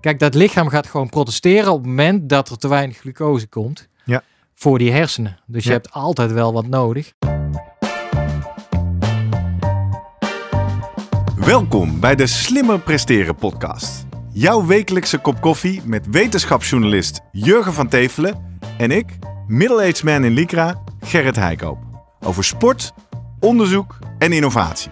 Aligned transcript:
Kijk, 0.00 0.18
dat 0.18 0.34
lichaam 0.34 0.68
gaat 0.68 0.86
gewoon 0.86 1.08
protesteren 1.08 1.72
op 1.72 1.78
het 1.78 1.86
moment 1.86 2.28
dat 2.28 2.48
er 2.48 2.58
te 2.58 2.68
weinig 2.68 2.96
glucose 2.96 3.46
komt. 3.46 3.88
Ja. 4.04 4.22
Voor 4.54 4.78
die 4.78 4.92
hersenen. 4.92 5.38
Dus 5.46 5.64
je 5.64 5.70
hebt 5.70 5.92
altijd 5.92 6.32
wel 6.32 6.52
wat 6.52 6.66
nodig. 6.66 7.12
Welkom 11.36 12.00
bij 12.00 12.14
de 12.14 12.26
Slimmer 12.26 12.80
Presteren 12.80 13.34
podcast. 13.34 14.06
Jouw 14.32 14.66
wekelijkse 14.66 15.18
kop 15.18 15.40
koffie 15.40 15.82
met 15.84 16.06
wetenschapsjournalist 16.10 17.20
Jurgen 17.32 17.72
van 17.72 17.88
Tevelen 17.88 18.58
en 18.78 18.90
ik, 18.90 19.18
middle-aged 19.46 20.02
man 20.02 20.24
in 20.24 20.32
Lycra, 20.32 20.82
Gerrit 21.00 21.36
Heikoop. 21.36 21.78
Over 22.20 22.44
sport, 22.44 22.92
onderzoek 23.40 23.98
en 24.18 24.32
innovatie. 24.32 24.90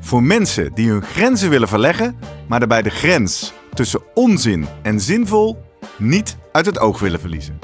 Voor 0.00 0.22
mensen 0.22 0.74
die 0.74 0.90
hun 0.90 1.02
grenzen 1.02 1.50
willen 1.50 1.68
verleggen, 1.68 2.18
maar 2.48 2.58
daarbij 2.58 2.82
de 2.82 2.90
grens 2.90 3.52
tussen 3.74 4.00
onzin 4.14 4.66
en 4.82 5.00
zinvol 5.00 5.62
niet 5.98 6.36
uit 6.52 6.66
het 6.66 6.78
oog 6.78 7.00
willen 7.00 7.20
verliezen. 7.20 7.58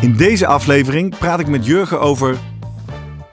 In 0.00 0.16
deze 0.16 0.46
aflevering 0.46 1.18
praat 1.18 1.40
ik 1.40 1.48
met 1.48 1.66
Jurgen 1.66 2.00
over 2.00 2.38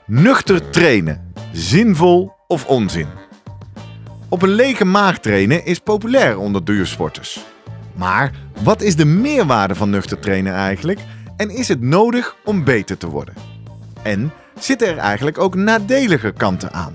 Nuchter 0.06 0.70
trainen. 0.70 1.32
Zinvol 1.52 2.32
of 2.46 2.66
onzin? 2.66 3.06
Op 4.28 4.42
een 4.42 4.48
lege 4.48 4.84
maag 4.84 5.18
trainen 5.18 5.64
is 5.64 5.78
populair 5.78 6.38
onder 6.38 6.64
duursporters. 6.64 7.44
Maar 7.94 8.32
wat 8.62 8.82
is 8.82 8.96
de 8.96 9.04
meerwaarde 9.04 9.74
van 9.74 9.90
nuchter 9.90 10.18
trainen 10.18 10.54
eigenlijk? 10.54 11.00
En 11.36 11.50
is 11.50 11.68
het 11.68 11.80
nodig 11.80 12.36
om 12.44 12.64
beter 12.64 12.98
te 12.98 13.08
worden? 13.08 13.34
En 14.02 14.32
zitten 14.58 14.88
er 14.88 14.98
eigenlijk 14.98 15.38
ook 15.38 15.54
nadelige 15.54 16.32
kanten 16.36 16.72
aan? 16.72 16.94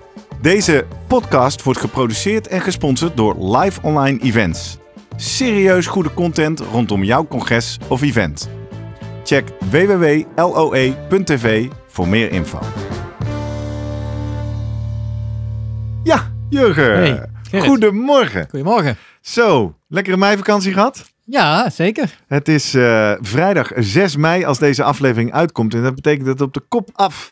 Deze 0.41 0.85
podcast 1.07 1.63
wordt 1.63 1.79
geproduceerd 1.79 2.47
en 2.47 2.61
gesponsord 2.61 3.17
door 3.17 3.57
Live 3.57 3.81
Online 3.81 4.19
Events. 4.19 4.77
Serieus 5.15 5.87
goede 5.87 6.13
content 6.13 6.59
rondom 6.59 7.03
jouw 7.03 7.27
congres 7.27 7.77
of 7.87 8.01
event. 8.01 8.49
Check 9.23 9.47
www.loe.tv 9.69 11.67
voor 11.87 12.07
meer 12.07 12.31
info. 12.31 12.59
Ja, 16.03 16.31
Jurgen. 16.49 17.29
Hey. 17.49 17.61
Goedemorgen. 17.61 18.47
Goedemorgen. 18.49 18.97
Zo, 19.21 19.75
lekkere 19.87 20.17
meivakantie 20.17 20.73
gehad? 20.73 21.11
Ja, 21.25 21.69
zeker. 21.69 22.19
Het 22.27 22.47
is 22.47 22.73
eh, 22.73 23.13
vrijdag 23.19 23.71
6 23.75 24.15
mei 24.15 24.45
als 24.45 24.59
deze 24.59 24.83
aflevering 24.83 25.33
uitkomt. 25.33 25.73
En 25.73 25.83
dat 25.83 25.95
betekent 25.95 26.25
dat 26.25 26.39
het 26.39 26.47
op 26.47 26.53
de 26.53 26.63
kop 26.67 26.89
af 26.93 27.31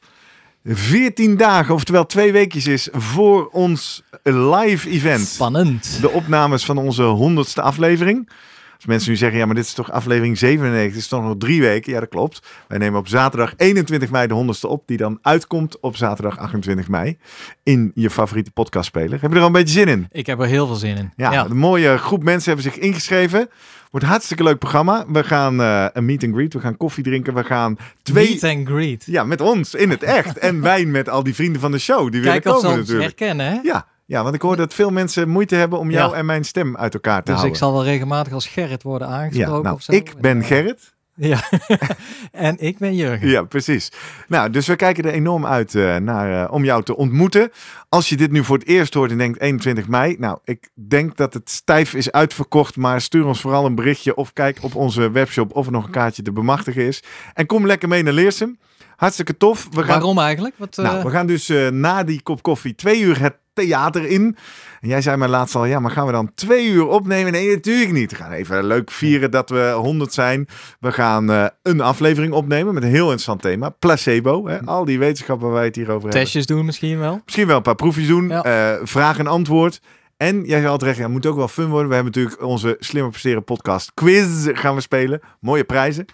14 0.63 1.37
dagen, 1.37 1.73
oftewel 1.73 2.05
twee 2.05 2.31
weekjes 2.31 2.67
is 2.67 2.89
voor 2.91 3.47
ons 3.47 4.03
live 4.23 4.89
event. 4.89 5.27
Spannend. 5.27 5.97
De 6.01 6.09
opnames 6.09 6.65
van 6.65 6.77
onze 6.77 7.03
honderdste 7.03 7.61
aflevering. 7.61 8.29
Als 8.75 8.87
mensen 8.87 9.09
nu 9.09 9.17
zeggen, 9.17 9.39
ja, 9.39 9.45
maar 9.45 9.55
dit 9.55 9.65
is 9.65 9.73
toch 9.73 9.91
aflevering 9.91 10.37
97, 10.37 10.91
het 10.91 11.01
is 11.01 11.07
toch 11.07 11.23
nog 11.23 11.35
drie 11.37 11.61
weken. 11.61 11.93
Ja, 11.93 11.99
dat 11.99 12.09
klopt. 12.09 12.47
Wij 12.67 12.77
nemen 12.77 12.99
op 12.99 13.07
zaterdag 13.07 13.53
21 13.57 14.09
mei 14.09 14.27
de 14.27 14.33
honderdste 14.33 14.67
op, 14.67 14.83
die 14.85 14.97
dan 14.97 15.19
uitkomt 15.21 15.79
op 15.79 15.95
zaterdag 15.95 16.37
28 16.37 16.87
mei 16.87 17.17
in 17.63 17.91
je 17.95 18.09
favoriete 18.09 18.51
podcastspeler. 18.51 19.21
Heb 19.21 19.29
je 19.29 19.35
er 19.35 19.41
al 19.41 19.47
een 19.47 19.53
beetje 19.53 19.73
zin 19.73 19.87
in? 19.87 20.07
Ik 20.11 20.25
heb 20.25 20.39
er 20.39 20.47
heel 20.47 20.67
veel 20.67 20.75
zin 20.75 20.97
in. 20.97 21.11
Ja, 21.15 21.45
een 21.45 21.57
mooie 21.57 21.97
groep 21.97 22.23
mensen 22.23 22.53
hebben 22.53 22.71
zich 22.71 22.81
ingeschreven. 22.81 23.49
Wordt 23.89 24.05
een 24.05 24.11
hartstikke 24.11 24.43
leuk 24.43 24.59
programma. 24.59 25.05
We 25.07 25.23
gaan 25.23 25.61
eh, 25.61 25.85
een 25.93 26.05
meet 26.05 26.23
and 26.23 26.33
greet, 26.33 26.53
we 26.53 26.59
gaan 26.59 26.77
koffie 26.77 27.03
drinken, 27.03 27.33
we 27.33 27.43
gaan 27.43 27.77
twee... 28.01 28.29
Meet 28.29 28.43
and 28.43 28.67
greet. 28.67 29.03
Ja, 29.05 29.23
met 29.23 29.41
ons 29.41 29.73
in 29.73 29.89
het 29.89 30.03
echt. 30.03 30.37
En 30.37 30.61
wijn 30.71 30.91
met 30.91 31.09
al 31.09 31.23
die 31.23 31.35
vrienden 31.35 31.61
van 31.61 31.71
de 31.71 31.79
show. 31.79 32.11
Die 32.11 32.21
Kijk 32.21 32.43
willen 32.43 32.57
of 32.57 32.63
ze 32.63 32.67
komen 32.67 32.79
ons 32.81 32.89
natuurlijk. 32.89 33.19
herkennen, 33.19 33.45
hè? 33.45 33.59
Ja, 33.63 33.85
ja, 34.05 34.23
want 34.23 34.35
ik 34.35 34.41
hoor 34.41 34.55
dat 34.55 34.73
veel 34.73 34.89
mensen 34.89 35.29
moeite 35.29 35.55
hebben 35.55 35.79
om 35.79 35.91
jou 35.91 36.11
Ja. 36.11 36.17
en 36.17 36.25
mijn 36.25 36.43
stem 36.43 36.77
uit 36.77 36.93
elkaar 36.93 37.17
te 37.17 37.23
Dus 37.23 37.33
houden. 37.33 37.51
ik 37.51 37.57
zal 37.57 37.73
wel 37.73 37.83
regelmatig 37.83 38.33
als 38.33 38.47
Gerrit 38.47 38.83
worden 38.83 39.07
aangesproken 39.07 39.53
ja, 39.55 39.61
nou, 39.61 39.75
of 39.75 39.81
zo. 39.81 39.91
ik 39.91 40.13
ben 40.21 40.43
Gerrit. 40.43 40.93
Ja. 41.19 41.43
en 42.31 42.55
ik 42.59 42.77
ben 42.77 42.95
Jurgen. 42.95 43.27
Ja, 43.27 43.43
precies. 43.43 43.91
Nou, 44.27 44.49
dus 44.49 44.67
we 44.67 44.75
kijken 44.75 45.03
er 45.03 45.13
enorm 45.13 45.45
uit 45.45 45.75
eh, 45.75 45.95
naar, 45.95 46.43
eh, 46.43 46.53
om 46.53 46.63
jou 46.63 46.83
te 46.83 46.95
ontmoeten. 46.95 47.51
Als 47.89 48.09
je 48.09 48.17
dit 48.17 48.31
nu 48.31 48.43
voor 48.43 48.57
het 48.57 48.67
eerst 48.67 48.93
hoort 48.93 49.11
en 49.11 49.17
denkt 49.17 49.39
21 49.39 49.87
mei. 49.87 50.15
Nou, 50.19 50.39
ik 50.43 50.69
denk 50.73 51.17
dat 51.17 51.33
het 51.33 51.49
stijf 51.49 51.93
is 51.93 52.11
uitverkocht. 52.11 52.75
Maar 52.75 53.01
stuur 53.01 53.25
ons 53.25 53.41
vooral 53.41 53.65
een 53.65 53.75
berichtje 53.75 54.15
of 54.15 54.33
kijk 54.33 54.57
op 54.61 54.75
onze 54.75 55.11
webshop 55.11 55.55
of 55.55 55.65
er 55.65 55.71
nog 55.71 55.85
een 55.85 55.91
kaartje 55.91 56.21
te 56.21 56.31
bemachtigen 56.31 56.83
is. 56.83 57.03
En 57.33 57.45
kom 57.45 57.65
lekker 57.65 57.89
mee 57.89 58.03
naar 58.03 58.13
Leersum. 58.13 58.57
Hartstikke 58.99 59.37
tof. 59.37 59.67
We 59.71 59.77
gaan 59.79 59.87
Waarom 59.87 60.19
eigenlijk? 60.19 60.55
Wat, 60.57 60.77
eh, 60.77 60.85
Nou, 60.85 61.03
we 61.03 61.09
gaan 61.09 61.27
dus 61.27 61.49
eh, 61.49 61.67
na 61.67 62.03
die 62.03 62.21
kop 62.21 62.41
koffie 62.41 62.75
twee 62.75 63.01
uur 63.01 63.19
het 63.21 63.35
theater 63.53 64.05
in. 64.05 64.37
En 64.81 64.87
jij 64.87 65.01
zei 65.01 65.17
mij 65.17 65.27
laatst 65.27 65.55
al, 65.55 65.65
ja, 65.65 65.79
maar 65.79 65.91
gaan 65.91 66.05
we 66.05 66.11
dan 66.11 66.31
twee 66.35 66.67
uur 66.67 66.87
opnemen? 66.87 67.31
Nee, 67.31 67.49
natuurlijk 67.55 67.91
niet. 67.91 68.11
We 68.11 68.17
gaan 68.17 68.31
even 68.31 68.63
leuk 68.63 68.91
vieren 68.91 69.31
dat 69.31 69.49
we 69.49 69.71
100 69.75 70.13
zijn. 70.13 70.47
We 70.79 70.91
gaan 70.91 71.31
eh, 71.31 71.45
een 71.63 71.81
aflevering 71.81 72.33
opnemen 72.33 72.73
met 72.73 72.83
een 72.83 72.89
heel 72.89 73.03
interessant 73.03 73.41
thema. 73.41 73.69
Placebo. 73.69 74.47
Hè? 74.47 74.59
Al 74.65 74.85
die 74.85 74.99
wetenschappen 74.99 75.45
waar 75.47 75.55
wij 75.55 75.65
het 75.65 75.75
hier 75.75 75.89
over 75.89 76.01
hebben. 76.01 76.19
testjes 76.21 76.45
doen 76.45 76.65
misschien 76.65 76.99
wel. 76.99 77.21
Misschien 77.25 77.47
wel 77.47 77.57
een 77.57 77.61
paar 77.61 77.75
proefjes 77.75 78.07
doen. 78.07 78.27
Ja. 78.27 78.43
eh, 78.43 78.79
vraag 78.83 79.17
en 79.17 79.27
antwoord. 79.27 79.81
En 80.17 80.43
jij 80.45 80.59
zei 80.59 80.67
al 80.71 80.77
terecht, 80.77 80.97
ja, 80.97 81.03
het 81.03 81.11
moet 81.11 81.25
ook 81.25 81.35
wel 81.35 81.47
fun 81.47 81.69
worden. 81.69 81.87
We 81.89 81.95
hebben 81.95 82.13
natuurlijk 82.13 82.43
onze 82.43 82.75
Slimmer 82.79 83.11
Presteren 83.11 83.43
podcast 83.43 83.91
quiz 83.93 84.47
gaan 84.53 84.75
we 84.75 84.81
spelen. 84.81 85.19
Mooie 85.39 85.63
prijzen. 85.63 86.05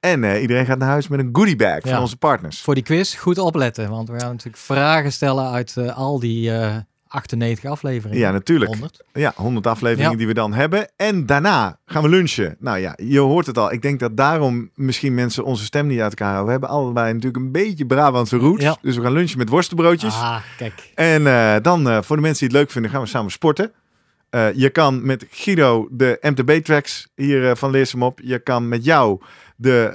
En 0.00 0.24
eh, 0.24 0.40
iedereen 0.40 0.66
gaat 0.66 0.78
naar 0.78 0.88
huis 0.88 1.08
met 1.08 1.20
een 1.20 1.28
goodie 1.32 1.56
bag 1.56 1.80
van 1.80 1.90
Ja. 1.90 2.00
onze 2.00 2.16
partners. 2.16 2.60
Voor 2.60 2.74
die 2.74 2.82
quiz 2.84 3.16
goed 3.16 3.38
opletten. 3.38 3.90
Want 3.90 4.08
we 4.08 4.20
gaan 4.20 4.30
natuurlijk 4.30 4.62
vragen 4.62 5.12
stellen 5.12 5.50
uit 5.50 5.76
eh, 5.76 5.96
al 5.96 6.20
die 6.20 6.52
eh 6.52 6.76
98 7.08 7.70
afleveringen. 7.70 8.18
Ja, 8.20 8.30
natuurlijk. 8.30 8.70
100. 8.70 9.04
Ja, 9.12 9.32
100 9.36 9.66
afleveringen 9.66 10.10
Ja. 10.10 10.16
die 10.16 10.26
we 10.26 10.34
dan 10.34 10.52
hebben. 10.52 10.88
En 10.96 11.26
daarna 11.26 11.78
gaan 11.86 12.02
we 12.02 12.08
lunchen. 12.08 12.56
Nou 12.58 12.78
ja, 12.78 12.94
je 12.96 13.18
hoort 13.18 13.46
het 13.46 13.58
al. 13.58 13.72
Ik 13.72 13.82
denk 13.82 14.00
dat 14.00 14.16
daarom 14.16 14.70
misschien 14.74 15.14
mensen 15.14 15.44
onze 15.44 15.64
stem 15.64 15.86
niet 15.86 16.00
uit 16.00 16.10
elkaar 16.10 16.26
houden. 16.34 16.46
We 16.46 16.50
hebben 16.50 16.68
allebei 16.68 17.12
natuurlijk 17.12 17.44
een 17.44 17.52
beetje 17.52 17.86
Brabantse 17.86 18.36
roots. 18.36 18.62
Ja. 18.62 18.76
Dus 18.82 18.96
we 18.96 19.02
gaan 19.02 19.12
lunchen 19.12 19.38
met 19.38 19.48
worstenbroodjes. 19.48 20.14
Ah, 20.14 20.36
kijk. 20.56 20.92
En 20.94 21.22
dan 21.62 22.04
voor 22.04 22.16
de 22.16 22.22
mensen 22.22 22.38
die 22.48 22.48
het 22.48 22.64
leuk 22.64 22.70
vinden, 22.70 22.90
gaan 22.90 23.00
we 23.00 23.06
samen 23.06 23.30
sporten. 23.30 23.72
Je 24.54 24.70
kan 24.72 25.06
met 25.06 25.26
Guido 25.30 25.88
de 25.90 26.18
MTB-tracks 26.20 27.08
hier 27.14 27.56
van 27.56 27.70
Leersum 27.70 28.02
op. 28.02 28.20
Je 28.22 28.38
kan 28.38 28.68
met 28.68 28.84
jou 28.84 29.20
de 29.60 29.92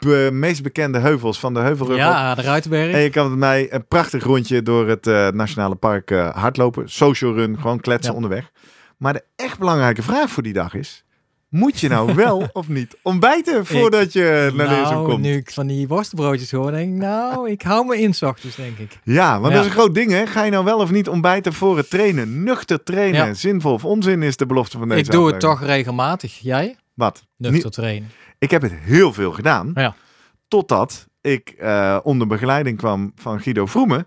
be- 0.00 0.28
meest 0.32 0.62
bekende 0.62 0.98
heuvels 0.98 1.38
van 1.38 1.54
de 1.54 1.60
Heuvelrug. 1.60 1.96
Ja, 1.96 2.34
de 2.34 2.42
Ruitenberg. 2.42 2.92
En 2.92 3.00
je 3.00 3.10
kan 3.10 3.28
met 3.30 3.38
mij 3.38 3.72
een 3.72 3.86
prachtig 3.86 4.24
rondje 4.24 4.62
door 4.62 4.88
het 4.88 5.06
eh, 5.06 5.28
Nationale 5.28 5.74
Park 5.74 6.10
eh, 6.10 6.36
hardlopen. 6.36 6.88
Social 6.90 7.34
run, 7.34 7.56
gewoon 7.60 7.80
kletsen 7.80 8.10
Ja. 8.10 8.16
onderweg. 8.16 8.50
Maar 8.96 9.12
de 9.12 9.24
echt 9.36 9.58
belangrijke 9.58 10.02
vraag 10.02 10.30
voor 10.30 10.42
die 10.42 10.52
dag 10.52 10.74
is... 10.74 11.04
Moet 11.48 11.80
je 11.80 11.88
nou 11.88 12.14
wel 12.14 12.48
of 12.52 12.68
niet 12.68 12.96
ontbijten 13.02 13.66
voordat 13.66 14.12
je 14.12 14.52
naar 14.54 14.66
nou, 14.68 15.08
komt? 15.08 15.20
nu 15.22 15.36
ik 15.36 15.50
van 15.50 15.66
die 15.66 15.88
worstenbroodjes 15.88 16.50
hoor, 16.50 16.70
denk 16.70 16.92
ik, 16.94 17.00
nou, 17.00 17.50
ik 17.50 17.62
hou 17.62 17.86
me 17.86 17.98
in 17.98 18.14
ochtends, 18.20 18.56
denk 18.56 18.78
ik. 18.78 18.98
Ja, 19.04 19.40
want 19.40 19.52
Ja. 19.52 19.58
dat 19.58 19.60
is 19.60 19.66
een 19.72 19.78
groot 19.78 19.94
ding 19.94 20.10
hè. 20.10 20.26
Ga 20.26 20.44
je 20.44 20.50
nou 20.50 20.64
wel 20.64 20.78
of 20.78 20.90
niet 20.90 21.08
ontbijten 21.08 21.52
voor 21.52 21.76
het 21.76 21.90
trainen? 21.90 22.42
Nuchter 22.42 22.82
trainen, 22.82 23.26
Ja. 23.26 23.34
zinvol 23.34 23.72
of 23.72 23.84
onzin 23.84 24.22
is 24.22 24.36
de 24.36 24.46
belofte 24.46 24.78
van 24.78 24.88
deze 24.88 25.00
ik 25.00 25.10
doe 25.10 25.26
het 25.26 25.40
toch 25.40 25.62
regelmatig. 25.64 26.38
Jij? 26.38 26.76
Wat? 26.94 27.24
Nuchter 27.36 27.70
trainen. 27.70 28.10
Ik 28.38 28.50
heb 28.50 28.62
het 28.62 28.72
heel 28.72 29.12
veel 29.12 29.32
gedaan. 29.32 29.70
Ja. 29.74 29.94
Totdat 30.48 31.06
ik 31.20 31.48
eh, 31.48 31.98
onder 32.02 32.26
begeleiding 32.26 32.78
kwam 32.78 33.12
van 33.16 33.40
Guido 33.40 33.66
Vroemen. 33.66 34.06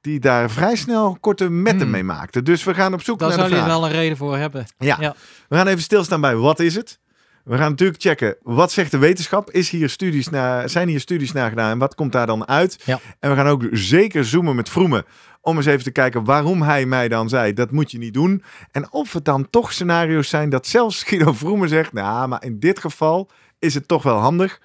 Die 0.00 0.20
daar 0.20 0.50
vrij 0.50 0.76
snel 0.76 1.16
korte 1.20 1.50
metten 1.50 1.82
Hmm. 1.82 1.90
mee 1.90 2.04
maakte. 2.04 2.42
Dus 2.42 2.64
we 2.64 2.74
gaan 2.74 2.94
op 2.94 3.02
zoek 3.02 3.18
Daar 3.18 3.28
naar 3.28 3.38
zou 3.38 3.50
de 3.50 3.56
je 3.56 3.64
wel 3.64 3.84
een 3.84 3.90
reden 3.90 4.16
voor 4.16 4.36
hebben. 4.36 4.66
Ja. 4.78 4.96
Ja. 5.00 5.14
We 5.48 5.56
gaan 5.56 5.66
even 5.66 5.82
stilstaan 5.82 6.20
bij 6.20 6.36
wat 6.36 6.60
is 6.60 6.74
het? 6.74 6.98
We 7.44 7.56
gaan 7.56 7.70
natuurlijk 7.70 8.00
checken 8.00 8.36
wat 8.42 8.72
zegt 8.72 8.90
de 8.90 8.98
wetenschap. 8.98 9.50
Is 9.50 9.70
hier 9.70 9.88
studies 9.88 10.28
naar, 10.28 10.68
zijn 10.68 10.88
hier 10.88 11.00
studies 11.00 11.32
naar 11.32 11.48
gedaan 11.48 11.70
en 11.70 11.78
wat 11.78 11.94
komt 11.94 12.12
daar 12.12 12.26
dan 12.26 12.48
uit? 12.48 12.82
Ja. 12.84 13.00
En 13.20 13.30
we 13.30 13.36
gaan 13.36 13.46
ook 13.46 13.64
zeker 13.70 14.24
zoomen 14.24 14.56
met 14.56 14.68
Vroemen 14.68 15.04
om 15.40 15.56
eens 15.56 15.66
even 15.66 15.82
te 15.84 15.90
kijken 15.90 16.24
waarom 16.24 16.62
hij 16.62 16.86
mij 16.86 17.08
dan 17.08 17.28
zei 17.28 17.52
dat 17.52 17.70
moet 17.70 17.90
je 17.90 17.98
niet 17.98 18.14
doen. 18.14 18.42
En 18.70 18.92
of 18.92 19.12
het 19.12 19.24
dan 19.24 19.50
toch 19.50 19.72
scenario's 19.72 20.28
zijn 20.28 20.50
dat 20.50 20.66
zelfs 20.66 21.02
Guido 21.02 21.32
Vroemen 21.32 21.68
zegt, 21.68 21.92
nou 21.92 22.28
maar 22.28 22.44
in 22.44 22.58
dit 22.58 22.78
geval 22.78 23.30
is 23.58 23.74
het 23.74 23.88
toch 23.88 24.02
wel 24.02 24.16
handig. 24.16 24.60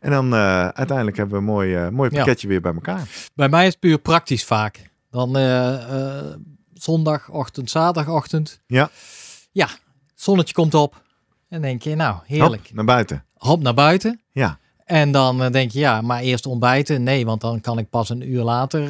En 0.00 0.10
dan 0.10 0.34
uh, 0.34 0.68
uiteindelijk 0.68 1.16
hebben 1.16 1.34
we 1.34 1.40
een 1.40 1.52
mooi, 1.52 1.84
uh, 1.84 1.88
mooi 1.88 2.10
pakketje 2.10 2.46
ja. 2.46 2.52
weer 2.52 2.60
bij 2.60 2.74
elkaar. 2.74 3.08
Bij 3.34 3.48
mij 3.48 3.66
is 3.66 3.70
het 3.70 3.80
puur 3.80 3.98
praktisch 3.98 4.44
vaak. 4.44 4.90
Dan 5.10 5.38
uh, 5.38 6.22
zondagochtend, 6.72 7.70
zaterdagochtend. 7.70 8.60
Ja. 8.66 8.90
Ja, 9.52 9.68
zonnetje 10.14 10.54
komt 10.54 10.74
op. 10.74 11.02
En 11.48 11.62
denk 11.62 11.82
je, 11.82 11.94
nou, 11.94 12.16
heerlijk. 12.26 12.66
Hop, 12.66 12.74
naar 12.74 12.84
buiten. 12.84 13.24
Hop 13.34 13.62
naar 13.62 13.74
buiten. 13.74 14.20
Ja. 14.32 14.58
En 14.84 15.12
dan 15.12 15.52
denk 15.52 15.70
je, 15.70 15.78
ja, 15.78 16.00
maar 16.00 16.20
eerst 16.20 16.46
ontbijten. 16.46 17.02
Nee, 17.02 17.24
want 17.24 17.40
dan 17.40 17.60
kan 17.60 17.78
ik 17.78 17.90
pas 17.90 18.08
een 18.08 18.30
uur 18.30 18.42
later 18.42 18.82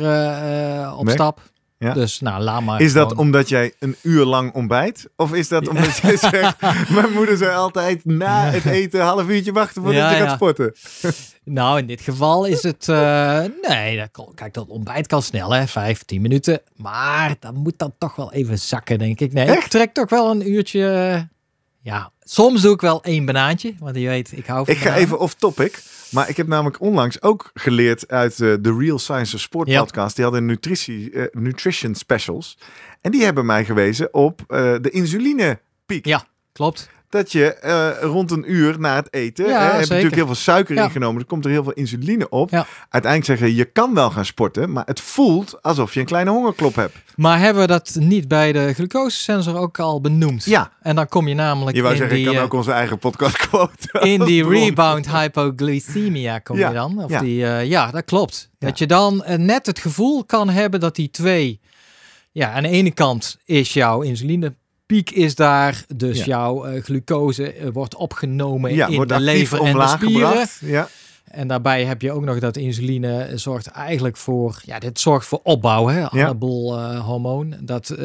op 0.96 1.04
Weg. 1.04 1.14
stap. 1.14 1.40
Ja. 1.84 1.94
Dus 1.94 2.20
nou, 2.20 2.42
laat 2.42 2.62
maar. 2.62 2.80
Is 2.80 2.92
dat 2.92 3.14
omdat 3.14 3.48
jij 3.48 3.72
een 3.78 3.96
uur 4.02 4.24
lang 4.24 4.52
ontbijt? 4.52 5.08
Of 5.16 5.32
is 5.32 5.48
dat 5.48 5.68
omdat 5.68 5.96
jij 5.96 6.16
zegt, 6.30 6.60
mijn 6.88 7.12
moeder 7.12 7.36
zei 7.36 7.54
altijd 7.54 8.04
na 8.04 8.50
het 8.50 8.64
eten 8.64 9.00
een 9.00 9.06
half 9.06 9.28
uurtje 9.28 9.52
wachten 9.52 9.82
voordat 9.82 10.00
ja, 10.00 10.10
je 10.10 10.22
gaat 10.22 10.34
sporten? 10.34 10.74
nou, 11.44 11.78
in 11.78 11.86
dit 11.86 12.00
geval 12.00 12.44
is 12.44 12.62
het, 12.62 12.86
uh, 12.90 13.44
nee, 13.68 13.96
dat, 13.96 14.28
kijk, 14.34 14.54
dat 14.54 14.68
ontbijt 14.68 15.06
kan 15.06 15.22
snel 15.22 15.50
hè, 15.50 15.66
vijf, 15.66 16.02
tien 16.02 16.22
minuten. 16.22 16.60
Maar 16.76 17.34
dan 17.40 17.54
moet 17.54 17.78
dat 17.78 17.92
toch 17.98 18.16
wel 18.16 18.32
even 18.32 18.58
zakken, 18.58 18.98
denk 18.98 19.20
ik. 19.20 19.32
Nee, 19.32 19.46
ik 19.46 19.66
trek 19.66 19.92
toch 19.92 20.10
wel 20.10 20.30
een 20.30 20.50
uurtje, 20.50 21.28
ja, 21.84 22.10
soms 22.22 22.62
doe 22.62 22.74
ik 22.74 22.80
wel 22.80 23.02
één 23.02 23.24
banaantje, 23.24 23.74
want 23.78 23.96
je 23.96 24.06
weet, 24.06 24.32
ik 24.36 24.46
hou 24.46 24.64
van 24.64 24.74
Ik 24.74 24.80
ga 24.80 24.94
even 24.96 25.18
off 25.18 25.34
topic. 25.34 25.82
Maar 26.10 26.28
ik 26.28 26.36
heb 26.36 26.46
namelijk 26.46 26.80
onlangs 26.80 27.22
ook 27.22 27.50
geleerd 27.54 28.08
uit 28.08 28.36
de 28.36 28.60
uh, 28.62 28.78
Real 28.78 28.98
Science 28.98 29.34
of 29.34 29.40
Sport 29.40 29.74
podcast. 29.74 30.14
Die 30.14 30.24
hadden 30.24 30.46
nutritie, 30.46 31.10
uh, 31.10 31.24
nutrition 31.32 31.94
specials. 31.94 32.58
En 33.00 33.10
die 33.10 33.24
hebben 33.24 33.46
mij 33.46 33.64
gewezen 33.64 34.14
op 34.14 34.40
uh, 34.40 34.74
de 34.80 34.90
insulinepiek. 34.90 36.06
Ja, 36.06 36.26
klopt 36.52 36.88
dat 37.14 37.32
je 37.32 37.56
uh, 37.64 38.10
rond 38.10 38.30
een 38.30 38.52
uur 38.52 38.80
na 38.80 38.94
het 38.94 39.08
eten, 39.10 39.46
ja, 39.46 39.60
hè, 39.60 39.64
heb 39.64 39.72
je 39.72 39.88
natuurlijk 39.88 40.14
heel 40.14 40.26
veel 40.26 40.34
suiker 40.34 40.74
ja. 40.74 40.84
ingenomen, 40.84 41.20
er 41.20 41.26
komt 41.26 41.44
er 41.44 41.50
heel 41.50 41.62
veel 41.62 41.72
insuline 41.72 42.28
op. 42.28 42.50
Ja. 42.50 42.66
Uiteindelijk 42.88 43.24
zeggen 43.24 43.54
je 43.56 43.64
kan 43.64 43.94
wel 43.94 44.10
gaan 44.10 44.24
sporten, 44.24 44.72
maar 44.72 44.84
het 44.86 45.00
voelt 45.00 45.62
alsof 45.62 45.94
je 45.94 46.00
een 46.00 46.06
kleine 46.06 46.30
hongerklop 46.30 46.74
hebt. 46.74 46.96
Maar 47.16 47.38
hebben 47.38 47.62
we 47.62 47.68
dat 47.68 47.96
niet 47.98 48.28
bij 48.28 48.52
de 48.52 48.74
glucosesensor 48.74 49.56
ook 49.56 49.78
al 49.78 50.00
benoemd? 50.00 50.44
Ja. 50.44 50.72
En 50.82 50.94
dan 50.94 51.08
kom 51.08 51.28
je 51.28 51.34
namelijk 51.34 51.76
je 51.76 51.82
wou 51.82 51.94
in 51.94 52.00
zeggen, 52.00 52.18
die, 52.18 52.28
ik 52.28 52.34
kan 52.34 52.44
ook 52.44 52.52
onze 52.52 52.72
eigen 52.72 52.98
podcast 52.98 53.36
quote. 53.36 53.88
In 54.12 54.24
die 54.24 54.48
rebound 54.48 55.10
hypoglycemia 55.10 56.38
kom 56.38 56.58
je 56.58 56.72
dan. 56.72 57.04
Of 57.04 57.10
Die, 57.10 57.40
uh, 57.40 57.64
ja, 57.64 57.90
dat 57.90 58.04
klopt. 58.04 58.50
Dat 58.58 58.78
je 58.78 58.86
dan 58.86 59.24
uh, 59.28 59.34
net 59.34 59.66
het 59.66 59.78
gevoel 59.78 60.24
kan 60.24 60.48
hebben 60.48 60.80
dat 60.80 60.96
die 60.96 61.10
twee... 61.10 61.60
Ja, 62.32 62.52
aan 62.52 62.62
de 62.62 62.68
ene 62.68 62.90
kant 62.90 63.38
is 63.44 63.72
jouw 63.72 64.00
insuline 64.00 64.54
piek 64.86 65.10
is 65.10 65.34
daar. 65.34 65.84
Dus 65.96 66.18
ja. 66.18 66.24
jouw 66.24 66.66
uh, 66.66 66.82
glucose 66.82 67.58
uh, 67.58 67.68
wordt 67.72 67.94
opgenomen 67.94 68.74
ja, 68.74 68.86
in 68.86 68.94
wordt 68.94 69.10
de 69.10 69.20
lever 69.20 69.62
en 69.62 69.78
de 69.78 69.86
spieren. 69.86 70.28
Gebracht. 70.28 70.58
Ja. 70.62 70.88
En 71.24 71.48
daarbij 71.48 71.84
heb 71.84 72.02
je 72.02 72.12
ook 72.12 72.24
nog 72.24 72.38
dat 72.38 72.56
insuline 72.56 73.30
zorgt 73.34 73.66
eigenlijk 73.66 74.16
voor, 74.16 74.60
ja, 74.64 74.78
dit 74.78 75.00
zorgt 75.00 75.26
voor 75.26 75.40
opbouw, 75.42 75.86
hè, 75.86 76.10
anabol 76.10 76.78
uh, 76.78 77.06
hormoon. 77.06 77.54
Dat 77.60 77.98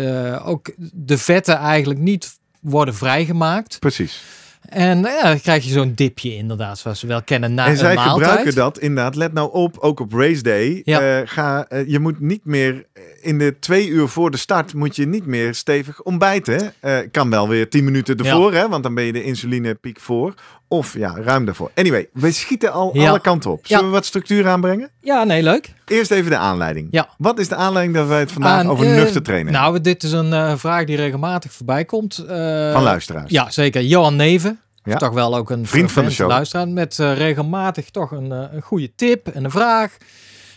ook 0.43 0.71
de 0.93 1.17
vetten 1.17 1.55
eigenlijk 1.55 1.99
niet 1.99 2.39
worden 2.61 2.95
vrijgemaakt. 2.95 3.79
Precies. 3.79 4.23
En 4.69 5.01
ja, 5.01 5.23
dan 5.23 5.39
krijg 5.39 5.63
je 5.63 5.71
zo'n 5.71 5.93
dipje 5.93 6.35
inderdaad, 6.35 6.79
zoals 6.79 7.01
we 7.01 7.07
wel 7.07 7.23
kennen 7.23 7.53
na 7.53 7.67
en 7.67 7.77
zij 7.77 7.95
maaltijd. 7.95 8.27
gebruiken 8.27 8.55
dat 8.55 8.79
inderdaad. 8.79 9.15
Let 9.15 9.33
nou 9.33 9.53
op, 9.53 9.77
ook 9.77 9.99
op 9.99 10.13
race 10.13 10.41
day. 10.41 10.81
Ja. 10.83 11.19
Uh, 11.19 11.27
ga, 11.27 11.65
uh, 11.69 11.87
je 11.87 11.99
moet 11.99 12.19
niet 12.19 12.45
meer 12.45 12.85
in 13.21 13.37
de 13.37 13.55
twee 13.59 13.87
uur 13.87 14.07
voor 14.07 14.31
de 14.31 14.37
start 14.37 14.73
moet 14.73 14.95
je 14.95 15.07
niet 15.07 15.25
meer 15.25 15.55
stevig 15.55 16.01
ontbijten. 16.01 16.73
Uh, 16.81 16.97
kan 17.11 17.29
wel 17.29 17.47
weer 17.47 17.69
tien 17.69 17.83
minuten 17.83 18.17
ervoor, 18.17 18.53
ja. 18.53 18.59
hè, 18.59 18.69
want 18.69 18.83
dan 18.83 18.93
ben 18.95 19.03
je 19.03 19.11
de 19.13 19.23
insulinepiek 19.23 19.99
voor. 19.99 20.33
Of 20.67 20.93
ja, 20.97 21.15
ruim 21.23 21.45
daarvoor. 21.45 21.71
Anyway, 21.75 22.07
we 22.13 22.31
schieten 22.31 22.71
al 22.71 22.89
Ja. 22.97 23.09
alle 23.09 23.19
kanten 23.21 23.51
op. 23.51 23.67
Zullen 23.67 23.85
we 23.85 23.89
wat 23.89 24.05
structuur 24.05 24.47
aanbrengen? 24.47 24.89
Ja, 25.01 25.23
nee, 25.23 25.43
leuk. 25.43 25.73
Eerst 25.85 26.11
even 26.11 26.29
de 26.31 26.37
aanleiding. 26.37 26.87
Ja. 26.91 27.09
Wat 27.17 27.39
is 27.39 27.47
de 27.47 27.55
aanleiding 27.55 27.97
dat 27.97 28.07
wij 28.07 28.19
het 28.19 28.31
vandaag 28.31 28.59
Aan, 28.59 28.69
over 28.69 28.85
eh, 28.85 28.95
nuchter 28.95 29.23
trainen 29.23 29.53
Nou, 29.53 29.81
dit 29.81 30.03
is 30.03 30.11
een 30.11 30.33
eh, 30.33 30.53
vraag 30.55 30.85
die 30.85 30.95
regelmatig 30.95 31.51
voorbij 31.53 31.85
komt. 31.85 32.17
Eh, 32.17 32.71
van 32.71 32.83
luisteraars? 32.83 33.31
Ja, 33.31 33.49
zeker. 33.51 33.81
Johan 33.81 34.15
Neven. 34.15 34.59
Ja. 34.83 34.95
Toch 34.97 35.13
wel 35.13 35.35
ook 35.35 35.49
een 35.49 35.67
Vriend 35.67 35.91
van 35.91 36.05
de 36.05 36.11
show. 36.11 36.27
luisteraar. 36.29 36.67
Met 36.67 36.99
eh, 36.99 37.17
regelmatig 37.17 37.89
toch 37.89 38.11
een, 38.11 38.31
eh, 38.31 38.43
een 38.51 38.61
goede 38.61 38.91
tip 38.95 39.27
en 39.27 39.43
een 39.43 39.51
vraag. 39.51 39.97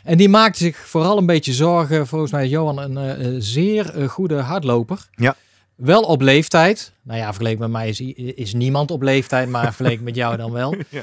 En 0.04 0.16
die 0.16 0.28
maakte 0.28 0.58
zich 0.58 0.76
vooral 0.76 1.18
een 1.18 1.26
beetje 1.26 1.52
zorgen. 1.52 2.06
Volgens 2.06 2.32
mij 2.32 2.44
is 2.44 2.50
Johan 2.50 2.78
een 2.78 2.96
eh, 2.96 3.26
zeer 3.38 3.94
eh, 3.94 4.08
goede 4.08 4.40
hardloper. 4.40 5.08
Ja. 5.14 5.36
Wel 5.74 6.02
op 6.02 6.20
leeftijd. 6.20 6.92
Nou 7.02 7.18
ja, 7.18 7.26
vergeleken 7.26 7.60
met 7.60 7.70
mij 7.70 7.88
is, 7.88 8.00
is 8.34 8.54
niemand 8.54 8.90
op 8.90 9.02
leeftijd, 9.02 9.48
maar 9.48 9.74
vergeleken 9.74 10.04
met 10.04 10.14
jou 10.14 10.36
dan 10.36 10.52
wel. 10.52 10.74
Ja. 10.88 11.02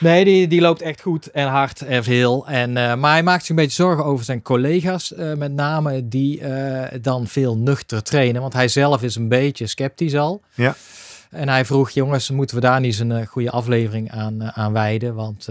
Nee, 0.00 0.24
die, 0.24 0.48
die 0.48 0.60
loopt 0.60 0.82
echt 0.82 1.00
goed 1.00 1.30
en 1.30 1.48
hard 1.48 1.80
en 1.82 2.04
veel. 2.04 2.46
En, 2.46 2.76
eh, 2.76 2.94
maar 2.94 3.12
hij 3.12 3.22
maakt 3.22 3.40
zich 3.40 3.50
een 3.50 3.56
beetje 3.56 3.82
zorgen 3.82 4.04
over 4.04 4.24
zijn 4.24 4.42
collega's, 4.42 5.12
met 5.36 5.52
name 5.52 6.08
die 6.08 6.42
dan 7.00 7.26
veel 7.26 7.56
nuchter 7.56 8.02
trainen. 8.02 8.40
Want 8.40 8.52
hij 8.52 8.68
zelf 8.68 9.02
is 9.02 9.16
een 9.16 9.28
beetje 9.28 9.66
sceptisch 9.66 10.16
al. 10.16 10.42
Ja. 10.54 10.76
En 11.30 11.48
hij 11.48 11.64
vroeg, 11.64 11.90
jongens, 11.90 12.30
moeten 12.30 12.56
we 12.56 12.62
daar 12.62 12.80
niet 12.80 13.00
eens 13.00 13.10
een 13.10 13.26
goede 13.26 13.50
aflevering 13.50 14.10
aan, 14.10 14.52
aan 14.52 14.72
wijden? 14.72 15.14
Want 15.14 15.48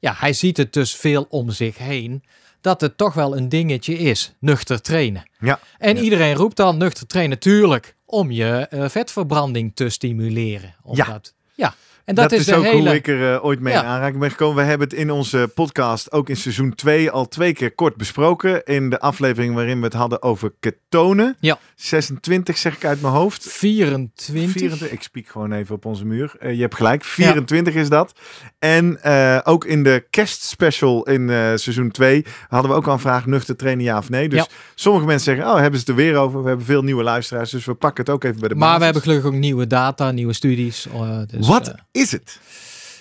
ja, 0.00 0.14
hij 0.18 0.32
ziet 0.32 0.56
het 0.56 0.72
dus 0.72 0.94
veel 0.96 1.26
om 1.28 1.50
zich 1.50 1.78
heen. 1.78 2.22
Dat 2.60 2.80
het 2.80 2.96
toch 2.96 3.14
wel 3.14 3.36
een 3.36 3.48
dingetje 3.48 3.98
is, 3.98 4.32
nuchter 4.38 4.80
trainen. 4.82 5.30
Ja. 5.38 5.60
En 5.78 5.96
Ja. 5.96 6.02
iedereen 6.02 6.34
roept 6.34 6.56
dan 6.56 6.76
nuchter 6.76 7.06
trainen, 7.06 7.30
natuurlijk, 7.34 7.96
om 8.04 8.30
je 8.30 8.66
eh, 8.70 8.88
vetverbranding 8.88 9.72
te 9.74 9.88
stimuleren. 9.88 10.74
Ja. 10.92 11.04
Omdat, 11.06 11.34
ja. 11.54 11.74
En 12.10 12.16
dat, 12.16 12.32
is, 12.32 12.52
ook 12.52 12.64
hele... 12.64 12.76
hoe 12.88 12.94
ik 12.94 13.08
er 13.08 13.34
eh, 13.34 13.44
ooit 13.44 13.60
mee 13.60 13.72
Ja. 13.72 13.80
in 13.82 13.86
aanraking 13.86 14.20
ben 14.20 14.30
gekomen. 14.30 14.56
We 14.56 14.62
hebben 14.68 14.88
het 14.88 14.96
in 14.98 15.10
onze 15.10 15.50
podcast 15.54 16.12
ook 16.12 16.28
in 16.28 16.36
seizoen 16.36 16.74
2 16.74 17.10
al 17.10 17.28
twee 17.28 17.52
keer 17.52 17.72
kort 17.74 17.96
besproken. 17.96 18.64
In 18.64 18.90
de 18.90 19.00
aflevering 19.00 19.54
waarin 19.54 19.78
we 19.78 19.84
het 19.84 19.92
hadden 19.92 20.22
over 20.22 20.52
ketonen. 20.60 21.36
Ja. 21.40 21.58
26 21.74 22.58
zeg 22.58 22.74
ik 22.76 22.84
uit 22.84 23.00
mijn 23.00 23.12
hoofd. 23.14 23.46
24. 23.48 24.50
24, 24.50 24.90
ik 24.90 25.02
spiek 25.02 25.28
gewoon 25.28 25.52
even 25.52 25.74
op 25.74 25.84
onze 25.84 26.04
muur. 26.04 26.32
Eh, 26.38 26.54
je 26.54 26.60
hebt 26.60 26.74
gelijk, 26.74 27.04
24 27.04 27.74
is 27.74 27.88
dat. 27.88 28.12
En 28.58 29.02
eh, 29.02 29.38
ook 29.44 29.64
in 29.64 29.82
de 29.82 30.06
kerstspecial 30.10 31.02
in 31.06 31.28
seizoen 31.58 31.90
2 31.90 32.24
hadden 32.48 32.70
we 32.70 32.76
ook 32.76 32.86
al 32.86 32.92
een 32.92 32.98
vraag 32.98 33.26
nuchter 33.26 33.56
trainen 33.56 33.84
ja 33.84 33.98
of 33.98 34.08
nee. 34.10 34.28
Dus 34.28 34.38
Ja. 34.38 34.46
sommige 34.74 35.06
mensen 35.06 35.24
zeggen, 35.36 35.52
oh 35.54 35.60
hebben 35.60 35.80
ze 35.80 35.90
het 35.90 35.98
er 35.98 36.04
weer 36.04 36.16
over. 36.16 36.42
We 36.42 36.48
hebben 36.48 36.66
veel 36.66 36.82
nieuwe 36.82 37.02
luisteraars, 37.02 37.50
dus 37.50 37.64
we 37.64 37.74
pakken 37.74 38.04
het 38.04 38.12
ook 38.14 38.24
even 38.24 38.40
bij 38.40 38.48
de 38.48 38.54
Maar 38.54 38.78
we 38.78 38.84
hebben 38.84 39.02
gelukkig 39.02 39.26
ook 39.26 39.34
nieuwe 39.36 39.66
data, 39.66 40.10
nieuwe 40.10 40.32
studies. 40.32 40.86
dus, 41.26 41.46
Wat 41.46 41.74
is 42.00 42.12
het? 42.12 42.40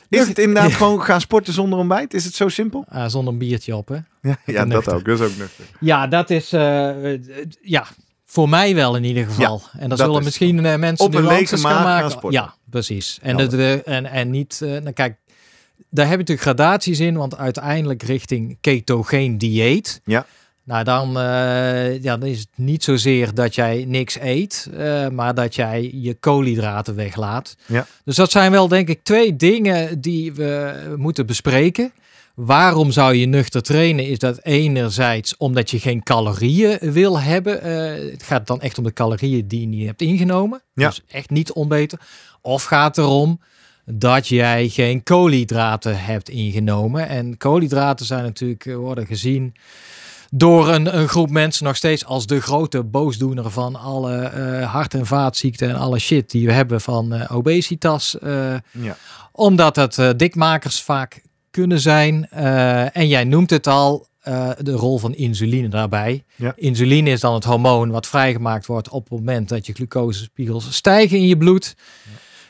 Is 0.09 0.27
het 0.27 0.37
inderdaad 0.39 0.71
gewoon 0.81 1.01
gaan 1.01 1.21
sporten 1.21 1.53
zonder 1.53 1.79
ontbijt? 1.79 2.13
Is 2.13 2.25
het 2.25 2.33
zo 2.35 2.47
simpel? 2.47 2.85
ah, 2.89 3.09
zonder 3.09 3.33
een 3.33 3.39
biertje 3.39 3.75
op, 3.75 3.87
hè? 3.87 3.97
Ja, 4.21 4.37
ja 4.45 4.65
dat 4.65 4.89
ook. 4.93 5.05
Dat 5.05 5.19
is 5.19 5.25
ook 5.25 5.37
nuchter. 5.37 5.65
Ja, 5.79 6.07
dat 6.07 6.29
is... 6.29 6.53
eh, 6.53 7.13
eh, 7.13 7.19
ja, 7.61 7.87
voor 8.25 8.49
mij 8.49 8.75
wel 8.75 8.95
in 8.95 9.03
ieder 9.03 9.25
geval. 9.25 9.61
en 9.71 9.79
dan 9.79 9.89
dat 9.89 9.99
zullen 9.99 10.19
is 10.19 10.25
misschien 10.25 10.65
eh, 10.65 10.75
mensen 10.77 11.05
Op 11.05 11.15
een 11.15 11.27
lege 11.27 11.57
gaan 11.57 11.73
maag 11.73 11.83
maken. 11.83 12.01
gaan 12.01 12.11
sporten. 12.11 12.41
Ja, 12.41 12.53
precies. 12.69 13.19
En, 13.21 13.37
dat 13.37 13.53
we, 13.53 13.81
en, 13.85 14.05
en 14.05 14.29
niet... 14.29 14.61
eh, 14.61 14.69
nou, 14.69 14.91
kijk, 14.91 15.17
daar 15.89 16.05
heb 16.05 16.13
je 16.13 16.17
natuurlijk 16.19 16.41
gradaties 16.41 16.99
in. 16.99 17.17
Want 17.17 17.37
uiteindelijk 17.37 18.03
richting 18.03 18.57
ketogeen 18.61 19.37
dieet... 19.37 20.01
Ja. 20.05 20.25
Nou, 20.69 20.83
dan, 20.83 21.19
eh, 21.19 22.01
ja, 22.03 22.17
dan 22.17 22.29
is 22.29 22.39
het 22.39 22.49
niet 22.55 22.83
zozeer 22.83 23.33
dat 23.33 23.55
jij 23.55 23.85
niks 23.87 24.19
eet, 24.19 24.69
eh, 24.77 25.07
maar 25.07 25.33
dat 25.33 25.55
jij 25.55 25.91
je 25.93 26.13
koolhydraten 26.13 26.95
weglaat. 26.95 27.55
Ja. 27.65 27.85
Dus 28.05 28.15
dat 28.15 28.31
zijn 28.31 28.51
wel, 28.51 28.67
denk 28.67 28.87
ik, 28.87 29.03
twee 29.03 29.35
dingen 29.35 30.01
die 30.01 30.33
we 30.33 30.73
moeten 30.97 31.25
bespreken. 31.25 31.91
Waarom 32.35 32.91
zou 32.91 33.15
je 33.15 33.25
nuchter 33.25 33.61
trainen? 33.61 34.07
Is 34.07 34.19
dat 34.19 34.39
enerzijds 34.43 35.37
omdat 35.37 35.71
je 35.71 35.79
geen 35.79 36.03
calorieën 36.03 36.77
wil 36.79 37.19
hebben. 37.19 37.61
Eh, 37.61 38.11
het 38.11 38.23
gaat 38.23 38.47
dan 38.47 38.61
echt 38.61 38.77
om 38.77 38.83
de 38.83 38.93
calorieën 38.93 39.47
die 39.47 39.77
je 39.77 39.85
hebt 39.85 40.01
ingenomen. 40.01 40.61
Ja. 40.73 40.87
Dus 40.87 41.01
echt 41.07 41.29
niet 41.29 41.51
onbeter. 41.51 41.99
Of 42.41 42.63
gaat 42.63 42.95
het 42.95 43.05
erom 43.05 43.39
dat 43.85 44.27
jij 44.27 44.67
geen 44.67 45.03
koolhydraten 45.03 46.03
hebt 46.03 46.29
ingenomen. 46.29 47.07
En 47.07 47.37
koolhydraten 47.37 48.05
zijn 48.05 48.23
natuurlijk, 48.23 48.63
worden 48.63 49.05
gezien 49.05 49.53
door 50.31 50.67
een, 50.69 50.97
een 50.97 51.07
groep 51.07 51.29
mensen 51.29 51.65
nog 51.65 51.75
steeds 51.75 52.05
als 52.05 52.25
de 52.25 52.41
grote 52.41 52.83
boosdoener 52.83 53.51
van 53.51 53.75
alle 53.75 54.17
eh, 54.17 54.71
hart- 54.71 54.93
en 54.93 55.05
vaatziekten 55.05 55.69
en 55.69 55.75
alle 55.75 55.99
shit 55.99 56.31
die 56.31 56.45
we 56.45 56.53
hebben 56.53 56.81
van 56.81 57.13
eh, 57.13 57.35
obesitas. 57.35 58.19
eh, 58.19 58.53
Ja. 58.71 58.95
omdat 59.31 59.75
het 59.75 60.19
dikmakers 60.19 60.81
vaak 60.81 61.21
kunnen 61.51 61.79
zijn. 61.79 62.29
En 62.93 63.07
jij 63.07 63.23
noemt 63.23 63.49
het 63.49 63.67
al, 63.67 64.07
de 64.59 64.71
rol 64.71 64.97
van 64.97 65.15
insuline 65.15 65.67
daarbij. 65.67 66.23
Ja. 66.35 66.53
Insuline 66.55 67.09
is 67.09 67.19
dan 67.19 67.33
het 67.33 67.43
hormoon 67.43 67.89
wat 67.91 68.07
vrijgemaakt 68.07 68.65
wordt 68.65 68.89
op 68.89 69.01
het 69.09 69.19
moment 69.19 69.49
dat 69.49 69.65
je 69.65 69.73
glucosespiegels 69.73 70.73
stijgen 70.75 71.17
in 71.17 71.27
je 71.27 71.37
bloed. 71.37 71.75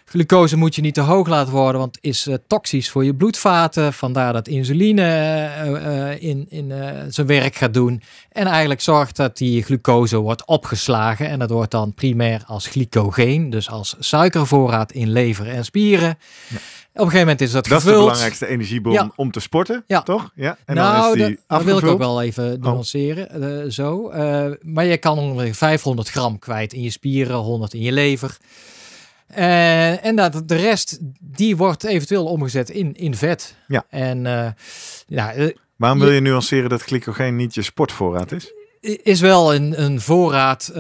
Glucose 0.10 0.58
moet 0.58 0.76
je 0.76 0.82
niet 0.82 0.94
te 0.94 1.02
hoog 1.02 1.28
laten 1.28 1.54
worden, 1.54 1.82
want 1.82 1.96
het 1.96 2.04
is 2.06 2.28
eh, 2.28 2.36
toxisch 2.48 2.90
voor 2.90 3.06
je 3.06 3.16
bloedvaten. 3.16 3.94
Vandaar 3.94 4.34
dat 4.34 4.48
insuline 4.48 5.02
eh, 5.02 6.12
eh, 6.12 6.22
in, 6.22 6.46
in 6.50 6.74
zijn 7.10 7.28
werk 7.28 7.56
gaat 7.56 7.74
doen. 7.74 8.02
En 8.32 8.46
eigenlijk 8.48 8.82
zorgt 8.82 9.16
dat 9.16 9.38
die 9.38 9.64
glucose 9.64 10.18
wordt 10.18 10.46
opgeslagen. 10.46 11.28
En 11.30 11.40
dat 11.40 11.50
wordt 11.50 11.72
dan 11.72 11.94
primair 11.94 12.44
als 12.46 12.68
glycogeen, 12.68 13.50
dus 13.50 13.70
als 13.70 13.96
suikervoorraad 14.00 14.92
in 14.92 15.12
lever 15.12 15.48
en 15.50 15.66
spieren. 15.66 16.18
Ja. 16.48 16.56
Op 16.94 17.06
een 17.06 17.12
gegeven 17.12 17.20
moment 17.20 17.42
is 17.42 17.52
dat, 17.52 17.66
Dat 17.68 17.78
is 17.80 17.84
de 17.86 17.92
belangrijkste 17.92 18.48
energiebron 18.48 18.94
Ja. 18.94 19.12
om 19.16 19.32
te 19.32 19.40
sporten, 19.40 19.84
Ja. 19.88 20.02
toch? 20.02 20.32
Ja. 20.36 20.58
En 20.66 20.76
dan 20.76 20.84
nou, 20.86 21.20
is 21.20 21.26
die 21.26 21.40
dat, 21.48 21.64
wil 21.64 21.78
ik 21.78 21.86
ook 21.86 21.98
wel 21.98 22.22
even 22.22 22.60
nuanceren. 22.60 23.64
eh, 23.64 23.70
zo. 23.70 24.12
Maar 24.62 24.86
je 24.86 24.98
kan 24.98 25.18
ongeveer 25.18 25.56
500 25.56 26.10
gram 26.10 26.40
kwijt 26.40 26.74
in 26.74 26.82
je 26.82 26.90
spieren, 26.90 27.36
100 27.36 27.74
in 27.74 27.82
je 27.82 27.92
lever. 27.92 28.38
Eh, 29.34 30.06
en 30.06 30.16
dat, 30.16 30.42
de 30.46 30.56
rest, 30.56 30.98
die 31.20 31.58
wordt 31.58 31.84
eventueel 31.84 32.26
omgezet 32.26 32.70
in, 32.70 32.96
in 32.96 33.16
vet. 33.16 33.56
Ja. 33.68 33.86
En 33.90 34.26
eh, 34.26 34.48
ja, 35.08 35.34
eh, 35.34 35.56
Waarom 35.76 36.00
wil 36.00 36.12
je 36.12 36.20
nuanceren 36.20 36.70
dat 36.70 36.82
glycogeen 36.82 37.36
niet 37.36 37.54
je 37.54 37.62
sportvoorraad 37.62 38.32
is? 38.32 38.54
is 39.04 39.20
wel 39.20 39.56
een, 39.56 39.84
een 39.84 40.02
voorraad. 40.02 40.72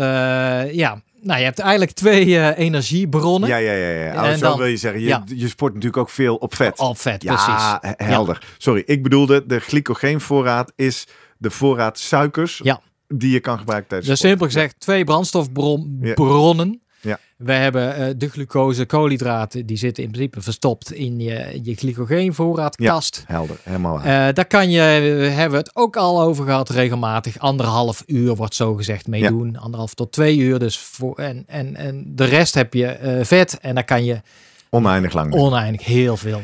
ja, 0.72 1.02
nou, 1.22 1.40
je 1.40 1.46
hebt 1.46 1.60
eigenlijk 1.60 1.92
twee 1.92 2.56
energiebronnen. 2.56 3.50
Ja, 3.50 3.58
ja, 3.58 3.72
ja. 3.72 3.90
ja. 3.90 4.26
En 4.30 4.38
zo 4.38 4.46
dan- 4.48 4.58
wil 4.58 4.66
je 4.68 4.78
zeggen. 4.78 5.02
Je, 5.02 5.08
ja. 5.08 5.24
je 5.26 5.48
sport 5.48 5.74
natuurlijk 5.74 6.02
ook 6.02 6.10
veel 6.10 6.36
op 6.36 6.56
vet. 6.56 6.78
Al 6.78 6.96
vet, 6.96 7.24
ja, 7.24 7.34
precies. 7.34 7.94
helder. 8.10 8.46
Sorry, 8.58 8.84
ik 8.86 9.04
bedoelde 9.04 9.46
de 9.46 9.60
glycogeenvoorraad 9.60 10.72
is 10.76 11.08
de 11.38 11.50
voorraad 11.50 12.00
suikers 12.00 12.60
Ja. 12.64 12.82
die 13.08 13.32
je 13.32 13.40
kan 13.40 13.58
gebruiken 13.58 13.90
tijdens 13.90 14.10
Dus 14.10 14.20
sport. 14.20 14.32
simpel 14.40 14.54
gezegd, 14.54 14.80
twee 14.80 15.04
brandstofbronnen. 15.04 16.82
Ja. 17.02 17.10
Ja. 17.10 17.20
We 17.38 17.52
hebben 17.54 17.96
eh, 17.96 18.08
de 18.18 18.30
glucose, 18.30 18.86
koolhydraten, 18.86 19.66
die 19.66 19.78
zitten 19.78 20.04
in 20.04 20.12
principe 20.12 20.42
verstopt 20.42 20.92
in 20.94 21.20
je, 21.20 21.60
je 21.64 21.76
glycogeenvoorraadkast. 21.76 23.24
Helder, 23.28 23.58
helemaal 23.64 24.00
waar. 24.00 24.28
Eh, 24.28 24.34
daar 24.34 24.46
kan 24.46 24.70
je, 24.70 24.82
eh, 24.82 25.36
hebben 25.36 25.52
we 25.52 25.58
het 25.58 25.76
ook 25.76 25.96
al 25.96 26.22
over 26.22 26.46
gehad, 26.46 26.70
regelmatig. 26.70 27.40
Anderhalf 27.40 28.04
uur 28.06 28.36
wordt 28.36 28.56
zo 28.56 28.74
gezegd 28.76 29.08
meedoen. 29.08 29.58
Anderhalf 29.58 29.94
tot 29.94 30.12
twee 30.12 30.38
uur. 30.38 30.60
Dus 30.60 30.78
voor, 30.78 31.16
en, 31.18 31.44
en, 31.48 31.76
en 31.76 32.04
de 32.16 32.26
rest 32.26 32.54
heb 32.54 32.74
je 32.74 33.20
vet. 33.24 33.60
En 33.60 33.76
daar 33.76 33.84
kan 33.86 34.06
je 34.06 34.22
Oneindig 34.70 35.14
lang. 35.14 35.30
mee. 35.30 35.40
oneindig 35.40 35.86
heel 35.86 36.18
veel. 36.18 36.42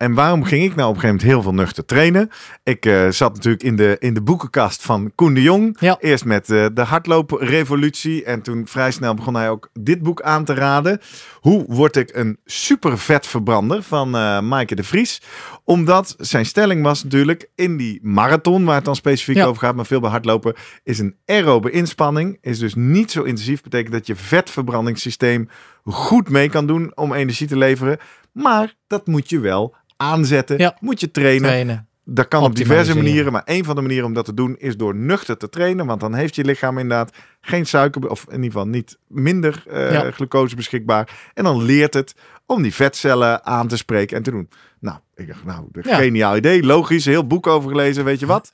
En 0.00 0.14
waarom 0.14 0.44
ging 0.44 0.64
ik 0.64 0.74
nou 0.74 0.88
op 0.88 0.94
een 0.94 1.00
gegeven 1.00 1.08
moment 1.08 1.22
heel 1.22 1.42
veel 1.42 1.54
nuchter 1.54 1.84
trainen? 1.84 2.30
Ik 2.62 2.86
eh, 2.86 3.08
zat 3.08 3.34
natuurlijk 3.34 3.62
in 3.62 3.76
de, 3.76 3.96
in 3.98 4.14
de 4.14 4.22
boekenkast 4.22 4.82
van 4.82 5.12
Koen 5.14 5.34
de 5.34 5.42
Jong. 5.42 5.76
Ja. 5.80 5.96
Eerst 6.00 6.24
met 6.24 6.50
eh, 6.50 6.66
de 6.74 6.80
hardlooprevolutie. 6.82 8.24
En 8.24 8.42
toen 8.42 8.66
vrij 8.66 8.90
snel 8.90 9.14
begon 9.14 9.34
hij 9.34 9.50
ook 9.50 9.70
dit 9.72 10.02
boek 10.02 10.22
aan 10.22 10.44
te 10.44 10.54
raden. 10.54 11.00
Hoe 11.40 11.64
word 11.68 11.96
ik 11.96 12.14
een 12.14 12.38
super 12.44 12.98
vetverbrander 12.98 13.82
van 13.82 14.14
eh 14.16 14.40
Maaike 14.40 14.74
de 14.74 14.84
Vries? 14.84 15.22
Omdat 15.64 16.14
zijn 16.18 16.46
stelling 16.46 16.82
was 16.82 17.02
natuurlijk 17.02 17.50
in 17.54 17.76
die 17.76 17.98
marathon, 18.02 18.64
waar 18.64 18.74
het 18.74 18.84
dan 18.84 18.96
specifiek 18.96 19.36
Ja. 19.36 19.44
over 19.46 19.62
gaat, 19.62 19.74
maar 19.74 19.86
veel 19.86 20.00
bij 20.00 20.10
hardlopen, 20.10 20.54
is 20.84 20.98
een 20.98 21.16
aerobe 21.26 21.70
inspanning. 21.70 22.38
Is 22.40 22.58
dus 22.58 22.74
niet 22.74 23.10
zo 23.10 23.22
intensief. 23.22 23.62
Betekent 23.62 23.92
dat 23.92 24.06
je 24.06 24.16
vetverbrandingssysteem 24.16 25.48
goed 25.84 26.28
mee 26.28 26.48
kan 26.48 26.66
doen 26.66 26.92
om 26.94 27.12
energie 27.12 27.46
te 27.46 27.56
leveren. 27.56 27.98
Maar 28.32 28.74
dat 28.86 29.06
moet 29.06 29.28
je 29.30 29.40
wel 29.40 29.74
aanzetten. 30.00 30.58
Ja. 30.58 30.76
Moet 30.80 31.00
je 31.00 31.10
trainen. 31.10 31.42
Trainen. 31.48 31.88
Dat 32.04 32.28
kan 32.28 32.42
op 32.42 32.54
diverse 32.56 32.94
manieren. 32.96 33.32
Maar 33.32 33.42
een 33.44 33.64
van 33.64 33.74
de 33.74 33.80
manieren 33.80 34.06
om 34.06 34.14
dat 34.14 34.24
te 34.24 34.34
doen 34.34 34.56
is 34.58 34.76
door 34.76 34.94
nuchter 34.94 35.36
te 35.36 35.48
trainen. 35.48 35.86
Want 35.86 36.00
dan 36.00 36.14
heeft 36.14 36.34
je 36.34 36.44
lichaam 36.44 36.78
inderdaad 36.78 37.16
geen 37.40 37.66
suiker, 37.66 38.08
of 38.10 38.24
in 38.28 38.32
ieder 38.34 38.44
geval 38.50 38.66
niet 38.66 38.98
minder 39.08 39.62
eh, 39.70 39.92
Ja. 39.92 40.10
glucose 40.10 40.56
beschikbaar. 40.56 41.30
En 41.34 41.44
dan 41.44 41.62
leert 41.62 41.94
het 41.94 42.14
om 42.46 42.62
die 42.62 42.74
vetcellen 42.74 43.44
aan 43.44 43.68
te 43.68 43.76
spreken 43.76 44.16
en 44.16 44.22
te 44.22 44.30
doen. 44.30 44.48
Nou, 44.80 44.98
ik 45.14 45.26
dacht, 45.28 45.44
nou, 45.44 45.64
Ja. 45.82 45.96
geniaal 45.96 46.36
idee. 46.36 46.62
Logisch, 46.62 47.04
heel 47.04 47.26
boek 47.26 47.46
over 47.46 47.70
gelezen. 47.70 48.04
Weet 48.04 48.20
je 48.20 48.26
wat? 48.26 48.50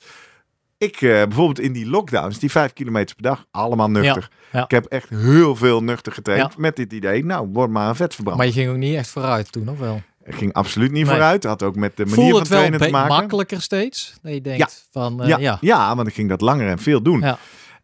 Ik 0.77 0.95
eh, 0.95 0.99
bijvoorbeeld 1.09 1.59
in 1.59 1.71
die 1.73 1.89
lockdowns, 1.89 2.39
die 2.39 2.51
vijf 2.51 2.73
kilometer 2.73 3.15
per 3.15 3.23
dag, 3.23 3.45
allemaal 3.51 3.89
nuchter. 3.89 4.29
ja. 4.51 4.63
Ik 4.63 4.71
heb 4.71 4.85
echt 4.85 5.09
heel 5.09 5.55
veel 5.55 5.83
nuchter 5.83 6.11
getraind 6.11 6.51
Ja. 6.53 6.59
met 6.61 6.75
dit 6.75 6.93
idee. 6.93 7.25
Nou, 7.25 7.47
word 7.51 7.69
maar 7.69 7.89
een 7.89 7.95
vetverbrander. 7.95 8.45
Maar 8.45 8.53
je 8.55 8.59
ging 8.61 8.71
ook 8.71 8.77
niet 8.77 8.95
echt 8.95 9.09
vooruit 9.09 9.51
toen, 9.51 9.69
of 9.69 9.79
wel? 9.79 10.01
Ging 10.29 10.53
absoluut 10.53 10.91
niet 10.91 11.05
Nee. 11.05 11.11
vooruit. 11.11 11.43
Had 11.43 11.63
ook 11.63 11.75
met 11.75 11.97
de 11.97 12.05
manier 12.05 12.19
Voel 12.19 12.37
van 12.37 12.43
trainen 12.43 12.79
te 12.79 12.89
maken. 12.89 13.15
makkelijker 13.15 13.61
steeds? 13.61 14.13
Dat 14.21 14.33
je 14.33 14.41
denkt 14.41 14.87
van, 14.91 15.21
eh, 15.21 15.27
ja, 15.27 15.37
ja. 15.37 15.57
ja. 15.61 15.95
want 15.95 16.07
ik 16.07 16.13
ging 16.13 16.29
dat 16.29 16.41
langer 16.41 16.67
en 16.67 16.79
veel 16.79 17.01
doen. 17.01 17.19
Ja. 17.19 17.37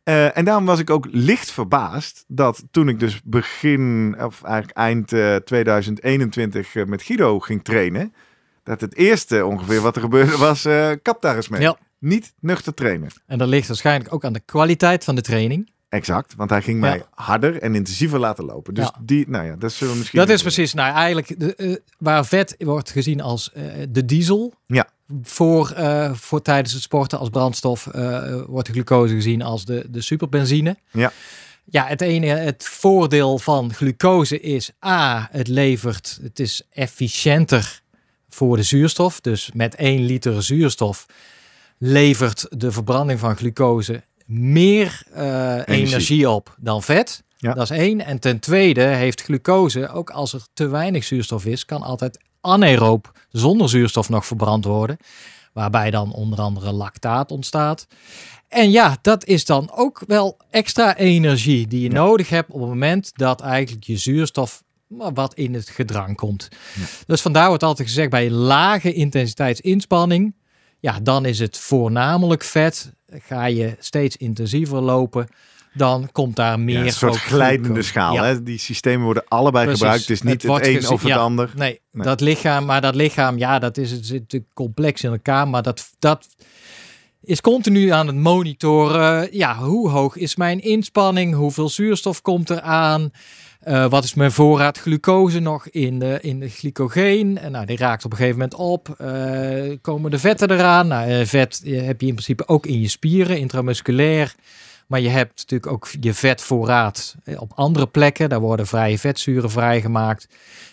Eh, 0.03 0.38
en 0.38 0.45
daarom 0.45 0.65
was 0.65 0.79
ik 0.79 0.89
ook 0.89 1.07
licht 1.12 1.51
verbaasd 1.51 2.23
dat 2.27 2.63
toen 2.71 2.89
ik 2.89 3.00
dus 3.00 3.21
begin, 3.23 4.15
of 4.19 4.43
eigenlijk 4.43 4.77
eind 4.77 5.13
eh, 5.13 5.35
2021 5.35 6.75
eh, 6.75 6.85
met 6.85 7.01
Guido 7.03 7.39
ging 7.39 7.63
trainen, 7.63 8.13
dat 8.63 8.81
het 8.81 8.95
eerste 8.95 9.45
ongeveer 9.45 9.81
wat 9.81 9.95
er 9.95 10.01
gebeurde 10.01 10.38
was, 10.38 10.67
kap 11.01 11.21
daar 11.21 11.35
eens 11.35 11.47
mee. 11.50 11.62
Ja. 11.62 11.77
Niet 12.00 12.33
nuchter 12.39 12.73
trainen. 12.73 13.09
En 13.27 13.38
dat 13.38 13.47
ligt 13.47 13.67
waarschijnlijk 13.67 14.13
ook 14.13 14.23
aan 14.25 14.33
de 14.33 14.39
kwaliteit 14.39 15.03
van 15.03 15.15
de 15.15 15.21
training. 15.21 15.71
Exact, 15.93 16.33
want 16.35 16.50
hij 16.50 16.62
ging 16.62 16.83
Ja. 16.83 16.89
mij 16.89 17.03
harder 17.12 17.62
en 17.62 17.75
intensiever 17.75 18.19
laten 18.19 18.45
lopen. 18.45 18.73
Dus 18.73 18.83
Ja. 18.83 18.95
die, 19.01 19.29
nou 19.29 19.45
ja, 19.45 19.55
dat 19.55 19.71
zullen 19.71 19.93
we 19.93 20.00
misschien... 20.00 20.19
Dat 20.19 20.29
is 20.29 20.41
precies, 20.41 20.73
nou 20.73 20.95
eigenlijk, 20.95 21.39
de, 21.39 21.55
eh, 21.55 21.75
waar 21.97 22.25
vet 22.25 22.55
wordt 22.57 22.89
gezien 22.91 23.21
als 23.21 23.51
eh, 23.51 23.63
de 23.89 24.05
diesel. 24.05 24.53
Ja. 24.65 24.88
Voor, 25.23 25.69
eh, 25.71 26.13
voor 26.13 26.41
tijdens 26.41 26.73
het 26.73 26.81
sporten 26.81 27.19
als 27.19 27.29
brandstof 27.29 27.83
wordt 28.47 28.67
de 28.67 28.73
glucose 28.73 29.13
gezien 29.13 29.41
als 29.41 29.65
de, 29.65 29.85
de 29.89 30.01
superbenzine. 30.01 30.77
Ja. 30.91 31.12
Ja, 31.65 31.85
het 31.85 32.01
ene, 32.01 32.27
het 32.27 32.67
voordeel 32.67 33.39
van 33.39 33.73
glucose 33.73 34.39
is 34.39 34.71
A, 34.85 35.27
het 35.31 35.47
levert, 35.47 36.19
het 36.21 36.39
is 36.39 36.62
efficiënter 36.69 37.81
voor 38.29 38.55
de 38.55 38.63
zuurstof. 38.63 39.21
Dus 39.21 39.51
met 39.53 39.75
1 39.75 40.05
liter 40.05 40.43
zuurstof 40.43 41.05
levert 41.77 42.45
de 42.50 42.71
verbranding 42.71 43.19
van 43.19 43.35
glucose 43.35 44.03
meer 44.25 45.01
eh, 45.13 45.62
energie. 45.65 46.30
op 46.30 46.56
dan 46.60 46.84
vet. 46.84 47.24
Ja. 47.38 47.53
Dat 47.53 47.63
is 47.72 47.77
één. 47.77 48.06
En 48.06 48.20
ten 48.20 48.39
tweede 48.39 48.82
heeft 48.82 49.22
glucose, 49.22 49.89
ook 49.89 50.10
als 50.10 50.34
er 50.34 50.42
te 50.53 50.68
weinig 50.68 51.03
zuurstof 51.03 51.46
is, 51.46 51.65
kan 51.65 51.82
altijd 51.82 52.20
anaeroop 52.42 53.12
zonder 53.30 53.70
zuurstof 53.70 54.10
nog 54.10 54.25
verbrand 54.25 54.65
worden. 54.65 54.98
Waarbij 55.53 55.92
dan 55.92 56.13
onder 56.13 56.39
andere 56.39 56.72
lactaat 56.72 57.32
ontstaat. 57.32 57.88
En 58.48 58.72
ja, 58.72 58.98
dat 59.01 59.25
is 59.25 59.46
dan 59.46 59.72
ook 59.75 60.03
wel 60.08 60.38
extra 60.50 60.98
energie 60.98 61.68
die 61.68 61.82
je 61.82 61.88
Ja. 61.89 61.94
nodig 61.94 62.30
hebt 62.30 62.51
op 62.51 62.60
het 62.60 62.70
moment 62.70 63.12
dat 63.15 63.42
eigenlijk 63.42 63.84
je 63.86 63.98
zuurstof 63.98 64.63
wat 65.13 65.34
in 65.34 65.53
het 65.53 65.70
gedrang 65.70 66.15
komt. 66.15 66.48
Ja. 66.80 66.86
Dus 67.06 67.22
vandaar 67.22 67.48
wordt 67.48 67.63
altijd 67.63 67.88
gezegd 67.88 68.10
bij 68.10 68.30
lage 68.30 68.94
intensiteitsinspanning, 68.94 70.36
ja, 70.83 70.99
dan 71.01 71.25
is 71.25 71.39
het 71.39 71.57
voornamelijk 71.57 72.43
vet. 72.43 72.93
Ga 73.07 73.45
je 73.45 73.75
steeds 73.79 74.17
intensiever 74.17 74.81
lopen, 74.81 75.27
dan 75.73 76.09
komt 76.11 76.35
daar 76.35 76.59
meer 76.59 76.79
Ja, 76.79 76.85
een 76.85 76.91
soort 76.91 77.17
glijdende 77.17 77.81
schaal. 77.81 78.13
Ja. 78.13 78.23
Hè? 78.23 78.43
Die 78.43 78.57
systemen 78.57 79.05
worden 79.05 79.23
allebei 79.27 79.63
Precies. 79.63 79.81
gebruikt. 79.81 80.07
Het 80.07 80.17
is 80.17 80.21
niet 80.21 80.41
Het 80.41 80.67
een 80.67 80.87
of 80.89 81.01
het 81.01 81.11
ja. 81.11 81.17
ander. 81.17 81.51
Nee, 81.55 81.79
Nee. 81.91 82.05
dat 82.05 82.21
lichaam, 82.21 82.65
maar 82.65 82.81
dat 82.81 82.95
lichaam, 82.95 83.37
ja, 83.37 83.59
dat 83.59 83.77
is 83.77 83.91
het 83.91 84.05
zit 84.05 84.41
complex 84.53 85.03
in 85.03 85.11
elkaar, 85.11 85.47
maar 85.47 85.63
dat, 85.63 85.89
dat 85.99 86.27
is 87.21 87.41
continu 87.41 87.89
aan 87.89 88.07
het 88.07 88.15
monitoren. 88.15 89.37
Ja, 89.37 89.57
hoe 89.57 89.89
hoog 89.89 90.15
is 90.15 90.35
mijn 90.35 90.59
inspanning? 90.61 91.35
Hoeveel 91.35 91.69
zuurstof 91.69 92.21
komt 92.21 92.49
er 92.49 92.61
aan? 92.61 93.11
Eh, 93.63 93.89
wat 93.89 94.03
is 94.03 94.13
mijn 94.13 94.32
voorraad 94.32 94.77
glucose 94.77 95.39
nog 95.39 95.67
in 95.67 96.00
de, 96.00 96.17
in 96.22 96.39
de 96.39 96.50
glycogeen? 96.50 97.38
En 97.38 97.51
nou, 97.51 97.65
die 97.65 97.77
raakt 97.77 98.05
op 98.05 98.12
een 98.12 98.17
gegeven 98.17 98.39
moment 98.39 98.60
op. 98.60 98.89
Eh, 98.98 99.77
komen 99.82 100.12
de 100.12 100.20
vetten 100.20 100.51
eraan? 100.51 100.88
Nou, 100.88 101.10
eh, 101.10 101.25
vet 101.25 101.62
eh, 101.65 101.86
heb 101.86 102.01
je 102.01 102.08
in 102.08 102.13
principe 102.13 102.48
ook 102.48 102.65
in 102.65 102.82
je 102.82 102.88
spieren, 102.88 103.39
intramusculair. 103.39 104.36
Maar 104.88 105.01
je 105.01 105.10
hebt 105.10 105.38
natuurlijk 105.38 105.72
ook 105.72 105.89
je 106.00 106.13
vetvoorraad 106.13 107.15
eh, 107.24 107.41
op 107.41 107.51
andere 107.55 107.88
plekken. 107.88 108.29
Daar 108.29 108.39
worden 108.39 108.67
vrije 108.67 109.00
vetzuren 109.00 109.51
vrijgemaakt. 109.51 110.27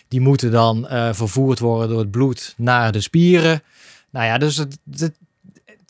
Die 0.07 0.21
moeten 0.21 0.51
dan 0.51 0.87
eh, 0.87 1.13
vervoerd 1.13 1.59
worden 1.59 1.89
door 1.89 1.99
het 1.99 2.11
bloed 2.11 2.53
naar 2.57 2.91
de 2.91 3.01
spieren. 3.01 3.63
Nou 4.09 4.25
ja, 4.25 4.37
dus 4.37 4.57
het, 4.57 4.79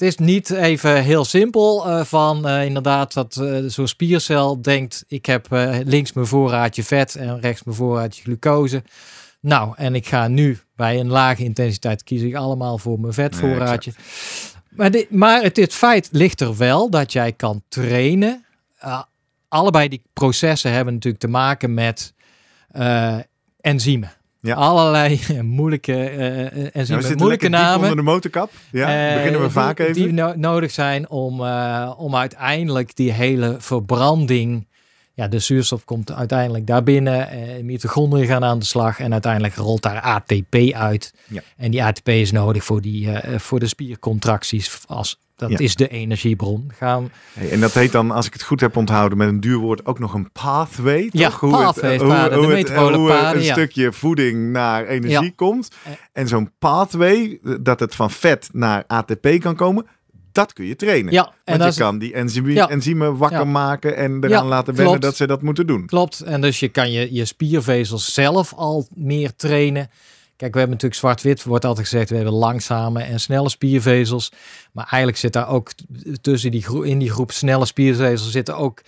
het 0.02 0.10
is 0.10 0.26
niet 0.26 0.50
even 0.50 1.04
heel 1.04 1.26
simpel 1.26 1.88
eh, 1.88 2.04
van 2.04 2.48
eh, 2.48 2.66
inderdaad 2.66 3.14
dat 3.14 3.36
eh, 3.36 3.58
zo'n 3.66 3.88
spiercel 3.88 4.62
denkt... 4.62 5.04
ik 5.08 5.26
heb 5.26 5.48
links 5.84 6.14
mijn 6.14 6.28
voorraadje 6.28 6.84
vet 6.84 7.16
en 7.16 7.40
rechts 7.40 7.64
mijn 7.64 7.78
voorraadje 7.78 8.24
glucose. 8.24 8.84
Nou, 9.40 9.74
en 9.76 9.96
ik 9.96 10.08
ga 10.08 10.28
nu 10.28 10.60
bij 10.76 11.00
een 11.00 11.10
lage 11.10 11.44
intensiteit 11.44 12.04
kies 12.04 12.22
ik 12.22 12.36
allemaal 12.36 12.78
voor 12.78 13.00
mijn 13.00 13.14
vetvoorraadje. 13.14 13.94
maar, 14.70 14.92
dit, 14.92 15.12
maar 15.12 15.42
het, 15.42 15.74
feit 15.74 16.10
ligt 16.12 16.42
er 16.42 16.58
wel 16.58 16.90
dat 16.90 17.12
jij 17.12 17.32
kan 17.32 17.64
trainen. 17.70 18.46
Uh, 18.86 19.02
allebei 19.48 19.88
die 19.88 20.04
processen 20.14 20.72
hebben 20.72 20.94
natuurlijk 20.94 21.24
te 21.24 21.30
maken 21.30 21.74
met 21.74 22.14
uh, 22.76 23.18
enzymen. 23.60 24.12
Ja. 24.42 24.56
Allerlei 24.56 25.20
moeilijke 25.42 25.92
uh, 25.92 26.76
enzymen, 26.76 27.10
ja, 27.10 27.16
moeilijke 27.16 27.50
namen. 27.50 27.82
onder 27.82 27.96
de 27.96 28.02
motorkap. 28.02 28.52
Ja, 28.72 29.10
uh, 29.10 29.16
beginnen 29.16 29.42
we 29.42 29.50
vaak 29.50 29.78
die, 29.78 29.86
even. 29.86 30.02
Die 30.02 30.14
no 30.14 30.34
nodig 30.36 30.72
zijn 30.72 31.10
om, 31.10 31.42
uh, 31.42 31.94
om 31.98 32.16
uiteindelijk 32.16 32.96
die 32.96 33.12
hele 33.12 33.56
verbranding 33.60 34.68
ja, 35.22 35.28
de 35.28 35.40
zuurstof 35.40 35.86
komt 35.86 36.12
uiteindelijk 36.12 36.68
daar 36.68 36.84
binnen. 36.84 37.30
Eh, 37.30 37.64
mitochondriën 37.64 38.28
gaan 38.28 38.44
aan 38.44 38.60
de 38.60 38.66
slag. 38.66 39.00
En 39.00 39.12
uiteindelijk 39.12 39.56
rolt 39.56 39.82
daar 39.82 40.00
ATP 40.02 40.56
uit. 40.74 41.14
Ja. 41.28 41.42
En 41.58 41.72
die 41.72 41.84
ATP 41.84 42.08
is 42.10 42.32
nodig 42.32 42.64
voor, 42.64 42.82
die, 42.82 43.12
eh, 43.12 43.40
voor 43.40 43.60
de 43.60 43.68
spiercontracties. 43.68 44.80
Als, 44.88 45.20
dat 45.36 45.50
Ja. 45.50 45.58
is 45.58 45.76
de 45.76 45.88
energiebron. 45.88 46.72
Gaan, 46.78 47.12
Hey, 47.34 47.52
en 47.52 47.60
dat 47.60 47.74
heet 47.74 47.92
dan, 47.92 48.12
als 48.12 48.26
ik 48.26 48.34
het 48.34 48.44
goed 48.44 48.60
heb 48.62 48.76
onthouden 48.78 49.18
met 49.18 49.28
een 49.28 49.40
duur 49.40 49.58
woord, 49.58 49.86
ook 49.86 50.00
nog 50.00 50.14
een 50.14 50.32
pathway. 50.32 51.10
Ja, 51.12 51.30
toch? 51.30 51.40
Hoe 51.40 51.52
pathway, 51.52 51.92
het, 51.92 52.02
eh, 52.02 52.08
hoe, 52.08 52.16
paden, 52.16 52.40
de 52.40 52.46
hoe 52.46 52.56
het- 52.56 52.70
hoe, 52.70 53.10
eh, 53.10 53.20
paden, 53.22 53.40
een 53.40 53.46
ja. 53.46 53.52
stukje 53.54 53.92
voeding 53.94 54.52
naar 54.52 54.86
energie 54.86 55.24
Ja. 55.24 55.32
komt. 55.36 55.72
Eh. 55.84 55.92
En 56.14 56.28
zo'n 56.28 56.52
pathway, 56.60 57.40
eh, 57.44 57.54
dat 57.62 57.80
het 57.80 57.96
van 57.96 58.12
vet 58.12 58.50
naar 58.54 58.84
ATP 58.88 59.40
kan 59.40 59.56
komen, 59.56 59.86
dat 60.32 60.54
kun 60.54 60.66
je 60.66 60.76
trainen. 60.76 61.14
ja, 61.14 61.34
en 61.44 61.58
Want 61.60 61.74
je 61.76 61.80
kan 61.82 61.98
die 62.00 62.14
enzymen, 62.14 62.54
Ja. 62.54 62.70
enzymen 62.70 63.18
wakker 63.18 63.38
Ja. 63.40 63.44
maken 63.46 63.96
en 63.96 64.24
eraan 64.24 64.48
laten 64.48 64.66
wennen 64.76 64.86
klopt. 64.86 65.02
dat 65.02 65.16
ze 65.16 65.28
dat 65.28 65.42
moeten 65.42 65.68
doen. 65.68 65.86
Klopt. 65.86 66.20
En 66.22 66.42
dus 66.42 66.60
je 66.60 66.68
kan 66.68 66.92
je, 66.92 67.14
je 67.14 67.26
spiervezels 67.26 68.14
zelf 68.14 68.54
al 68.54 68.88
meer 68.96 69.36
trainen. 69.36 69.90
Kijk, 70.36 70.54
we 70.54 70.60
hebben 70.60 70.78
natuurlijk 70.78 71.02
zwart-wit, 71.02 71.44
wordt 71.44 71.66
altijd 71.66 71.88
gezegd, 71.88 72.10
we 72.10 72.16
hebben 72.16 72.34
langzame 72.34 73.02
en 73.04 73.20
snelle 73.20 73.50
spiervezels. 73.50 74.32
Maar 74.72 74.84
eigenlijk 74.86 75.18
zit 75.18 75.34
daar 75.34 75.48
ook 75.50 75.72
tussen 76.22 76.52
die 76.52 76.64
groep, 76.64 76.84
in 76.84 77.00
die 77.00 77.12
groep 77.12 77.32
snelle 77.32 77.66
spiervezels 77.66 78.32
zit 78.32 78.48
er 78.48 78.56
ook 78.56 78.82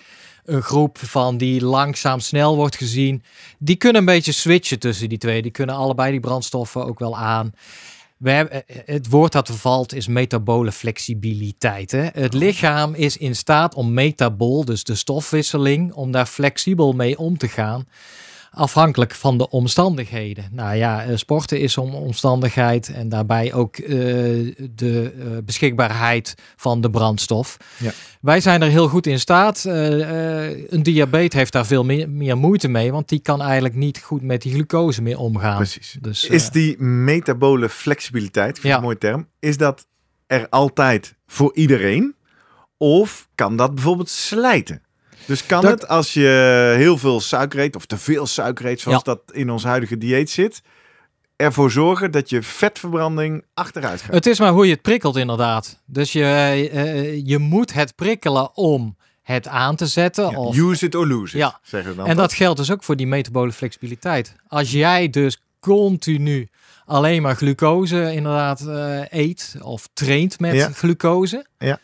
een 0.46 0.62
groep 0.62 0.98
van 0.98 1.38
die 1.38 1.66
langzaam 1.66 2.20
snel 2.20 2.56
wordt 2.56 2.76
gezien. 2.76 3.24
Die 3.60 3.76
kunnen 3.76 4.00
een 4.00 4.06
beetje 4.08 4.32
switchen 4.32 4.80
tussen 4.80 5.10
die 5.10 5.18
twee. 5.18 5.42
Die 5.42 5.52
kunnen 5.52 5.76
allebei 5.76 6.12
die 6.12 6.20
brandstoffen 6.20 6.86
ook 6.86 7.00
wel 7.00 7.18
aan. 7.18 7.54
We 8.24 8.32
hebben, 8.32 8.68
eh, 8.68 8.78
het 8.86 9.10
woord 9.10 9.32
dat 9.32 9.50
valt 9.50 9.94
is 9.94 10.08
metabole 10.08 10.72
flexibiliteit. 10.72 11.92
Hè? 11.92 12.08
Het 12.14 12.34
lichaam 12.34 12.94
is 12.94 13.18
in 13.18 13.36
staat 13.36 13.76
om 13.76 13.94
metabool, 13.94 14.66
dus 14.66 14.84
de 14.84 14.96
stofwisseling, 14.96 15.94
om 15.94 16.12
daar 16.12 16.26
flexibel 16.26 16.94
mee 16.94 17.18
om 17.18 17.38
te 17.38 17.48
gaan. 17.48 17.88
Afhankelijk 18.56 19.14
van 19.14 19.38
de 19.38 19.50
omstandigheden. 19.50 20.46
Nou 20.52 20.76
ja, 20.76 21.04
eh, 21.04 21.16
sporten 21.16 21.60
is 21.60 21.78
om 21.78 21.94
omstandigheid 21.94 22.90
en 22.90 23.10
daarbij 23.10 23.54
ook 23.54 23.78
eh, 23.78 23.90
de 24.76 25.14
eh, 25.20 25.26
beschikbaarheid 25.46 26.36
van 26.56 26.82
de 26.82 26.90
brandstof. 26.90 27.58
Ja. 27.80 27.92
Wij 28.22 28.40
zijn 28.42 28.62
er 28.62 28.70
heel 28.70 28.88
goed 28.88 29.08
in 29.08 29.20
staat. 29.20 29.64
Een 29.64 30.84
diabetes 30.84 31.40
heeft 31.40 31.52
daar 31.52 31.66
veel 31.66 31.84
meer, 31.84 32.10
meer 32.10 32.38
moeite 32.38 32.68
mee, 32.68 32.92
want 32.92 33.10
die 33.10 33.20
kan 33.20 33.42
eigenlijk 33.42 33.76
niet 33.76 34.00
goed 34.00 34.22
met 34.22 34.42
die 34.42 34.54
glucose 34.54 35.02
meer 35.02 35.18
omgaan. 35.18 35.56
Precies. 35.58 35.98
Dus, 36.02 36.26
Is 36.26 36.50
die 36.50 36.82
metabole 36.82 37.70
flexibiliteit, 37.70 38.60
vind 38.60 38.68
Ja. 38.68 38.76
een 38.76 38.84
mooie 38.84 38.98
term, 38.98 39.28
is 39.40 39.58
dat 39.58 39.88
er 40.28 40.50
altijd 40.50 41.16
voor 41.28 41.56
iedereen? 41.56 42.16
Of 42.78 43.30
kan 43.36 43.56
dat 43.56 43.76
bijvoorbeeld 43.76 44.10
slijten? 44.10 44.82
Dus 45.26 45.46
kan 45.46 45.62
Dat- 45.62 45.72
het 45.72 45.88
als 45.88 46.14
je 46.14 46.74
heel 46.78 46.98
veel 46.98 47.22
suiker 47.22 47.60
eet 47.60 47.76
of 47.76 47.86
te 47.86 47.98
veel 47.98 48.26
suiker 48.28 48.66
eet, 48.66 48.80
zoals 48.82 49.04
dat 49.04 49.20
in 49.32 49.50
ons 49.52 49.64
huidige 49.64 49.98
dieet 49.98 50.30
zit, 50.30 50.62
ervoor 51.36 51.72
zorgen 51.72 52.12
dat 52.12 52.30
je 52.30 52.42
vetverbranding 52.42 53.46
achteruit 53.54 54.02
gaat? 54.02 54.14
Het 54.14 54.26
is 54.26 54.40
maar 54.40 54.52
hoe 54.52 54.66
je 54.66 54.72
het 54.74 54.82
prikkelt, 54.82 55.16
inderdaad. 55.16 55.82
Dus 55.86 56.12
je, 56.12 56.24
eh, 56.72 57.26
je 57.28 57.38
moet 57.38 57.74
het 57.74 57.96
prikkelen 57.96 58.56
om 58.58 58.98
het 59.22 59.48
aan 59.48 59.76
te 59.76 59.88
zetten. 59.88 60.30
Ja, 60.30 60.38
of, 60.38 60.58
use 60.58 60.86
it 60.86 60.96
or 60.96 61.08
lose 61.08 61.34
it, 61.36 61.42
Ja. 61.42 61.60
zeggen 61.64 61.92
we 61.92 61.98
dan. 61.98 62.08
en 62.08 62.16
dat 62.16 62.34
geldt 62.34 62.58
dus 62.58 62.72
ook 62.72 62.84
voor 62.84 62.96
die 62.96 63.08
metabole 63.08 63.52
flexibiliteit. 63.52 64.36
Als 64.48 64.72
jij 64.72 65.10
dus 65.10 65.42
continu 65.60 66.50
alleen 66.86 67.22
maar 67.22 67.36
glucose 67.36 68.14
inderdaad 68.14 68.62
eh, 68.68 69.02
eet 69.10 69.56
of 69.62 69.88
traint 69.94 70.40
met 70.40 70.54
Ja. 70.56 70.70
glucose. 70.74 71.46
Ja. 71.58 71.80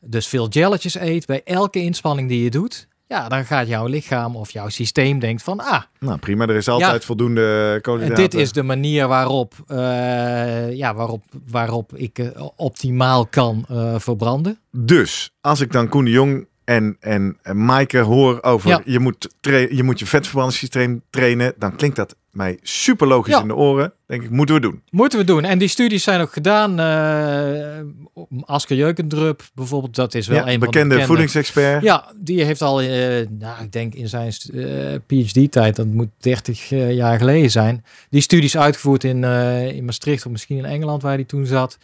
Dus 0.00 0.26
veel 0.26 0.48
jelletjes 0.48 0.94
eet 0.94 1.26
bij 1.26 1.40
elke 1.44 1.78
inspanning 1.78 2.28
die 2.28 2.42
je 2.42 2.50
doet. 2.50 2.88
Ja, 3.08 3.28
dan 3.28 3.44
gaat 3.44 3.68
jouw 3.68 3.86
lichaam 3.86 4.36
of 4.36 4.50
jouw 4.50 4.68
systeem 4.68 5.18
denkt 5.18 5.42
van 5.42 5.60
ah, 5.60 5.82
Nou 6.00 6.18
prima, 6.18 6.46
er 6.46 6.56
is 6.56 6.68
altijd 6.68 7.04
voldoende 7.04 7.72
en 7.74 7.80
koolhydraten. 7.80 8.30
dit 8.30 8.34
is 8.34 8.52
de 8.52 8.62
manier 8.62 9.08
waarop, 9.08 9.54
eh, 9.66 10.72
ja, 10.72 10.94
waarop, 10.94 11.24
waarop 11.50 11.96
ik 11.96 12.18
eh, 12.18 12.48
optimaal 12.56 13.26
kan 13.26 13.64
eh, 13.68 13.94
verbranden. 13.98 14.58
Dus, 14.70 15.30
als 15.40 15.60
ik 15.60 15.72
dan 15.72 15.88
Koen 15.88 16.04
de 16.04 16.10
Jong 16.10 16.46
en, 16.64 16.96
en 17.00 17.38
en 17.42 17.64
Maaike 17.64 17.98
hoor 17.98 18.42
over 18.42 18.68
Ja. 18.68 18.80
je, 18.84 18.98
moet 18.98 19.28
je 19.70 19.82
moet 19.82 19.98
je 19.98 20.06
vetverbrandingssysteem 20.06 21.02
trainen, 21.10 21.54
dan 21.58 21.76
klinkt 21.76 21.96
dat 21.96 22.16
mij 22.30 22.58
super 22.62 23.06
logisch 23.06 23.34
Ja. 23.34 23.40
in 23.40 23.48
de 23.48 23.54
oren. 23.56 23.92
Denk 24.06 24.22
ik, 24.22 24.30
moeten 24.30 24.54
we 24.54 24.60
doen. 24.60 24.82
Moeten 24.90 25.18
we 25.18 25.24
doen. 25.24 25.44
En 25.44 25.58
die 25.58 25.68
studies 25.68 26.02
zijn 26.02 26.20
ook 26.20 26.32
gedaan. 26.32 26.78
eh 26.80 27.66
Asker 28.44 28.76
Jeukendrup 28.76 29.42
bijvoorbeeld, 29.54 29.94
dat 29.94 30.14
is 30.14 30.26
wel 30.26 30.36
Ja, 30.36 30.42
een 30.42 30.48
van 30.50 30.58
de 30.60 30.66
bekende 30.66 30.88
bekende. 30.88 31.06
voedingsexpert. 31.06 31.82
Ja, 31.82 32.04
die 32.16 32.44
heeft 32.44 32.62
al, 32.62 32.80
eh, 32.80 33.26
nou, 33.38 33.62
ik 33.62 33.72
denk 33.72 33.94
in 33.94 34.08
zijn 34.08 34.32
eh, 34.54 34.94
PhD-tijd, 35.06 35.76
dat 35.76 35.86
moet 35.86 36.08
30 36.18 36.72
eh, 36.72 36.92
jaar 36.94 37.18
geleden 37.18 37.50
zijn, 37.50 37.84
die 38.10 38.20
studies 38.20 38.56
uitgevoerd 38.56 39.04
in, 39.04 39.24
in 39.74 39.84
Maastricht 39.84 40.26
of 40.26 40.32
misschien 40.32 40.58
in 40.58 40.64
Engeland 40.64 41.02
waar 41.02 41.14
hij 41.14 41.24
toen 41.24 41.46
zat. 41.46 41.78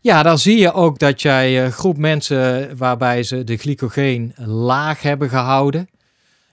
Ja, 0.00 0.22
dan 0.22 0.38
zie 0.38 0.58
je 0.58 0.72
ook 0.72 0.98
dat 0.98 1.22
jij 1.22 1.64
een 1.64 1.72
groep 1.72 1.96
mensen 1.96 2.76
waarbij 2.76 3.22
ze 3.22 3.44
de 3.44 3.56
glycogeen 3.56 4.32
laag 4.46 5.02
hebben 5.02 5.28
gehouden. 5.28 5.88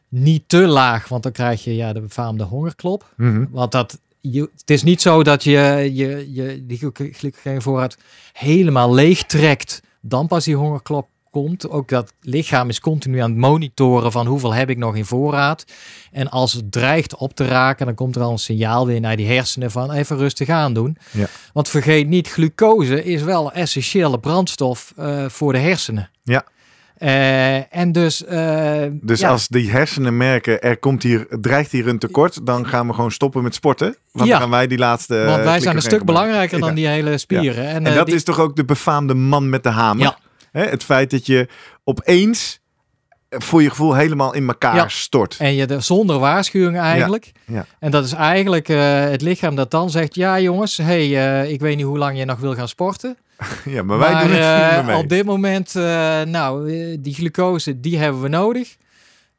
Niet 0.09 0.43
te 0.47 0.57
laag, 0.57 1.07
want 1.07 1.23
dan 1.23 1.31
krijg 1.31 1.63
je 1.63 1.75
ja, 1.75 1.93
de 1.93 2.01
befaamde 2.01 2.43
hongerklop. 2.43 3.13
Mhm. 3.17 3.45
Want 3.49 3.71
dat, 3.71 3.99
je, 4.21 4.49
het 4.57 4.69
is 4.69 4.83
niet 4.83 5.01
zo 5.01 5.23
dat 5.23 5.43
je, 5.43 5.89
je, 5.93 6.33
je 6.33 6.65
die 6.65 6.77
glyco- 6.77 7.09
glycogeenvoorraad 7.11 7.97
helemaal 8.33 8.93
leeg 8.93 9.23
trekt. 9.23 9.81
Dan 10.01 10.27
pas 10.27 10.45
die 10.45 10.55
hongerklop 10.55 11.07
komt. 11.31 11.69
Ook 11.69 11.89
dat 11.89 12.13
lichaam 12.21 12.69
is 12.69 12.79
continu 12.79 13.19
aan 13.19 13.29
het 13.29 13.39
monitoren 13.39 14.11
van 14.11 14.27
hoeveel 14.27 14.53
heb 14.53 14.69
ik 14.69 14.77
nog 14.77 14.95
in 14.95 15.05
voorraad. 15.05 15.65
En 16.11 16.29
als 16.29 16.53
het 16.53 16.71
dreigt 16.71 17.15
op 17.15 17.33
te 17.33 17.45
raken, 17.45 17.85
dan 17.85 17.95
komt 17.95 18.15
er 18.15 18.21
al 18.21 18.31
een 18.31 18.37
signaal 18.39 18.85
weer 18.85 18.99
naar 18.99 19.17
die 19.17 19.27
hersenen 19.27 19.71
van 19.71 19.91
even 19.91 20.17
rustig 20.17 20.49
aan 20.49 20.73
doen. 20.73 20.97
Ja. 21.11 21.27
Want 21.53 21.69
vergeet 21.69 22.07
niet, 22.07 22.27
glucose 22.27 23.03
is 23.03 23.21
wel 23.21 23.45
een 23.45 23.51
essentiële 23.51 24.19
brandstof 24.19 24.93
eh, 24.95 25.25
voor 25.29 25.53
de 25.53 25.59
hersenen. 25.59 26.09
Ja. 26.23 26.45
Eh, 26.99 27.75
en 27.75 27.91
dus... 27.91 28.25
eh, 28.25 28.83
Dus 28.91 29.19
ja, 29.19 29.29
als 29.29 29.47
die 29.47 29.71
hersenen 29.71 30.17
merken, 30.17 30.61
er 30.61 30.77
komt 30.77 31.03
hier, 31.03 31.27
dreigt 31.41 31.71
hier 31.71 31.87
een 31.87 31.99
tekort, 31.99 32.45
dan 32.45 32.67
gaan 32.67 32.87
we 32.87 32.93
gewoon 32.93 33.11
stoppen 33.11 33.43
met 33.43 33.55
sporten. 33.55 33.95
Want 34.11 34.27
Ja. 34.27 34.31
dan 34.33 34.41
gaan 34.41 34.49
wij 34.49 34.67
die 34.67 34.77
laatste. 34.77 35.23
Want 35.25 35.43
wij 35.43 35.59
zijn 35.59 35.75
een 35.75 35.81
stuk 35.81 36.03
belangrijker 36.05 36.59
dan 36.59 36.69
Ja. 36.69 36.75
die 36.75 36.87
hele 36.87 37.17
spieren. 37.17 37.67
En, 37.67 37.75
En 37.75 37.85
eh, 37.85 37.95
dat 37.95 38.05
die- 38.05 38.15
is 38.15 38.23
toch 38.23 38.39
ook 38.39 38.55
de 38.55 38.65
befaamde 38.65 39.13
man 39.13 39.49
met 39.49 39.63
de 39.63 39.69
hamer? 39.69 40.03
Ja. 40.03 40.17
Hè, 40.51 40.63
het 40.65 40.83
feit 40.83 41.11
dat 41.11 41.25
je 41.25 41.47
opeens 41.83 42.59
voor 43.29 43.61
je 43.61 43.69
gevoel 43.69 43.95
helemaal 43.95 44.33
in 44.33 44.47
elkaar 44.47 44.75
Ja. 44.75 44.87
stort. 44.87 45.35
En 45.39 45.53
je 45.55 45.65
de, 45.67 45.79
zonder 45.79 46.19
waarschuwing 46.19 46.77
eigenlijk. 46.77 47.31
ja. 47.45 47.65
En 47.79 47.91
dat 47.91 48.05
is 48.05 48.13
eigenlijk 48.13 48.67
het 49.11 49.21
lichaam 49.21 49.55
dat 49.55 49.71
dan 49.71 49.89
zegt: 49.89 50.15
Ja, 50.15 50.39
jongens, 50.39 50.77
hey, 50.77 51.07
ik 51.51 51.59
weet 51.59 51.75
niet 51.75 51.85
hoe 51.85 51.97
lang 51.97 52.17
je 52.17 52.25
nog 52.25 52.39
wil 52.39 52.55
gaan 52.55 52.67
sporten. 52.67 53.17
Ja, 53.65 53.83
maar 53.83 53.97
wij 53.97 54.09
doen 54.21 54.31
het 54.31 54.39
eh, 54.39 54.65
niet 54.67 54.75
meer 54.75 54.85
mee. 54.85 55.03
op 55.03 55.09
dit 55.09 55.25
moment, 55.25 55.75
eh, 55.75 55.83
nou, 56.21 56.71
eh, 56.73 56.97
die 56.99 57.13
glucose, 57.13 57.79
die 57.79 57.97
hebben 57.97 58.21
we 58.21 58.27
nodig. 58.27 58.77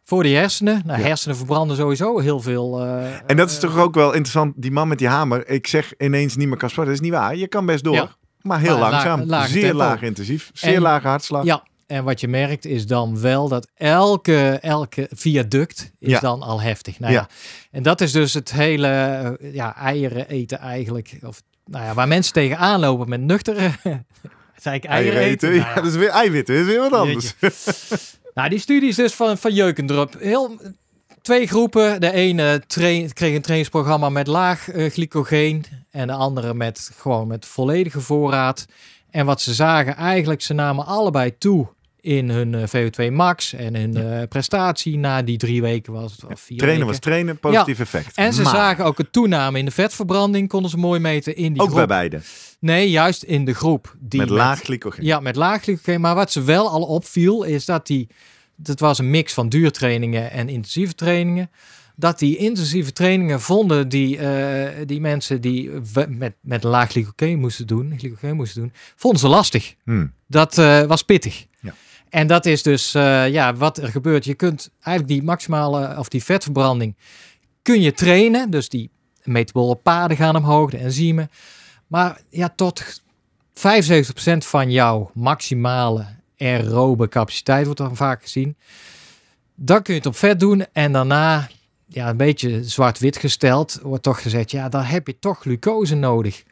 Voor 0.05 0.23
die 0.23 0.37
hersenen. 0.37 0.83
Nou, 0.85 1.01
Ja. 1.01 1.07
hersenen 1.07 1.37
verbranden 1.37 1.77
sowieso 1.77 2.19
heel 2.19 2.41
veel. 2.41 2.81
eh, 2.81 3.05
En 3.27 3.37
dat 3.37 3.49
is 3.51 3.55
eh, 3.55 3.61
toch 3.61 3.77
ook 3.79 3.95
wel 3.95 4.09
interessant, 4.13 4.53
die 4.57 4.71
man 4.71 4.89
met 4.89 4.99
die 4.99 5.09
hamer. 5.09 5.49
Ik 5.49 5.67
zeg 5.67 5.93
ineens 5.99 6.37
niet 6.37 6.49
meer 6.49 6.57
kan 6.57 6.71
sporten, 6.71 6.93
dat 6.93 7.03
is 7.03 7.09
niet 7.11 7.19
waar. 7.19 7.37
Je 7.37 7.47
kan 7.49 7.67
best 7.67 7.85
door, 7.85 7.95
Ja. 7.95 8.17
maar 8.41 8.61
heel 8.61 8.79
Maar 8.79 8.91
langzaam. 8.91 9.47
zeer 9.49 9.61
tempo. 9.63 9.77
laag 9.77 10.03
intensief, 10.03 10.51
zeer 10.53 10.75
En- 10.75 10.81
lage 10.83 11.07
hartslag. 11.09 11.45
Ja, 11.45 11.63
en 11.87 12.05
wat 12.05 12.21
je 12.21 12.29
merkt 12.29 12.65
is 12.65 12.87
dan 12.87 13.21
wel 13.21 13.49
dat 13.49 13.69
elke, 13.75 14.59
elke 14.61 15.07
viaduct 15.11 15.93
is 15.99 16.11
Ja. 16.11 16.21
dan 16.21 16.43
al 16.43 16.61
heftig. 16.61 16.99
Nou 16.99 17.13
ja. 17.13 17.29
En 17.71 17.83
dat 17.83 18.01
is 18.01 18.13
dus 18.13 18.35
het 18.35 18.53
hele 18.53 18.89
eh, 19.39 19.55
ja, 19.55 19.77
eieren 19.77 20.29
eten 20.29 20.59
eigenlijk. 20.59 21.19
Of, 21.27 21.43
nou 21.71 21.85
ja, 21.85 21.95
waar 21.95 22.09
mensen 22.09 22.33
tegenaan 22.33 22.81
lopen 22.81 23.09
met 23.09 23.21
nuchtere... 23.21 23.71
zei 24.63 24.77
ik 24.77 24.85
eieren, 24.85 25.21
eten? 25.21 25.49
eten. 25.49 25.61
Nou 25.61 25.61
Ja, 25.61 25.69
ja. 25.69 25.75
dat 25.75 25.85
is 25.85 25.97
weer 25.97 26.09
eiwitten, 26.09 26.55
dat 26.55 26.65
is 26.67 26.71
weer 26.71 26.81
wat 26.81 26.93
anders. 26.93 27.35
Nou, 28.35 28.49
die 28.49 28.59
studies 28.59 28.97
dus 28.97 29.15
van, 29.15 29.39
van 29.39 29.55
Jeukendrup. 29.55 30.17
Heel, 30.19 30.61
twee 31.23 31.47
groepen. 31.47 32.01
De 32.01 32.13
ene 32.13 32.63
train, 32.67 33.13
kreeg 33.13 33.35
een 33.35 33.43
trainingsprogramma 33.43 34.09
met 34.09 34.27
laag 34.27 34.71
eh, 34.71 34.91
glycogeen. 34.91 35.65
En 35.91 36.07
de 36.07 36.13
andere 36.13 36.55
met 36.55 36.91
gewoon 36.97 37.27
met 37.27 37.47
volledige 37.47 38.01
voorraad. 38.01 38.67
En 39.11 39.27
wat 39.27 39.41
ze 39.41 39.55
zagen 39.55 39.97
eigenlijk, 39.97 40.43
ze 40.43 40.55
namen 40.55 40.87
allebei 40.87 41.39
toe 41.39 41.69
in 42.01 42.31
hun 42.31 42.55
eh, 42.55 42.63
VO2 42.69 43.13
max 43.13 43.53
en 43.53 43.77
hun 43.77 43.97
eh, 43.97 44.29
prestatie 44.29 44.99
na 44.99 45.23
die 45.23 45.39
drie 45.39 45.63
weken 45.63 45.93
was 45.93 46.13
het 46.13 46.25
of 46.25 46.41
vier 46.41 46.59
Trainen 46.59 46.87
was 46.87 46.99
trainen, 46.99 47.39
positief 47.39 47.81
effect. 47.81 48.17
En 48.17 48.33
ze 48.33 48.43
Maar 48.43 48.55
zagen 48.55 48.85
ook 48.85 48.99
een 48.99 49.11
toename 49.11 49.59
in 49.59 49.65
de 49.65 49.71
vetverbranding, 49.71 50.49
konden 50.49 50.71
ze 50.71 50.77
mooi 50.77 51.01
meten 51.01 51.37
in 51.37 51.53
die 51.53 51.63
ook 51.63 51.69
groep. 51.69 51.87
bij 51.87 51.87
beide, 51.87 52.21
Nee, 52.61 52.91
juist 52.91 53.23
in 53.23 53.45
de 53.45 53.55
groep. 53.55 53.97
Die 53.99 54.21
met 54.21 54.29
laag 54.29 54.61
glycogeen. 54.61 55.05
ja, 55.05 55.21
met 55.21 55.37
laag 55.37 55.63
glycogeen. 55.63 56.01
Maar 56.01 56.15
wat 56.15 56.33
ze 56.33 56.43
wel 56.43 56.69
al 56.69 56.83
opviel, 56.83 57.43
is 57.43 57.65
dat 57.65 57.87
die... 57.87 58.09
Dat 58.57 58.81
was 58.81 58.99
een 58.99 59.11
mix 59.11 59.33
van 59.33 59.49
duurtrainingen 59.49 60.31
en 60.31 60.49
intensieve 60.49 60.95
trainingen. 60.95 61.51
Dat 61.97 62.19
die 62.19 62.37
intensieve 62.37 62.93
trainingen 62.93 63.41
vonden 63.41 63.89
die, 63.89 64.19
eh, 64.19 64.87
die 64.87 65.01
mensen 65.01 65.41
die 65.41 65.71
met, 66.09 66.35
met 66.41 66.63
laag 66.63 66.91
glycogeen 66.91 67.39
moesten 67.39 67.67
doen, 67.67 67.95
glycogeen 67.99 68.37
moesten 68.37 68.61
doen, 68.61 68.73
vonden 68.97 69.21
ze 69.21 69.29
lastig. 69.29 69.75
Hmm. 69.85 70.13
Dat 70.31 70.59
eh, 70.59 70.83
was 70.83 71.03
pittig. 71.03 71.47
Ja. 71.61 71.75
En 72.09 72.27
dat 72.27 72.47
is 72.47 72.63
dus 72.63 72.95
eh, 72.95 73.29
ja, 73.29 73.55
wat 73.55 73.79
er 73.79 73.89
gebeurt. 73.89 74.25
Je 74.25 74.35
kunt 74.35 74.71
eigenlijk 74.83 75.19
die 75.19 75.23
maximale 75.23 75.99
of 75.99 76.09
die 76.09 76.25
vetverbranding 76.25 76.97
kun 77.63 77.81
je 77.81 77.93
trainen. 77.93 78.51
Dus 78.51 78.69
die 78.69 78.91
metabole 79.23 79.75
paden 79.75 80.17
gaan 80.17 80.37
omhoog, 80.37 80.71
de 80.71 80.77
enzymen. 80.77 81.31
Maar 81.87 82.21
ja, 82.29 82.53
tot 82.57 83.03
75% 83.53 83.53
van 84.37 84.71
jouw 84.71 85.11
maximale 85.15 86.07
aerobe 86.39 87.09
capaciteit 87.09 87.65
wordt 87.65 87.81
dan 87.81 87.97
vaak 87.97 88.23
gezien. 88.23 88.57
Dan 89.55 89.83
kun 89.83 89.95
je 89.95 90.01
het 90.01 90.09
op 90.09 90.17
vet 90.17 90.41
doen 90.41 90.67
en 90.73 90.93
daarna, 90.93 91.49
ja, 91.87 92.09
een 92.09 92.17
beetje 92.17 92.65
zwart-wit 92.65 93.17
gesteld, 93.17 93.79
wordt 93.83 94.03
toch 94.03 94.23
gezegd, 94.23 94.51
ja, 94.51 94.69
dan 94.69 94.83
heb 94.83 95.07
je 95.07 95.19
toch 95.19 95.39
glucose 95.39 95.95
nodig. 95.95 96.43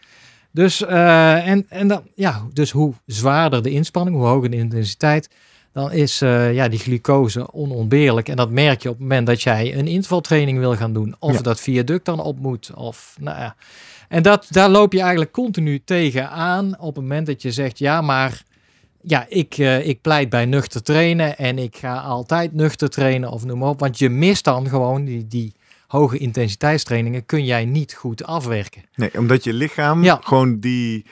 Dus, 0.58 0.82
uh, 0.82 1.46
en, 1.46 1.66
en 1.68 1.88
dan, 1.88 2.02
ja, 2.14 2.42
dus 2.52 2.70
hoe 2.70 2.92
zwaarder 3.06 3.62
de 3.62 3.70
inspanning, 3.70 4.16
hoe 4.16 4.26
hoger 4.26 4.50
de 4.50 4.56
intensiteit, 4.56 5.30
dan 5.72 5.92
is 5.92 6.22
uh, 6.22 6.54
ja, 6.54 6.68
die 6.68 6.78
glucose 6.78 7.52
onontbeerlijk. 7.52 8.28
En 8.28 8.36
dat 8.36 8.50
merk 8.50 8.82
je 8.82 8.88
op 8.88 8.94
het 8.94 9.02
moment 9.02 9.26
dat 9.26 9.42
jij 9.42 9.78
een 9.78 9.86
intervaltraining 9.86 10.58
wil 10.58 10.76
gaan 10.76 10.92
doen. 10.92 11.14
Of 11.18 11.42
dat 11.42 11.60
viaduct 11.60 12.04
dan 12.04 12.20
op 12.20 12.38
moet. 12.38 12.70
Of, 12.74 13.16
nou 13.20 13.38
ja. 13.38 13.56
En 14.08 14.22
dat, 14.22 14.46
daar 14.50 14.68
loop 14.68 14.92
je 14.92 15.00
eigenlijk 15.00 15.32
continu 15.32 15.82
tegen 15.84 16.30
aan 16.30 16.78
op 16.78 16.94
het 16.94 17.04
moment 17.04 17.26
dat 17.26 17.42
je 17.42 17.52
zegt, 17.52 17.78
ja, 17.78 18.00
maar 18.00 18.42
ja, 19.02 19.26
ik, 19.28 19.58
uh, 19.58 19.86
ik 19.86 20.00
pleit 20.00 20.28
bij 20.28 20.44
nuchter 20.44 20.82
trainen 20.82 21.36
en 21.36 21.58
ik 21.58 21.76
ga 21.76 21.98
altijd 21.98 22.54
nuchter 22.54 22.88
trainen 22.88 23.30
of 23.30 23.44
noem 23.44 23.58
maar 23.58 23.68
op. 23.68 23.80
Want 23.80 23.98
je 23.98 24.08
mist 24.08 24.44
dan 24.44 24.68
gewoon 24.68 25.04
die, 25.04 25.26
die 25.26 25.54
hoge 25.88 26.18
intensiteitstrainingen 26.18 27.26
kun 27.26 27.44
jij 27.44 27.64
niet 27.64 27.94
goed 27.94 28.24
afwerken. 28.24 28.82
Nee, 28.94 29.18
omdat 29.18 29.44
je 29.44 29.52
lichaam 29.52 30.02
ja. 30.02 30.20
gewoon 30.22 30.60
die, 30.60 31.04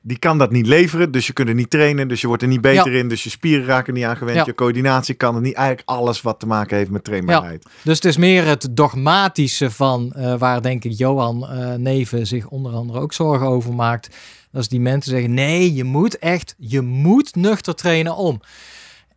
die 0.00 0.18
kan 0.18 0.38
dat 0.38 0.50
niet 0.50 0.66
leveren. 0.66 1.10
Dus 1.10 1.26
je 1.26 1.32
kunt 1.32 1.48
er 1.48 1.54
niet 1.54 1.70
trainen, 1.70 2.08
dus 2.08 2.20
je 2.20 2.26
wordt 2.26 2.42
er 2.42 2.48
niet 2.48 2.60
beter 2.60 2.92
in. 2.92 3.08
Dus 3.08 3.24
je 3.24 3.30
spieren 3.30 3.66
raken 3.66 3.94
niet 3.94 4.04
aangewend, 4.04 4.36
ja. 4.36 4.42
je 4.46 4.54
coördinatie 4.54 5.14
kan 5.14 5.34
het 5.34 5.44
niet. 5.44 5.54
Eigenlijk 5.54 5.88
alles 5.88 6.22
wat 6.22 6.40
te 6.40 6.46
maken 6.46 6.76
heeft 6.76 6.90
met 6.90 7.04
trainbaarheid. 7.04 7.62
Ja. 7.64 7.70
Dus 7.82 7.94
het 7.94 8.04
is 8.04 8.16
meer 8.16 8.46
het 8.46 8.68
dogmatische 8.70 9.70
van 9.70 10.12
uh, 10.16 10.38
waar 10.38 10.62
denk 10.62 10.84
ik 10.84 10.92
Johan 10.92 11.48
uh, 11.50 11.74
Neven 11.74 12.26
zich 12.26 12.48
onder 12.48 12.72
andere 12.72 13.00
ook 13.00 13.12
zorgen 13.12 13.46
over 13.46 13.74
maakt. 13.74 14.16
Als 14.52 14.68
die 14.68 14.80
mensen 14.80 15.10
zeggen, 15.10 15.34
nee, 15.34 15.74
je 15.74 15.84
moet 15.84 16.18
echt, 16.18 16.54
je 16.58 16.80
moet 16.80 17.34
nuchter 17.34 17.74
trainen 17.74 18.16
om. 18.16 18.40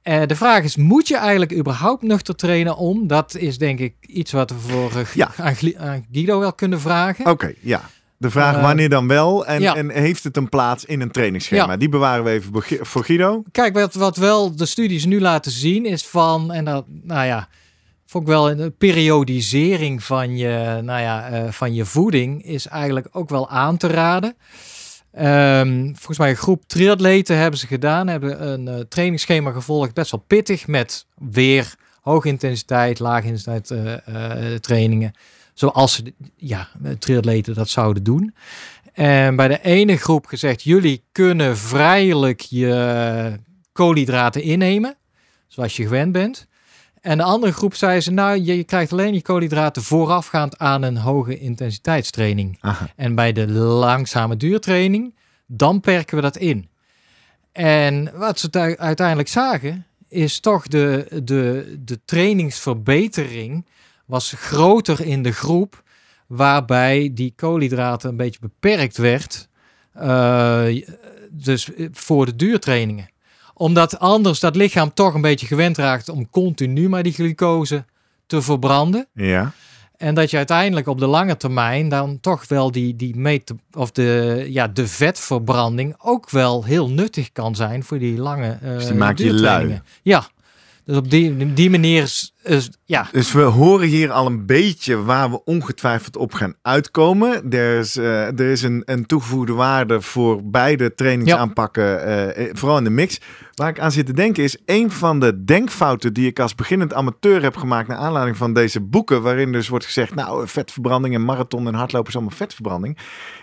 Uh, 0.10 0.22
de 0.26 0.36
vraag 0.36 0.64
is, 0.64 0.76
moet 0.76 1.08
je 1.08 1.18
eigenlijk 1.18 1.54
überhaupt 1.54 2.02
nuchter 2.02 2.36
trainen 2.36 2.78
om? 2.78 3.08
Dat 3.08 3.36
is 3.36 3.58
denk 3.58 3.80
ik 3.80 3.94
iets 4.02 4.32
wat 4.32 4.50
we 4.50 4.58
voor 4.58 4.92
uh, 4.96 5.14
ja. 5.14 5.32
aan, 5.38 5.56
aan, 5.78 6.06
Guido 6.12 6.40
wel 6.40 6.54
kunnen 6.54 6.82
vragen. 6.82 7.26
Oké, 7.26 7.34
okay, 7.34 7.56
ja. 7.60 7.82
De 8.18 8.30
vraag 8.30 8.56
uh, 8.56 8.62
wanneer 8.62 8.90
dan 8.90 9.08
wel 9.08 9.46
en, 9.46 9.62
ja. 9.62 9.76
en, 9.76 9.90
heeft 9.90 10.24
het 10.24 10.38
een 10.38 10.50
plaats 10.50 10.86
in 10.86 11.02
een 11.02 11.12
trainingsschema? 11.12 11.72
Ja. 11.72 11.78
Die 11.78 11.90
bewaren 11.90 12.24
we 12.24 12.30
even 12.30 12.86
voor 12.86 13.04
Guido. 13.04 13.44
Kijk, 13.52 13.74
wat, 13.74 13.94
wat 13.94 14.18
wel 14.18 14.56
de 14.56 14.66
studies 14.66 15.06
nu 15.06 15.22
laten 15.22 15.52
zien 15.52 15.86
is 15.86 16.06
van, 16.06 16.52
en 16.52 16.66
dat, 16.66 16.86
nou 16.88 17.26
ja, 17.26 17.48
vond 18.06 18.24
ik 18.24 18.30
wel 18.30 18.52
een 18.52 18.76
periodisering 18.78 20.04
van 20.04 20.38
je, 20.38 20.80
nou 20.84 21.02
ja, 21.02 21.48
van 21.52 21.74
je 21.74 21.86
voeding 21.86 22.44
is 22.44 22.68
eigenlijk 22.68 23.08
ook 23.12 23.30
wel 23.30 23.50
aan 23.50 23.78
te 23.78 23.88
raden. 23.88 24.36
Um, 25.18 25.96
volgens 25.96 26.18
mij 26.18 26.30
een 26.30 26.36
groep 26.36 26.64
triatleten 26.68 27.38
hebben 27.38 27.60
ze 27.60 27.68
gedaan, 27.68 28.08
hebben 28.08 28.48
een 28.48 28.68
uh, 28.68 28.80
trainingsschema 28.80 29.52
gevolgd, 29.52 29.94
best 29.94 30.12
wel 30.12 30.24
pittig, 30.28 30.68
met 30.68 31.06
weer 31.16 31.76
hoge 32.02 32.28
intensiteit, 32.28 33.00
lage 33.00 33.28
intensiteit 33.28 33.70
uh, 33.70 33.94
uh, 34.10 34.56
trainingen, 34.56 35.14
zoals 35.54 36.02
ja, 36.36 36.68
triatleten 37.00 37.54
dat 37.54 37.70
zouden 37.70 38.04
doen. 38.04 38.34
En 38.94 39.36
bij 39.36 39.48
de 39.48 39.62
ene 39.62 39.98
groep 39.98 40.26
gezegd, 40.26 40.64
jullie 40.64 41.04
kunnen 41.12 41.58
vrijelijk 41.58 42.42
je 42.42 43.40
koolhydraten 43.72 44.42
innemen, 44.42 44.98
zoals 45.48 45.78
je 45.78 45.84
gewend 45.84 46.12
bent. 46.12 46.48
En 47.02 47.18
de 47.18 47.24
andere 47.24 47.54
groep 47.54 47.76
zei 47.76 48.02
ze, 48.02 48.12
nou, 48.12 48.42
je, 48.42 48.58
je 48.58 48.64
krijgt 48.64 48.92
alleen 48.92 49.14
je 49.14 49.22
koolhydraten 49.22 49.84
voorafgaand 49.84 50.58
aan 50.58 50.82
een 50.82 50.98
hoge 50.98 51.40
intensiteitstraining. 51.40 52.58
Aha. 52.62 52.90
En 52.96 53.16
bij 53.16 53.32
de 53.32 53.48
langzame 53.52 54.38
duurtraining, 54.38 55.16
dan 55.46 55.80
perken 55.80 56.16
we 56.16 56.22
dat 56.22 56.38
in. 56.38 56.70
En 57.52 58.12
wat 58.14 58.40
ze 58.40 58.76
uiteindelijk 58.78 59.28
zagen, 59.28 59.86
is 60.08 60.40
toch 60.40 60.68
de, 60.68 61.22
de, 61.24 61.76
de 61.80 62.00
trainingsverbetering 62.06 63.66
was 64.06 64.34
groter 64.38 65.02
in 65.06 65.24
de 65.24 65.32
groep 65.32 65.84
waarbij 66.28 67.12
die 67.14 67.34
koolhydraten 67.36 68.10
een 68.10 68.16
beetje 68.16 68.40
beperkt 68.40 68.98
werd. 68.98 69.48
Uh, 69.98 70.84
dus 71.32 71.70
voor 71.92 72.26
de 72.26 72.36
duurtrainingen 72.36 73.10
omdat 73.60 74.00
anders 74.00 74.40
dat 74.40 74.56
lichaam 74.56 74.94
toch 74.94 75.14
een 75.14 75.22
beetje 75.22 75.48
gewend 75.48 75.78
raakt 75.78 76.10
om 76.10 76.30
continu 76.30 76.90
maar 76.90 77.04
die 77.04 77.14
glucose 77.14 77.86
te 78.26 78.42
verbranden. 78.42 79.08
Ja. 79.14 79.52
En 79.98 80.16
dat 80.16 80.30
je 80.30 80.38
uiteindelijk 80.38 80.88
op 80.88 81.00
de 81.00 81.06
lange 81.06 81.38
termijn 81.38 81.90
dan 81.90 82.20
toch 82.20 82.48
wel 82.48 82.72
die, 82.72 82.96
die 82.96 83.16
mete, 83.16 83.56
of 83.72 83.92
de, 83.92 84.46
ja, 84.50 84.68
de 84.68 84.88
vetverbranding 84.88 85.96
ook 85.98 86.30
wel 86.30 86.64
heel 86.64 86.90
nuttig 86.90 87.32
kan 87.32 87.56
zijn 87.56 87.84
voor 87.84 88.00
die 88.00 88.18
lange. 88.18 88.58
Uh, 88.64 88.74
dus 88.74 88.86
die 88.86 88.96
maakt 88.96 89.20
je 89.20 89.34
lui. 89.34 89.82
Ja. 90.02 90.28
Dus 90.90 90.98
op 90.98 91.10
die, 91.10 91.54
die 91.54 91.70
manier 91.70 92.02
is, 92.02 92.34
is, 92.44 92.70
ja. 92.86 93.08
Dus 93.12 93.32
we 93.32 93.42
horen 93.42 93.88
hier 93.88 94.12
al 94.12 94.26
een 94.26 94.46
beetje 94.46 95.04
waar 95.04 95.32
we 95.32 95.44
ongetwijfeld 95.44 96.18
op 96.18 96.34
gaan 96.34 96.56
uitkomen. 96.62 97.52
Er 97.52 97.80
is, 97.80 97.98
uh, 97.98 98.26
er 98.26 98.52
is 98.52 98.62
een, 98.62 98.82
een 98.86 99.06
toegevoegde 99.06 99.54
waarde 99.54 100.02
voor 100.02 100.50
beide 100.50 100.96
trainingsaanpakken, 100.96 101.84
ja. 101.84 102.38
uh, 102.38 102.50
vooral 102.54 102.78
in 102.78 102.84
de 102.84 102.90
mix. 102.90 103.20
Waar 103.56 103.70
ik 103.70 103.80
aan 103.80 103.92
zit 103.92 104.06
te 104.06 104.14
denken 104.14 104.44
is 104.44 104.58
een 104.66 104.92
van 104.92 105.20
de 105.20 105.44
denkfouten 105.44 106.14
die 106.14 106.28
ik 106.28 106.40
als 106.40 106.56
beginnend 106.56 106.94
amateur 106.94 107.42
heb 107.42 107.58
gemaakt 107.58 107.88
naar 107.88 107.98
aanleiding 107.98 108.38
van 108.38 108.54
deze 108.54 108.82
boeken, 108.82 109.22
waarin 109.22 109.52
dus 109.52 109.68
wordt 109.68 109.86
gezegd, 109.86 110.16
nou, 110.16 110.48
vetverbranding 110.48 111.16
en 111.16 111.26
marathon 111.26 111.68
en 111.68 111.74
hardlopen 111.74 112.10
is 112.10 112.16
allemaal 112.16 112.38
vetverbranding, 112.38 112.98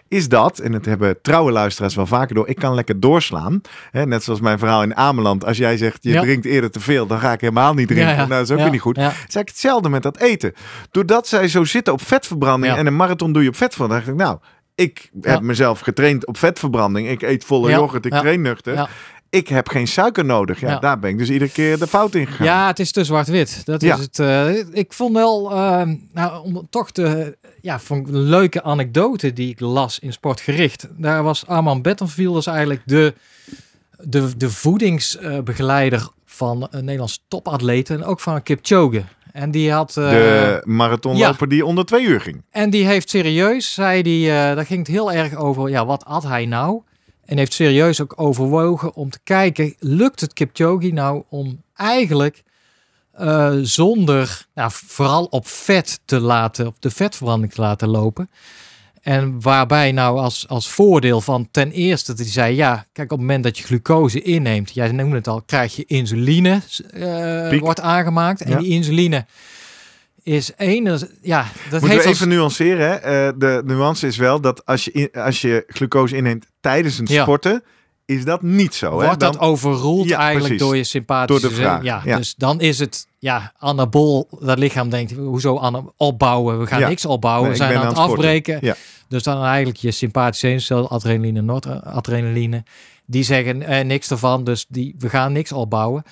is 0.08 0.28
dat, 0.28 0.58
en 0.58 0.72
het 0.72 0.84
hebben 0.84 1.18
trouwe 1.22 1.52
luisteraars 1.52 1.94
wel 1.94 2.06
vaker 2.06 2.34
door, 2.34 2.48
ik 2.48 2.56
kan 2.56 2.74
lekker 2.74 3.00
doorslaan. 3.00 3.60
Hè, 3.90 4.06
net 4.06 4.22
zoals 4.22 4.40
mijn 4.40 4.58
verhaal 4.58 4.82
in 4.82 4.96
Ameland. 4.96 5.44
Als 5.44 5.56
jij 5.56 5.76
zegt, 5.76 5.98
je 6.00 6.12
ja. 6.12 6.20
drinkt 6.20 6.44
eerder 6.44 6.70
te 6.70 6.80
veel, 6.80 7.06
dan 7.06 7.18
ga 7.18 7.32
ik 7.32 7.40
helemaal 7.40 7.74
niet 7.74 7.88
drinken. 7.88 8.08
Ja, 8.08 8.20
ja. 8.20 8.26
Nou, 8.26 8.40
dat 8.40 8.50
is 8.50 8.50
ook 8.50 8.62
weer 8.62 8.70
niet 8.70 8.80
goed. 8.80 8.96
Het 8.96 9.06
is 9.06 9.12
eigenlijk 9.12 9.48
hetzelfde 9.48 9.88
met 9.88 10.02
dat 10.02 10.18
eten. 10.18 10.52
Doordat 10.90 11.28
zij 11.28 11.48
zo 11.48 11.64
zitten 11.64 11.92
op 11.92 12.02
vetverbranding 12.02 12.74
en 12.74 12.86
een 12.86 12.96
marathon 12.96 13.32
doe 13.32 13.42
je 13.42 13.48
op 13.48 13.56
vetverbranding, 13.56 14.04
dacht 14.04 14.18
ik, 14.18 14.24
nou, 14.24 14.38
ik 14.74 15.10
heb 15.20 15.40
mezelf 15.40 15.80
getraind 15.80 16.26
op 16.26 16.36
vetverbranding. 16.36 17.08
Ik 17.08 17.22
eet 17.22 17.44
volle 17.44 17.70
yoghurt, 17.70 18.06
ik 18.06 18.12
train 18.12 18.40
nuchter 18.40 18.88
ik 19.36 19.48
heb 19.48 19.68
geen 19.68 19.86
suiker 19.88 20.24
nodig. 20.24 20.60
Ja, 20.60 20.70
ja, 20.70 20.78
daar 20.78 20.98
ben 20.98 21.10
ik 21.10 21.18
dus 21.18 21.30
iedere 21.30 21.50
keer 21.50 21.78
de 21.78 21.86
fout 21.86 22.14
in 22.14 22.26
gegaan. 22.26 22.46
Ja, 22.46 22.66
het 22.66 22.78
is 22.78 22.92
te 22.92 23.04
zwart-wit. 23.04 23.62
Dat 23.64 23.82
is 23.82 23.98
het. 23.98 24.18
Uh, 24.18 24.56
ik 24.72 24.92
vond 24.92 25.14
wel, 25.14 25.52
uh, 25.52 25.82
nou, 26.12 26.44
om 26.44 26.66
toch 26.70 26.92
de, 26.92 27.36
ja, 27.60 27.80
vond 27.80 28.08
een 28.08 28.18
leuke 28.18 28.62
anekdote 28.62 29.32
die 29.32 29.50
ik 29.50 29.60
las 29.60 29.98
in 29.98 30.12
Sportgericht. 30.12 30.88
Daar 30.96 31.22
was 31.22 31.46
Arman 31.46 31.82
Bettenfield 31.82 32.34
dus 32.34 32.46
eigenlijk 32.46 32.82
de, 32.84 33.14
de, 33.98 34.36
de 34.36 34.50
voedingsbegeleider 34.50 36.08
van 36.24 36.68
een 36.70 36.84
Nederlands 36.84 37.24
topatleet 37.28 37.90
en 37.90 38.04
ook 38.04 38.20
van 38.20 38.42
Kipchoge. 38.42 39.04
En 39.32 39.50
die 39.50 39.72
had... 39.72 39.96
Uh, 39.98 40.10
de 40.10 40.62
marathonloper 40.64 41.36
ja. 41.40 41.46
die 41.46 41.64
onder 41.64 41.84
twee 41.84 42.04
uur 42.04 42.20
ging. 42.20 42.42
En 42.50 42.70
die 42.70 42.86
heeft 42.86 43.10
serieus, 43.10 43.74
zei 43.74 44.02
die, 44.02 44.28
daar 44.28 44.66
ging 44.66 44.78
het 44.78 44.88
heel 44.88 45.12
erg 45.12 45.34
over, 45.34 45.68
ja, 45.68 45.86
wat 45.86 46.04
at 46.04 46.22
hij 46.22 46.46
nou? 46.46 46.82
En 47.26 47.38
heeft 47.38 47.52
serieus 47.52 48.00
ook 48.00 48.12
overwogen 48.16 48.94
om 48.94 49.10
te 49.10 49.18
kijken, 49.24 49.74
lukt 49.78 50.20
het 50.20 50.32
Kipchoge 50.32 50.88
nou 50.88 51.22
om 51.28 51.62
eigenlijk 51.74 52.42
uh, 53.20 53.52
zonder, 53.62 54.46
nou, 54.54 54.70
vooral 54.74 55.24
op 55.24 55.46
vet 55.46 56.00
te 56.04 56.20
laten, 56.20 56.66
op 56.66 56.76
de 56.80 56.90
vetverbranding 56.90 57.52
te 57.52 57.60
laten 57.60 57.88
lopen. 57.88 58.30
En 59.02 59.40
waarbij 59.40 59.92
nou 59.92 60.18
als, 60.18 60.48
als 60.48 60.68
voordeel 60.68 61.20
van 61.20 61.48
ten 61.50 61.70
eerste 61.70 62.10
dat 62.10 62.20
hij 62.20 62.30
zei, 62.30 62.54
ja, 62.54 62.86
kijk 62.92 63.12
op 63.12 63.18
het 63.18 63.26
moment 63.26 63.44
dat 63.44 63.58
je 63.58 63.64
glucose 63.64 64.22
inneemt, 64.22 64.74
jij 64.74 64.92
noemde 64.92 65.16
het 65.16 65.28
al, 65.28 65.42
krijg 65.42 65.76
je 65.76 65.84
insuline, 65.84 66.60
uh, 66.94 67.60
wordt 67.60 67.80
aangemaakt. 67.80 68.40
En 68.40 68.50
ja. 68.50 68.58
die 68.58 68.68
insuline 68.68 69.26
is 70.22 70.54
één, 70.54 70.84
ja, 71.22 71.46
dat 71.70 71.80
Moeten 71.80 71.88
heeft 71.88 72.04
we 72.04 72.10
even 72.10 72.28
nuanceren. 72.28 72.90
Hè? 72.90 73.26
Uh, 73.26 73.32
de 73.38 73.62
nuance 73.64 74.06
is 74.06 74.16
wel 74.16 74.40
dat 74.40 74.64
als 74.64 74.84
je, 74.84 74.92
in, 74.92 75.08
als 75.12 75.40
je 75.40 75.64
glucose 75.66 76.16
inneemt 76.16 76.46
tijdens 76.66 76.98
een 76.98 77.06
ja. 77.08 77.22
sporten, 77.22 77.62
is 78.04 78.24
dat 78.24 78.42
niet 78.42 78.74
zo. 78.74 78.90
Wordt 78.90 79.08
hè? 79.08 79.16
Dan, 79.16 79.32
dat 79.32 79.40
overroeld 79.40 80.08
ja, 80.08 80.18
eigenlijk 80.18 80.46
precies. 80.46 80.66
door 80.66 80.76
je 80.76 80.84
sympathische 80.84 81.40
door 81.40 81.50
de 81.50 81.56
vraag. 81.56 81.82
Ja, 81.82 82.02
ja, 82.04 82.16
dus 82.16 82.34
dan 82.34 82.60
is 82.60 82.78
het 82.78 83.06
ja, 83.18 83.52
anabol. 83.58 84.28
Dat 84.40 84.58
lichaam 84.58 84.90
denkt, 84.90 85.12
hoezo 85.12 85.82
opbouwen? 85.96 86.58
We 86.60 86.66
gaan 86.66 86.80
ja. 86.80 86.88
niks 86.88 87.04
opbouwen. 87.04 87.50
Nee, 87.50 87.58
we 87.58 87.64
zijn 87.64 87.78
aan 87.78 87.86
het 87.86 87.96
afbreken. 87.96 88.58
Ja. 88.60 88.74
Dus 89.08 89.22
dan 89.22 89.44
eigenlijk 89.44 89.78
je 89.78 89.90
sympathische 89.90 90.46
zenuwcel, 90.46 90.90
adrenaline, 90.90 91.40
noradrenaline, 91.40 92.64
die 93.06 93.22
zeggen 93.22 93.62
eh, 93.62 93.84
niks 93.84 94.10
ervan. 94.10 94.44
Dus 94.44 94.66
die, 94.68 94.94
we 94.98 95.08
gaan 95.08 95.32
niks 95.32 95.52
opbouwen. 95.52 96.02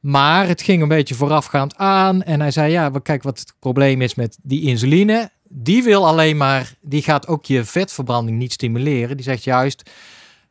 Maar 0.00 0.48
het 0.48 0.62
ging 0.62 0.82
een 0.82 0.88
beetje 0.88 1.14
voorafgaand 1.14 1.76
aan. 1.76 2.22
En 2.22 2.40
hij 2.40 2.50
zei, 2.50 2.72
ja, 2.72 2.90
kijk 3.02 3.22
wat 3.22 3.38
het 3.38 3.54
probleem 3.58 4.02
is 4.02 4.14
met 4.14 4.38
die 4.42 4.62
insuline. 4.62 5.30
Die 5.52 5.82
wil 5.82 6.06
alleen 6.06 6.36
maar, 6.36 6.74
die 6.80 7.02
gaat 7.02 7.26
ook 7.26 7.44
je 7.44 7.64
vetverbranding 7.64 8.38
niet 8.38 8.52
stimuleren. 8.52 9.16
Die 9.16 9.24
zegt 9.24 9.44
juist, 9.44 9.90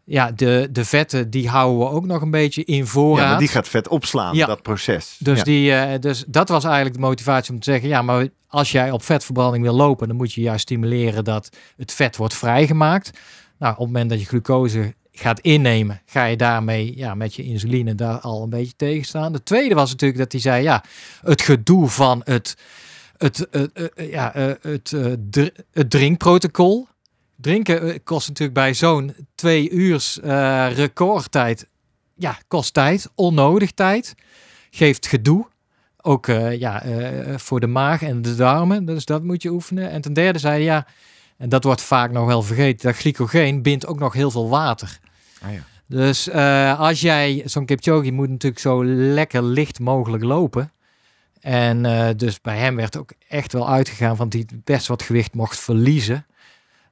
ja, 0.03 0.31
de, 0.31 0.67
de 0.71 0.85
vetten 0.85 1.29
die 1.29 1.49
houden 1.49 1.79
we 1.79 1.89
ook 1.93 2.05
nog 2.05 2.21
een 2.21 2.31
beetje 2.31 2.63
in 2.63 2.87
voorraad. 2.87 3.23
Ja, 3.23 3.29
maar 3.29 3.39
die 3.39 3.47
gaat 3.47 3.67
vet 3.67 3.87
opslaan, 3.87 4.35
Ja. 4.35 4.45
dat 4.45 4.61
proces. 4.61 5.15
Dus, 5.19 5.37
Ja. 5.37 5.43
die, 5.43 5.73
eh, 5.73 5.99
dus 5.99 6.23
dat 6.27 6.49
was 6.49 6.63
eigenlijk 6.63 6.95
de 6.95 7.01
motivatie 7.01 7.53
om 7.53 7.59
te 7.59 7.71
zeggen, 7.71 7.89
ja, 7.89 8.01
maar 8.01 8.27
als 8.47 8.71
jij 8.71 8.91
op 8.91 9.03
vetverbranding 9.03 9.63
wil 9.63 9.73
lopen, 9.75 10.07
dan 10.07 10.17
moet 10.17 10.33
je 10.33 10.41
juist 10.41 10.61
stimuleren 10.61 11.23
dat 11.23 11.49
het 11.77 11.91
vet 11.91 12.15
wordt 12.17 12.33
vrijgemaakt. 12.33 13.11
Nou, 13.59 13.71
op 13.73 13.77
het 13.79 13.87
moment 13.87 14.09
dat 14.09 14.19
je 14.19 14.25
glucose 14.25 14.93
gaat 15.11 15.39
innemen, 15.39 16.01
ga 16.05 16.25
je 16.25 16.37
daarmee 16.37 16.97
ja, 16.97 17.15
met 17.15 17.35
je 17.35 17.43
insuline 17.43 17.95
daar 17.95 18.19
al 18.19 18.43
een 18.43 18.49
beetje 18.49 18.75
tegen 18.75 19.05
staan. 19.05 19.31
De 19.33 19.43
tweede 19.43 19.75
was 19.75 19.89
natuurlijk 19.89 20.19
dat 20.19 20.31
hij 20.31 20.41
zei, 20.41 20.63
ja, 20.63 20.83
het 21.21 21.41
gedoe 21.41 21.87
van 21.89 22.21
het, 22.23 22.55
het, 23.19 23.49
eh, 23.49 23.63
eh, 23.73 23.85
eh, 23.95 24.11
ja, 24.11 24.31
het, 24.61 24.91
het 25.71 25.89
drinkprotocol. 25.89 26.87
Drinken 27.35 28.03
kost 28.03 28.27
natuurlijk 28.27 28.57
bij 28.59 28.73
zo'n 28.73 29.15
twee 29.35 29.69
uurs 29.69 30.19
recordtijd, 30.75 31.67
ja, 32.15 32.37
kost 32.47 32.73
tijd, 32.73 33.09
onnodig 33.15 33.71
tijd 33.71 34.15
geeft 34.69 35.07
gedoe. 35.07 35.47
Ook 36.01 36.25
ja, 36.57 36.83
voor 37.35 37.59
de 37.59 37.67
maag 37.67 38.01
en 38.01 38.21
de 38.21 38.35
darmen. 38.35 38.85
Dus 38.85 39.05
dat 39.05 39.23
moet 39.23 39.41
je 39.41 39.49
oefenen. 39.49 39.89
En 39.89 40.01
ten 40.01 40.13
derde 40.13 40.39
zei 40.39 40.53
hij, 40.53 40.63
ja, 40.63 40.87
en 41.37 41.49
dat 41.49 41.63
wordt 41.63 41.81
vaak 41.81 42.11
nog 42.11 42.25
wel 42.25 42.41
vergeten, 42.41 42.87
dat 42.87 42.97
glycogeen 42.97 43.61
bindt 43.61 43.87
ook 43.87 43.99
nog 43.99 44.13
heel 44.13 44.31
veel 44.31 44.49
water. 44.49 44.99
Ah, 45.41 45.53
ja. 45.53 45.63
Dus 45.85 46.31
als 46.77 47.01
jij, 47.01 47.41
zo'n 47.45 47.65
Kipchoge 47.65 48.11
moet 48.11 48.29
natuurlijk 48.29 48.61
zo 48.61 48.85
lekker 48.85 49.43
licht 49.43 49.79
mogelijk 49.79 50.23
lopen. 50.23 50.71
En 51.41 51.85
eh, 51.85 52.07
dus 52.15 52.41
bij 52.41 52.57
hem 52.57 52.75
werd 52.75 52.97
ook 52.97 53.11
echt 53.27 53.53
wel 53.53 53.69
uitgegaan 53.69 54.15
van 54.15 54.27
hij 54.29 54.45
best 54.63 54.87
wat 54.87 55.01
gewicht 55.03 55.33
mocht 55.33 55.59
verliezen. 55.59 56.25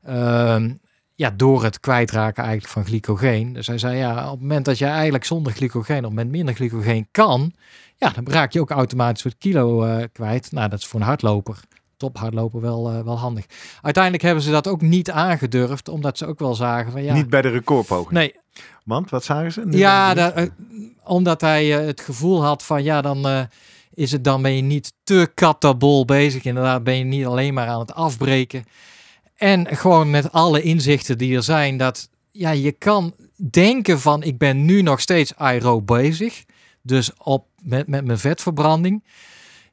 Ehm, 0.04 0.74
ja, 1.16 1.30
door 1.30 1.64
het 1.64 1.80
kwijtraken 1.80 2.44
eigenlijk 2.44 2.74
van 2.74 2.86
glycogeen. 2.86 3.54
Dus 3.54 3.68
hij 3.68 3.78
zei, 3.78 3.98
ja, 3.98 4.26
op 4.26 4.32
het 4.32 4.42
moment 4.42 4.66
dat 4.66 4.78
je 4.78 4.86
eigenlijk 4.86 5.24
zonder 5.24 5.54
glycogeen 5.54 6.06
of 6.06 6.12
met 6.12 6.28
minder 6.28 6.56
glycogeen 6.56 7.08
kan, 7.12 7.54
ja, 7.96 8.10
dan 8.10 8.28
raak 8.28 8.52
je 8.52 8.60
ook 8.62 8.70
automatisch 8.72 9.24
wat 9.24 9.38
kilo 9.38 9.84
eh, 9.84 10.04
kwijt. 10.12 10.52
Nou, 10.52 10.70
dat 10.70 10.80
is 10.80 10.86
voor 10.86 11.00
een 11.00 11.06
hardloper, 11.06 11.60
tophardloper 11.98 12.62
wel, 12.62 12.90
eh, 12.92 13.02
wel 13.02 13.18
handig. 13.18 13.46
Uiteindelijk 13.82 14.24
hebben 14.24 14.44
ze 14.44 14.52
dat 14.52 14.68
ook 14.68 14.82
niet 14.82 15.12
aangedurfd, 15.12 15.90
omdat 15.90 16.18
ze 16.18 16.26
ook 16.26 16.40
wel 16.40 16.56
zagen 16.56 16.92
van 16.92 17.04
ja, 17.04 17.14
Niet 17.14 17.30
bij 17.30 17.42
de 17.42 17.50
recordpoging. 17.50 18.12
nee, 18.12 18.36
Want, 18.84 19.10
wat 19.10 19.24
zagen 19.24 19.52
ze? 19.52 19.62
Nu 19.66 19.78
ja, 19.78 20.14
dat- 20.14 20.36
da- 20.36 20.48
omdat 21.04 21.42
hij 21.42 21.66
het 21.66 22.02
gevoel 22.02 22.44
had 22.44 22.64
van 22.64 22.84
ja, 22.84 23.02
dan 23.02 23.48
is 23.98 24.12
het 24.12 24.24
dan 24.24 24.42
ben 24.42 24.56
je 24.56 24.62
niet 24.62 24.94
te 25.04 25.32
katabol 25.34 26.06
bezig. 26.06 26.44
Inderdaad, 26.44 26.84
ben 26.84 26.98
je 26.98 27.04
niet 27.04 27.26
alleen 27.26 27.54
maar 27.54 27.68
aan 27.68 27.80
het 27.80 27.94
afbreken. 27.94 28.66
En 29.36 29.68
gewoon 29.76 30.10
met 30.10 30.32
alle 30.32 30.62
inzichten 30.62 31.18
die 31.18 31.36
er 31.36 31.44
zijn, 31.44 31.78
dat 31.78 32.10
ja, 32.32 32.52
je 32.52 32.72
kan 32.72 33.14
denken 33.36 34.00
van 34.00 34.24
ik 34.24 34.38
ben 34.38 34.66
nu 34.66 34.82
nog 34.82 35.02
steeds 35.02 35.36
aerob 35.36 35.88
bezig. 35.88 36.44
Dus 36.82 37.12
op, 37.18 37.46
met, 37.64 37.88
met 37.88 38.06
mijn 38.06 38.18
vetverbranding. 38.18 39.04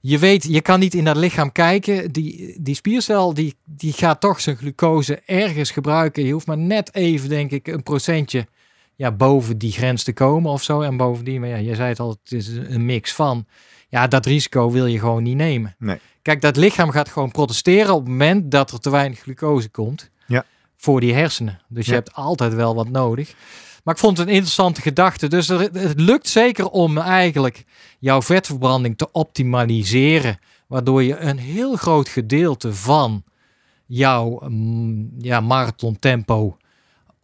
Je 0.00 0.18
weet, 0.18 0.44
je 0.44 0.60
kan 0.60 0.80
niet 0.80 0.94
in 0.94 1.04
dat 1.04 1.16
lichaam 1.16 1.52
kijken. 1.52 2.12
Die, 2.12 2.56
die 2.60 2.74
spiercel 2.74 3.34
die, 3.34 3.54
die 3.64 3.92
gaat 3.92 4.20
toch 4.20 4.40
zijn 4.40 4.56
glucose 4.56 5.22
ergens 5.26 5.70
gebruiken. 5.70 6.24
Je 6.24 6.32
hoeft 6.32 6.46
maar 6.46 6.58
net 6.58 6.94
even, 6.94 7.28
denk 7.28 7.50
ik, 7.50 7.66
een 7.66 7.82
procentje 7.82 8.46
ja, 8.94 9.12
boven 9.12 9.58
die 9.58 9.72
grens 9.72 10.02
te 10.02 10.12
komen 10.12 10.52
of 10.52 10.62
zo. 10.62 10.80
En 10.80 10.96
bovendien, 10.96 11.40
maar 11.40 11.48
ja, 11.48 11.56
je 11.56 11.74
zei 11.74 11.88
het 11.88 12.00
al, 12.00 12.16
het 12.22 12.32
is 12.32 12.48
een 12.48 12.84
mix 12.84 13.12
van. 13.12 13.46
Ja, 13.94 14.06
dat 14.06 14.26
risico 14.26 14.70
wil 14.70 14.86
je 14.86 14.98
gewoon 14.98 15.22
niet 15.22 15.36
nemen. 15.36 15.74
Nee. 15.78 15.98
Kijk, 16.22 16.40
dat 16.40 16.56
lichaam 16.56 16.90
gaat 16.90 17.08
gewoon 17.08 17.30
protesteren 17.30 17.94
op 17.94 18.00
het 18.00 18.08
moment 18.08 18.50
dat 18.50 18.70
er 18.70 18.80
te 18.80 18.90
weinig 18.90 19.18
glucose 19.18 19.68
komt. 19.68 20.10
Ja. 20.26 20.44
Voor 20.76 21.00
die 21.00 21.14
hersenen. 21.14 21.60
Dus 21.68 21.86
je 21.86 21.92
hebt 21.92 22.14
altijd 22.14 22.54
wel 22.54 22.74
wat 22.74 22.88
nodig. 22.88 23.34
Maar 23.84 23.94
ik 23.94 24.00
vond 24.00 24.18
het 24.18 24.26
een 24.26 24.32
interessante 24.32 24.80
gedachte. 24.80 25.28
Dus 25.28 25.48
er, 25.48 25.60
het 25.60 26.00
lukt 26.00 26.28
zeker 26.28 26.68
om 26.68 26.98
eigenlijk 26.98 27.64
jouw 27.98 28.22
vetverbranding 28.22 28.98
te 28.98 29.12
optimaliseren. 29.12 30.38
Waardoor 30.66 31.02
je 31.02 31.18
een 31.18 31.38
heel 31.38 31.76
groot 31.76 32.08
gedeelte 32.08 32.74
van 32.74 33.24
jouw 33.86 34.40
mm, 34.48 35.10
ja, 35.18 35.40
marathon 35.40 35.98
tempo 35.98 36.56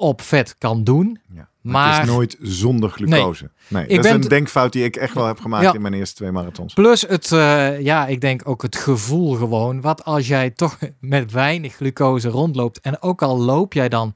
op 0.01 0.23
vet 0.23 0.55
kan 0.59 0.85
doen. 0.85 1.19
Ja. 1.35 1.49
Maar- 1.61 1.73
Maar 1.73 1.95
het 2.01 2.09
is 2.09 2.15
nooit 2.15 2.37
zonder 2.41 2.91
glucose. 2.91 3.51
Nee, 3.69 3.87
dat 3.89 4.05
is 4.05 4.11
een 4.11 4.21
denkfout 4.21 4.73
die 4.73 4.85
ik 4.85 4.97
echt 4.97 5.15
wel 5.15 5.27
heb 5.27 5.41
gemaakt 5.41 5.65
Ja. 5.65 5.73
in 5.75 5.81
mijn 5.81 5.95
eerste 5.95 6.15
twee 6.15 6.31
marathons. 6.31 6.75
Plus 6.75 7.03
het, 7.03 7.33
eh, 7.33 7.81
ja, 7.81 8.07
ik 8.07 8.21
denk 8.21 8.49
ook 8.49 8.63
het 8.63 8.77
gevoel 8.77 9.35
gewoon. 9.35 9.81
Wat 9.81 10.05
als 10.05 10.27
jij 10.29 10.51
toch 10.51 10.79
met 11.01 11.33
weinig 11.33 11.75
glucose 11.75 12.29
rondloopt 12.29 12.81
en 12.81 13.03
ook 13.03 13.23
al 13.23 13.39
loop 13.41 13.73
jij 13.73 13.89
dan 13.89 14.15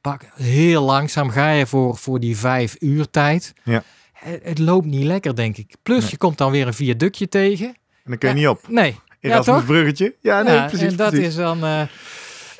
pak 0.00 0.22
heel 0.34 0.82
langzaam, 0.82 1.30
ga 1.30 1.50
je 1.50 1.66
voor, 1.66 1.96
voor 1.96 2.20
die 2.20 2.36
vijf 2.36 2.76
uur 2.78 3.10
tijd. 3.10 3.52
Ja. 3.64 3.82
Het, 4.12 4.40
het 4.42 4.58
loopt 4.58 4.86
niet 4.86 5.04
lekker, 5.04 5.34
denk 5.36 5.56
ik. 5.56 5.74
Plus 5.82 6.00
Nee. 6.00 6.10
je 6.10 6.16
komt 6.16 6.38
dan 6.38 6.50
weer 6.50 6.66
een 6.66 6.74
viaductje 6.74 7.28
tegen. 7.28 7.66
En 7.66 7.74
dan 8.04 8.18
kun 8.18 8.28
je 8.28 8.34
Ja. 8.34 8.40
niet 8.40 8.48
op. 8.48 8.68
Nee. 8.68 8.96
Ja, 9.20 9.28
Erasmus 9.30 9.56
toch? 9.56 9.64
bruggetje. 9.66 10.14
Ja, 10.20 10.42
nee, 10.42 10.54
Ja, 10.54 10.66
precies. 10.66 10.86
en 10.90 10.96
dat 10.96 11.08
precies. 11.10 11.26
is 11.28 11.34
dan. 11.34 11.64
eh, 11.64 11.82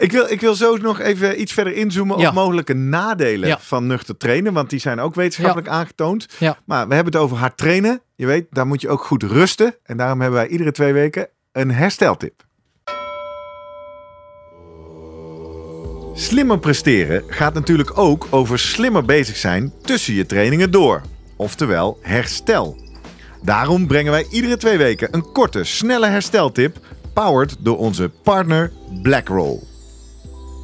Ik, 0.00 0.12
wil, 0.12 0.30
ik 0.30 0.40
wil 0.40 0.54
zo 0.54 0.76
nog 0.76 1.00
even 1.00 1.40
iets 1.40 1.52
verder 1.52 1.72
inzoomen 1.72 2.16
op 2.16 2.32
mogelijke 2.32 2.74
nadelen 2.74 3.58
van 3.60 3.86
nuchter 3.86 4.16
trainen. 4.16 4.52
Want 4.52 4.70
die 4.70 4.78
zijn 4.78 5.00
ook 5.00 5.14
wetenschappelijk 5.14 5.68
aangetoond. 5.68 6.26
Maar 6.64 6.88
we 6.88 6.94
hebben 6.94 7.12
het 7.12 7.22
over 7.22 7.36
hard 7.36 7.56
trainen. 7.56 8.00
Je 8.16 8.26
weet, 8.26 8.46
daar 8.50 8.66
moet 8.66 8.80
je 8.80 8.88
ook 8.88 9.04
goed 9.04 9.22
rusten. 9.22 9.74
En 9.82 9.96
daarom 9.96 10.20
hebben 10.20 10.40
wij 10.40 10.48
iedere 10.48 10.72
twee 10.72 10.92
weken 10.92 11.28
een 11.52 11.70
hersteltip. 11.70 12.44
Slimmer 16.14 16.58
presteren 16.58 17.22
gaat 17.26 17.54
natuurlijk 17.54 17.98
ook 17.98 18.26
over 18.30 18.58
slimmer 18.58 19.04
bezig 19.04 19.36
zijn 19.36 19.72
tussen 19.82 20.14
je 20.14 20.26
trainingen 20.26 20.70
door. 20.70 21.02
Oftewel 21.36 21.98
herstel. 22.02 22.76
Daarom 23.42 23.86
brengen 23.86 24.12
wij 24.12 24.26
iedere 24.30 24.56
twee 24.56 24.78
weken 24.78 25.08
een 25.10 25.32
korte, 25.32 25.64
snelle 25.64 26.06
hersteltip, 26.06 26.78
powered 27.14 27.56
door 27.58 27.78
onze 27.78 28.10
partner 28.22 28.72
Blackroll. 29.02 29.69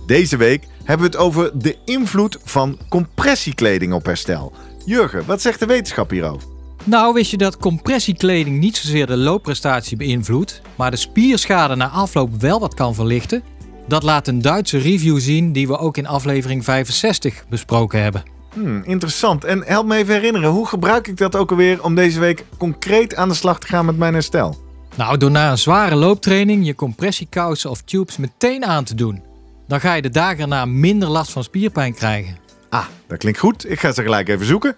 Deze 0.07 0.37
week 0.37 0.65
hebben 0.85 1.11
we 1.11 1.17
het 1.17 1.27
over 1.27 1.59
de 1.59 1.77
invloed 1.85 2.39
van 2.45 2.79
compressiekleding 2.89 3.93
op 3.93 4.07
herstel. 4.07 4.53
Jurgen, 4.85 5.27
wat 5.27 5.43
zegt 5.43 5.59
de 5.59 5.67
wetenschap 5.67 6.11
hierover? 6.11 6.49
Nou, 6.85 7.15
wist 7.15 7.31
je 7.31 7.37
dat 7.37 7.57
compressiekleding 7.57 8.59
niet 8.59 8.77
zozeer 8.77 9.07
de 9.07 9.17
loopprestatie 9.17 9.97
beïnvloedt, 9.97 10.63
maar 10.75 10.91
de 10.91 10.97
spierschade 10.97 11.75
na 11.75 11.89
afloop 11.89 12.41
wel 12.41 12.61
wat 12.61 12.75
kan 12.75 12.95
verlichten? 12.95 13.43
Dat 13.89 14.03
laat 14.03 14.29
een 14.29 14.43
Duitse 14.43 14.79
review 14.79 15.19
zien 15.19 15.53
die 15.53 15.67
we 15.67 15.79
ook 15.79 15.97
in 15.97 16.07
aflevering 16.07 16.65
65 16.65 17.45
besproken 17.49 18.03
hebben. 18.03 18.23
Hmm, 18.53 18.83
interessant. 18.85 19.45
En 19.45 19.63
help 19.65 19.87
me 19.87 19.97
even 19.97 20.15
herinneren, 20.15 20.51
hoe 20.51 20.67
gebruik 20.67 21.09
ik 21.09 21.17
dat 21.17 21.37
ook 21.37 21.51
alweer 21.51 21.83
om 21.83 21.95
deze 21.95 22.21
week 22.21 22.45
concreet 22.59 23.15
aan 23.15 23.29
de 23.29 23.35
slag 23.35 23.59
te 23.59 23.67
gaan 23.67 23.85
met 23.85 23.97
mijn 23.97 24.13
herstel? 24.13 24.65
Nou, 24.97 25.19
door 25.19 25.31
na 25.31 25.51
een 25.51 25.59
zware 25.59 25.95
looptraining 25.95 26.67
je 26.67 26.75
compressiekousen 26.75 27.71
of 27.71 27.83
tubes 27.83 28.17
meteen 28.17 28.65
aan 28.65 28.85
te 28.85 28.95
doen. 28.95 29.26
Dan 29.67 29.81
ga 29.81 29.95
je 29.95 30.03
de 30.03 30.11
dagen 30.11 30.39
erna 30.39 30.65
minder 30.65 31.09
last 31.09 31.33
van 31.33 31.45
spierpijn 31.45 31.95
krijgen. 31.95 32.37
Ah, 32.69 32.87
dat 33.07 33.19
klinkt 33.19 33.39
goed. 33.39 33.71
Ik 33.71 33.81
ga 33.81 33.93
ze 33.93 34.03
gelijk 34.03 34.29
even 34.29 34.47
zoeken. 34.47 34.77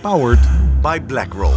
Powered 0.00 0.48
by 0.82 1.00
Blackroll. 1.00 1.56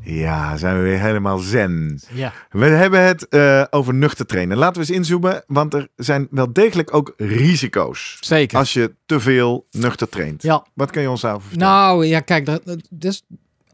Ja, 0.00 0.56
zijn 0.56 0.76
we 0.76 0.82
weer 0.82 1.00
helemaal 1.00 1.38
zen. 1.38 2.00
Ja. 2.12 2.32
We 2.50 2.64
hebben 2.64 3.02
het 3.02 3.28
eh, 3.28 3.64
over 3.70 3.94
nuchter 3.94 4.26
trainen. 4.26 4.56
Laten 4.56 4.82
we 4.82 4.88
eens 4.88 4.96
inzoomen, 4.96 5.44
want 5.46 5.74
er 5.74 5.88
zijn 5.96 6.26
wel 6.30 6.52
degelijk 6.52 6.94
ook 6.94 7.14
risico's. 7.16 8.16
Zeker. 8.20 8.58
Als 8.58 8.72
je 8.72 8.94
te 9.06 9.20
veel 9.20 9.66
nuchter 9.70 10.08
traint. 10.08 10.42
Ja. 10.42 10.66
Wat 10.74 10.90
kun 10.90 11.02
je 11.02 11.10
ons 11.10 11.20
daarover 11.20 11.48
vertellen? 11.48 11.74
Nou, 11.74 12.06
ja, 12.06 12.20
kijk, 12.20 12.46
dat, 12.46 12.62
dat 12.64 12.80
is 13.00 13.22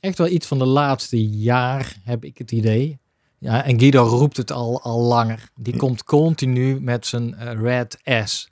echt 0.00 0.18
wel 0.18 0.28
iets 0.28 0.46
van 0.46 0.58
de 0.58 0.66
laatste 0.66 1.28
jaar, 1.28 1.96
heb 2.04 2.24
ik 2.24 2.38
het 2.38 2.52
idee. 2.52 2.98
Ja, 3.38 3.64
en 3.64 3.78
Guido 3.80 4.02
roept 4.04 4.36
het 4.36 4.52
al, 4.52 4.82
al 4.82 5.00
langer. 5.00 5.48
Die 5.56 5.76
komt 5.76 6.04
continu 6.04 6.80
met 6.80 7.06
zijn 7.06 7.34
eh, 7.34 7.60
Red 7.60 7.98
S 8.24 8.48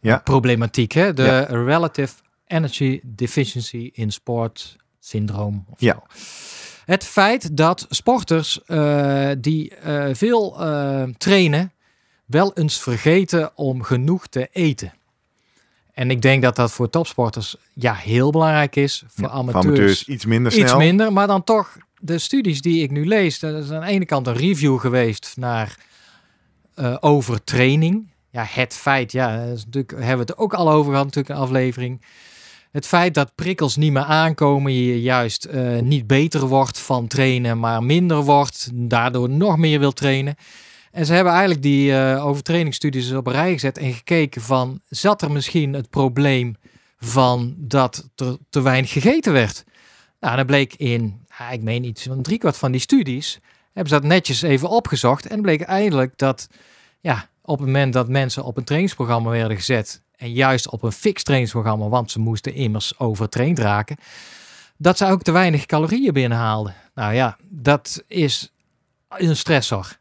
Ja. 0.00 0.16
problematiek. 0.18 0.92
Hè? 0.92 1.12
De 1.12 1.22
Ja. 1.22 1.40
Relative 1.40 2.14
Energy 2.46 3.00
Deficiency 3.04 3.90
in 3.92 4.10
Sport 4.12 4.76
Syndroom. 5.00 5.64
Of 5.70 5.80
Ja. 5.80 5.92
zo. 5.94 6.02
Het 6.84 7.04
feit 7.04 7.56
dat 7.56 7.86
sporters 7.88 8.64
eh, 8.64 9.30
die 9.38 9.74
eh, 9.74 10.08
veel 10.14 10.56
trainen, 11.18 11.72
wel 12.26 12.52
eens 12.54 12.78
vergeten 12.80 13.56
om 13.56 13.82
genoeg 13.82 14.26
te 14.26 14.48
eten. 14.52 14.92
En 15.92 16.10
ik 16.10 16.22
denk 16.22 16.42
dat 16.42 16.56
dat 16.56 16.72
voor 16.72 16.90
topsporters 16.90 17.56
ja, 17.74 17.94
heel 17.94 18.30
belangrijk 18.30 18.76
is. 18.76 19.02
Voor 19.08 19.24
Ja, 19.28 19.30
amateurs, 19.34 19.64
amateurs 19.66 20.04
iets 20.04 20.24
minder 20.24 20.52
snel. 20.52 20.64
iets 20.64 20.76
minder. 20.76 21.12
Maar 21.12 21.26
dan 21.26 21.44
toch, 21.44 21.76
de 21.98 22.18
studies 22.18 22.60
die 22.60 22.82
ik 22.82 22.90
nu 22.90 23.06
lees, 23.06 23.38
dat 23.38 23.64
is 23.64 23.70
aan 23.70 23.80
de 23.80 23.86
ene 23.86 24.04
kant 24.04 24.26
een 24.26 24.34
review 24.36 24.78
geweest 24.80 25.32
naar 25.36 25.76
eh 26.74 26.96
overtraining. 27.00 28.08
Ja, 28.30 28.46
het 28.48 28.74
feit, 28.74 29.12
ja, 29.12 29.46
dat 29.46 29.56
is 29.56 29.64
natuurlijk, 29.64 29.90
hebben 29.90 30.26
we 30.26 30.32
het 30.32 30.38
ook 30.38 30.54
al 30.54 30.70
over 30.70 30.90
gehad, 30.90 31.04
natuurlijk 31.06 31.34
een 31.34 31.44
aflevering. 31.44 32.02
het 32.70 32.86
feit 32.86 33.14
dat 33.14 33.34
prikkels 33.34 33.76
niet 33.76 33.92
meer 33.92 34.02
aankomen, 34.02 34.72
je 34.72 35.00
juist 35.02 35.44
eh, 35.44 35.78
niet 35.80 36.06
beter 36.06 36.46
wordt 36.46 36.78
van 36.78 37.06
trainen, 37.06 37.58
maar 37.58 37.82
minder 37.82 38.22
wordt, 38.22 38.70
daardoor 38.72 39.28
nog 39.30 39.56
meer 39.56 39.78
wil 39.78 39.92
trainen. 39.92 40.34
En 40.90 41.06
ze 41.06 41.12
hebben 41.12 41.32
eigenlijk 41.32 41.62
die 41.62 41.90
uh, 41.90 42.26
overtrainingsstudies 42.26 43.12
op 43.12 43.26
een 43.26 43.32
rij 43.32 43.52
gezet 43.52 43.78
en 43.78 43.92
gekeken 43.92 44.42
van, 44.42 44.80
zat 44.88 45.22
er 45.22 45.30
misschien 45.30 45.72
het 45.72 45.90
probleem 45.90 46.56
van 46.98 47.54
dat 47.58 48.08
er 48.16 48.36
te 48.50 48.62
weinig 48.62 48.92
gegeten 48.92 49.32
werd? 49.32 49.64
Nou, 50.20 50.36
dan 50.36 50.46
bleek 50.46 50.74
in, 50.74 51.26
ik 51.50 51.62
meen 51.62 51.84
iets 51.84 52.02
van 52.02 52.22
driekwart 52.22 52.56
van 52.56 52.72
die 52.72 52.80
studies, 52.80 53.38
hebben 53.72 53.92
ze 53.92 54.00
dat 54.00 54.10
netjes 54.10 54.42
even 54.42 54.68
opgezocht 54.68 55.26
en 55.26 55.42
bleek 55.42 55.60
eigenlijk 55.60 56.18
dat, 56.18 56.48
ja, 57.00 57.28
op 57.42 57.58
het 57.58 57.66
moment 57.66 57.92
dat 57.92 58.08
mensen 58.08 58.44
op 58.44 58.56
een 58.56 58.64
trainingsprogramma 58.64 59.30
werden 59.30 59.56
gezet 59.56 60.02
en 60.16 60.32
juist 60.32 60.68
op 60.68 60.82
een 60.82 60.92
fix 60.92 61.22
trainingsprogramma, 61.22 61.88
want 61.88 62.10
ze 62.10 62.18
moesten 62.18 62.54
immers 62.54 62.98
overtraind 62.98 63.58
raken, 63.58 63.96
dat 64.76 64.96
ze 64.96 65.06
ook 65.06 65.22
te 65.22 65.32
weinig 65.32 65.66
calorieën 65.66 66.12
binnenhaalden. 66.12 66.74
Nou 66.94 67.14
ja, 67.14 67.36
dat 67.48 68.04
is 68.06 68.52
een 69.08 69.36
stressor. 69.36 69.98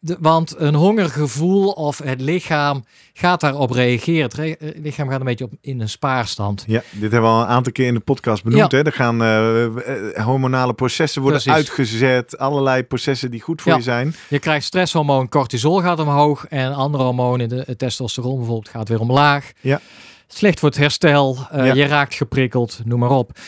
De, 0.00 0.16
want 0.20 0.54
een 0.58 0.74
hongergevoel 0.74 1.70
of 1.70 1.98
het 1.98 2.20
lichaam 2.20 2.84
gaat 3.12 3.40
daarop 3.40 3.70
reageren. 3.70 4.22
Het, 4.22 4.36
het, 4.36 4.74
lichaam 4.78 5.08
gaat 5.08 5.20
een 5.20 5.26
beetje 5.26 5.44
op 5.44 5.52
in 5.60 5.80
een 5.80 5.88
spaarstand. 5.88 6.64
Ja, 6.66 6.82
dit 6.90 7.12
hebben 7.12 7.30
we 7.30 7.36
al 7.36 7.42
een 7.42 7.46
aantal 7.48 7.72
keer 7.72 7.86
in 7.86 7.94
de 7.94 8.00
podcast 8.00 8.42
benoemd. 8.44 8.70
Ja. 8.70 8.78
Hè? 8.78 8.84
Er 8.84 8.92
gaan 8.92 9.22
uh, 9.22 10.24
hormonale 10.24 10.74
processen 10.74 11.22
worden 11.22 11.42
Precies. 11.42 11.58
uitgezet. 11.58 12.38
Allerlei 12.38 12.82
processen 12.84 13.30
die 13.30 13.40
goed 13.40 13.62
voor 13.62 13.70
Ja. 13.72 13.76
je 13.78 13.84
zijn. 13.84 14.14
Je 14.28 14.38
krijgt 14.38 14.66
stresshormoon, 14.66 15.28
cortisol 15.28 15.80
gaat 15.80 15.98
omhoog. 16.00 16.46
En 16.46 16.74
andere 16.74 17.04
hormonen, 17.04 17.48
de, 17.48 17.76
testosteron 17.76 18.36
bijvoorbeeld, 18.36 18.68
gaat 18.68 18.88
weer 18.88 19.00
omlaag. 19.00 19.52
Ja. 19.60 19.80
Slecht 20.26 20.58
voor 20.60 20.68
het 20.68 20.78
herstel. 20.78 21.36
Uh, 21.54 21.66
Ja. 21.66 21.74
Je 21.74 21.86
raakt 21.86 22.14
geprikkeld, 22.14 22.80
noem 22.84 22.98
maar 22.98 23.10
op. 23.10 23.38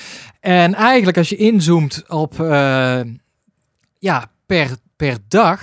En 0.41 0.75
eigenlijk 0.75 1.17
als 1.17 1.29
je 1.29 1.37
inzoomt 1.37 2.05
op 2.09 2.39
uh, 2.41 3.01
ja, 3.99 4.31
per, 4.47 4.71
per 4.97 5.17
dag. 5.29 5.63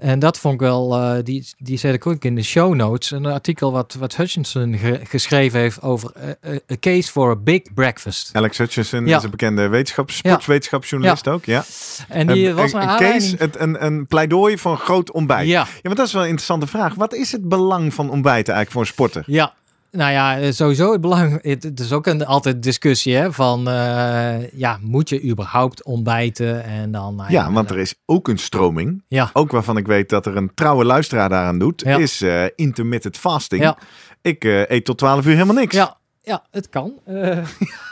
En 0.00 0.18
dat 0.18 0.38
vond 0.38 0.54
ik 0.54 0.60
wel, 0.60 0.96
uh, 1.02 1.24
die, 1.24 1.46
die 1.58 1.78
zet 1.78 1.94
ik 1.94 2.06
ook 2.06 2.24
in 2.24 2.34
de 2.34 2.42
show 2.42 2.74
notes. 2.74 3.10
Een 3.10 3.26
artikel 3.26 3.72
wat, 3.72 3.96
wat 3.98 4.16
Hutchinson 4.16 4.76
ge 4.78 5.00
geschreven 5.04 5.60
heeft 5.60 5.82
over 5.82 6.12
uh, 6.44 6.54
A 6.70 6.76
Case 6.80 7.10
for 7.10 7.30
a 7.30 7.36
Big 7.36 7.62
Breakfast. 7.74 8.30
Alex 8.32 8.58
Hutchinson 8.58 9.06
Ja. 9.06 9.16
is 9.16 9.22
een 9.22 9.30
bekende 9.30 9.68
wetenschaps, 9.68 10.16
sportswetenschapsjournalist 10.16 11.28
ook. 11.28 11.44
Ja. 11.44 11.64
En 12.08 12.26
die 12.26 12.48
een, 12.48 12.54
was 12.54 12.72
een, 12.72 12.80
een 12.88 12.96
case, 12.96 13.36
het, 13.38 13.60
een, 13.60 13.84
een 13.84 14.06
pleidooi 14.06 14.58
voor 14.58 14.72
een 14.72 14.78
groot 14.78 15.10
ontbijt. 15.12 15.48
Ja, 15.48 15.60
Ja, 15.60 15.78
want 15.82 15.96
dat 15.96 16.06
is 16.06 16.12
wel 16.12 16.22
een 16.22 16.28
interessante 16.28 16.66
vraag. 16.66 16.94
Wat 16.94 17.14
is 17.14 17.32
het 17.32 17.48
belang 17.48 17.94
van 17.94 18.10
ontbijten 18.10 18.54
eigenlijk 18.54 18.70
voor 18.70 18.80
een 18.80 18.86
sporter? 18.86 19.22
ja. 19.26 19.58
Nou 19.90 20.12
ja, 20.12 20.38
eh, 20.38 20.52
sowieso 20.52 20.92
het 20.92 21.00
belang. 21.00 21.42
Het, 21.42 21.62
het 21.62 21.80
is 21.80 21.92
ook 21.92 22.06
een, 22.06 22.26
altijd 22.26 22.62
discussie 22.62 23.14
hè, 23.16 23.32
van 23.32 23.68
uh, 23.68 24.50
ja, 24.52 24.78
moet 24.80 25.08
je 25.08 25.24
überhaupt 25.24 25.84
ontbijten 25.84 26.64
en 26.64 26.92
dan. 26.92 27.14
Nou 27.14 27.32
Ja, 27.32 27.52
want 27.52 27.70
er 27.70 27.78
is 27.78 27.94
ook 28.06 28.28
een 28.28 28.38
stroming. 28.38 29.04
Ja. 29.08 29.30
Ook 29.32 29.50
waarvan 29.50 29.76
ik 29.76 29.86
weet 29.86 30.08
dat 30.08 30.26
er 30.26 30.36
een 30.36 30.50
trouwe 30.54 30.84
luisteraar 30.84 31.28
daaraan 31.28 31.58
doet, 31.58 31.80
Ja. 31.84 31.96
is 31.96 32.22
uh, 32.22 32.44
intermittent 32.54 33.16
fasting. 33.16 33.62
Ja. 33.62 33.78
Ik 34.22 34.44
uh, 34.44 34.70
eet 34.70 34.84
tot 34.84 34.98
12 34.98 35.26
uur 35.26 35.32
helemaal 35.32 35.54
niks. 35.54 35.74
Ja, 35.74 35.96
ja 36.22 36.42
het 36.50 36.68
kan. 36.68 36.92
Uh, 37.08 37.14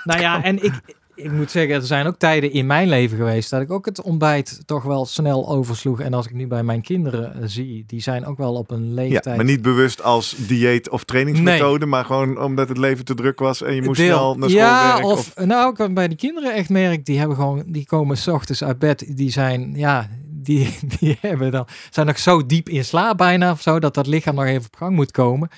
nou 0.05 0.21
ja, 0.21 0.43
en 0.43 0.65
ik, 0.65 0.73
ik 1.19 1.33
moet 1.33 1.51
zeggen, 1.51 1.75
er 1.75 1.83
zijn 1.83 2.07
ook 2.07 2.19
tijden 2.19 2.53
in 2.53 2.67
mijn 2.67 2.89
leven 2.89 3.17
geweest 3.17 3.51
dat 3.51 3.61
ik 3.61 3.71
ook 3.71 3.87
het 3.87 4.03
ontbijt 4.03 4.61
toch 4.67 4.83
wel 4.83 5.07
snel 5.07 5.49
oversloeg. 5.49 6.01
En 6.01 6.15
als 6.15 6.27
ik 6.27 6.33
nu 6.33 6.47
bij 6.47 6.63
mijn 6.63 6.83
kinderen 6.83 7.33
uh, 7.37 7.43
zie, 7.47 7.85
die 7.87 8.01
zijn 8.01 8.27
ook 8.27 8.39
wel 8.39 8.55
op 8.55 8.71
een 8.71 8.95
leeftijd. 8.95 9.25
Ja, 9.25 9.35
maar 9.35 9.45
niet 9.45 9.63
bewust 9.63 10.03
als 10.03 10.35
dieet 10.47 10.89
of 10.89 11.05
trainingsmethode, 11.05 11.79
nee. 11.79 11.89
maar 11.89 12.05
gewoon 12.05 12.41
omdat 12.41 12.69
het 12.69 12.79
leven 12.79 13.05
te 13.05 13.15
druk 13.15 13.39
was 13.39 13.63
en 13.63 13.75
je 13.75 13.83
moest 13.83 14.01
Deel. 14.01 14.17
snel 14.17 14.39
naar 14.39 14.49
school 14.49 14.63
ja, 14.63 14.93
werken. 14.93 15.11
Of, 15.11 15.33
of, 15.37 15.45
nou, 15.45 15.85
ik 15.85 15.95
bij 15.95 16.09
die 16.09 16.17
kinderen 16.17 16.55
echt 16.55 16.69
merk, 16.69 17.07
die 17.07 17.19
hebben 17.19 17.37
gewoon, 17.37 17.63
die 17.67 17.87
komen 17.87 18.17
s 18.17 18.27
ochtends 18.27 18.65
uit 18.65 18.79
bed, 18.79 19.17
die 19.17 19.31
zijn, 19.31 19.73
ja, 19.77 20.09
die, 20.27 20.79
die 20.99 21.19
hebben 21.21 21.51
dan, 21.51 21.67
zijn 21.91 22.07
nog 22.07 22.19
zo 22.19 22.47
diep 22.47 22.69
in 22.69 22.85
slaap 22.85 23.17
bijna 23.17 23.51
of 23.51 23.61
zo, 23.61 23.79
dat 23.79 23.95
dat 23.95 24.07
lichaam 24.07 24.35
nog 24.35 24.45
even 24.45 24.67
op 24.67 24.77
gang 24.77 24.97
moet 24.97 25.11
komen. 25.11 25.49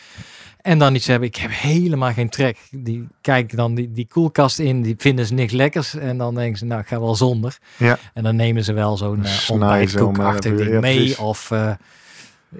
En 0.62 0.78
dan 0.78 0.94
iets 0.94 1.06
hebben, 1.06 1.28
ik 1.28 1.36
heb 1.36 1.50
helemaal 1.52 2.12
geen 2.12 2.28
trek. 2.28 2.58
Die 2.70 3.08
kijken 3.20 3.56
dan 3.56 3.74
die, 3.74 3.92
die 3.92 4.06
koelkast 4.06 4.58
in, 4.58 4.82
die 4.82 4.94
vinden 4.98 5.26
ze 5.26 5.34
niks 5.34 5.52
lekkers. 5.52 5.94
En 5.94 6.18
dan 6.18 6.34
denken 6.34 6.58
ze, 6.58 6.64
nou, 6.64 6.80
ik 6.80 6.86
ga 6.86 7.00
wel 7.00 7.14
zonder. 7.14 7.58
Ja. 7.76 7.98
En 8.14 8.22
dan 8.22 8.36
nemen 8.36 8.64
ze 8.64 8.72
wel 8.72 8.96
zo'n 8.96 9.18
uh, 9.18 9.24
Snijzen 9.24 9.54
ontbijtkoekachtig 9.54 10.52
uh, 10.52 10.56
ding 10.56 10.70
ja, 10.70 10.80
mee. 10.80 11.20
Of, 11.20 11.50
uh, 11.50 11.72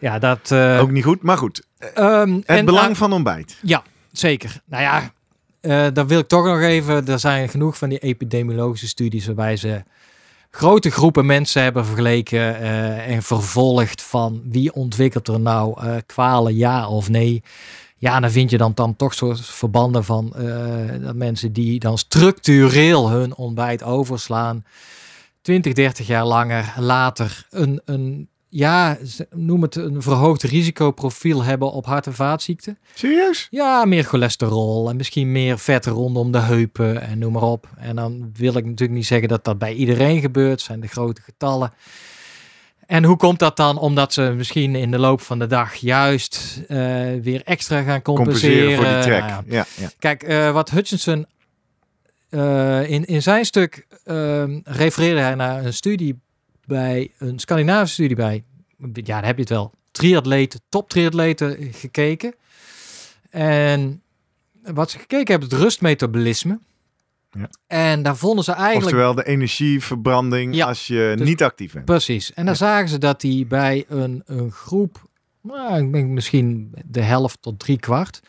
ja, 0.01 0.19
dat... 0.19 0.51
uh, 0.53 0.81
Ook 0.81 0.91
niet 0.91 1.05
goed, 1.05 1.23
maar 1.23 1.39
goed. 1.39 1.63
Um, 1.99 2.35
het 2.35 2.45
en, 2.47 2.65
belang 2.65 2.91
uh, 2.91 2.97
van 2.97 3.13
ontbijt. 3.13 3.57
Ja, 3.63 3.83
zeker. 4.13 4.61
Nou 4.65 4.83
ja, 4.83 5.13
uh, 5.61 5.87
dan 5.93 6.07
wil 6.07 6.19
ik 6.19 6.29
toch 6.29 6.45
nog 6.45 6.61
even... 6.61 7.07
Er 7.07 7.19
zijn 7.19 7.49
genoeg 7.49 7.79
van 7.79 7.89
die 7.89 7.99
epidemiologische 7.99 8.89
studies 8.89 9.27
waarbij 9.27 9.57
ze 9.57 9.83
grote 10.51 10.91
groepen 10.91 11.27
mensen 11.27 11.63
hebben 11.63 11.87
vergeleken 11.87 12.39
uh, 12.39 13.09
en 13.09 13.23
vervolgd 13.23 14.03
van 14.03 14.43
wie 14.45 14.73
ontwikkelt 14.75 15.29
er 15.29 15.41
nou 15.41 15.85
uh, 15.85 15.97
kwalen, 16.07 16.57
ja 16.57 16.89
of 16.89 17.09
nee. 17.09 17.43
Ja, 18.01 18.21
dan 18.21 18.31
vind 18.31 18.51
je 18.51 18.59
dan, 18.59 18.73
dan 18.75 18.97
toch 18.97 19.15
soort 19.15 19.41
verbanden 19.41 20.05
van 20.05 20.33
uh, 20.39 21.01
dat 21.01 21.15
mensen 21.15 21.53
die 21.53 21.79
dan 21.79 21.99
structureel 21.99 23.11
hun 23.11 23.35
ontbijt 23.35 23.83
overslaan, 23.83 24.65
20, 25.43 25.73
30 25.73 26.07
jaar 26.07 26.27
langer 26.27 26.75
later 26.79 27.47
een, 27.51 27.81
een 27.85 28.29
ja, 28.49 28.99
noem 29.31 29.63
het 29.63 29.77
een 29.77 30.03
verhoogd 30.03 30.43
risicoprofiel 30.43 31.43
hebben 31.43 31.73
op 31.73 31.87
hart- 31.87 32.07
en 32.07 32.15
vaatziekten. 32.15 32.79
Serieus? 32.95 33.47
Ja, 33.51 33.85
meer 33.85 34.05
cholesterol 34.05 34.91
en 34.91 34.97
misschien 34.97 35.33
meer 35.33 35.59
vet 35.59 35.87
rondom 35.87 36.33
de 36.33 36.39
heupen 36.39 37.03
en 37.03 37.19
noem 37.19 37.33
maar 37.33 37.43
op. 37.43 37.69
En 37.77 37.97
dan 37.97 38.31
wil 38.35 38.57
ik 38.57 38.65
natuurlijk 38.65 38.99
niet 38.99 39.07
zeggen 39.07 39.29
dat 39.29 39.45
dat 39.45 39.59
bij 39.59 39.75
iedereen 39.75 40.21
gebeurt, 40.21 40.61
zijn 40.61 40.81
de 40.81 40.89
grote 40.89 41.23
getallen. 41.23 41.73
En 42.91 43.05
hoe 43.05 43.17
komt 43.17 43.39
dat 43.39 43.57
dan? 43.57 43.79
Omdat 43.79 44.13
ze 44.13 44.23
misschien 44.37 44.75
in 44.75 44.91
de 44.91 44.99
loop 44.99 45.21
van 45.21 45.39
de 45.39 45.47
dag 45.47 45.75
juist 45.75 46.61
uh, 46.63 46.69
weer 47.23 47.43
extra 47.45 47.83
gaan 47.83 48.03
compenseren. 48.03 48.57
compenseren 48.57 48.77
voor 48.77 48.95
die 48.95 49.03
trek. 49.03 49.31
Nou 49.31 49.43
ja. 49.47 49.57
Ja, 49.57 49.67
ja. 49.77 49.91
Kijk, 49.99 50.29
uh, 50.29 50.53
wat 50.53 50.71
Hutchinson 50.71 51.27
uh, 52.31 52.91
in, 52.91 53.05
in 53.05 53.23
zijn 53.23 53.45
stuk 53.45 53.87
refereerde 54.65 55.21
hij 55.21 55.35
naar 55.35 55.65
een 55.65 55.75
studie 55.75 56.21
bij 56.65 57.11
een 57.19 57.39
Scandinavische 57.39 57.95
studie 57.95 58.17
bij, 58.17 58.45
ja, 58.93 59.03
daar 59.03 59.25
heb 59.25 59.35
je 59.35 59.41
het 59.41 59.51
wel, 59.51 59.73
triatleten, 59.91 60.61
top 60.69 60.89
triatleten 60.89 61.73
gekeken. 61.73 62.35
En 63.31 64.03
wat 64.63 64.91
ze 64.91 64.99
gekeken 64.99 65.31
hebben, 65.31 65.49
het 65.49 65.59
rustmetabolisme. 65.59 66.59
Ja. 67.31 67.51
En 67.67 68.03
daar 68.03 68.17
vonden 68.17 68.45
ze 68.45 68.53
eigenlijk... 68.53 68.85
Oftewel 68.85 69.15
de 69.15 69.27
energieverbranding 69.27 70.55
ja, 70.55 70.67
als 70.67 70.87
je 70.87 71.15
dus, 71.17 71.29
niet 71.29 71.43
actief 71.43 71.73
bent. 71.73 71.85
Precies. 71.85 72.33
En 72.33 72.45
dan 72.45 72.53
ja. 72.53 72.59
zagen 72.59 72.89
ze 72.89 72.99
dat 72.99 73.21
die 73.21 73.47
bij 73.47 73.85
een, 73.89 74.23
een 74.27 74.51
groep, 74.51 75.09
nou, 75.43 75.85
ik 75.85 75.93
denk 75.93 76.09
misschien 76.09 76.75
de 76.85 77.03
helft 77.03 77.43
tot 77.43 77.59
drie 77.59 77.79
kwart, 77.79 78.21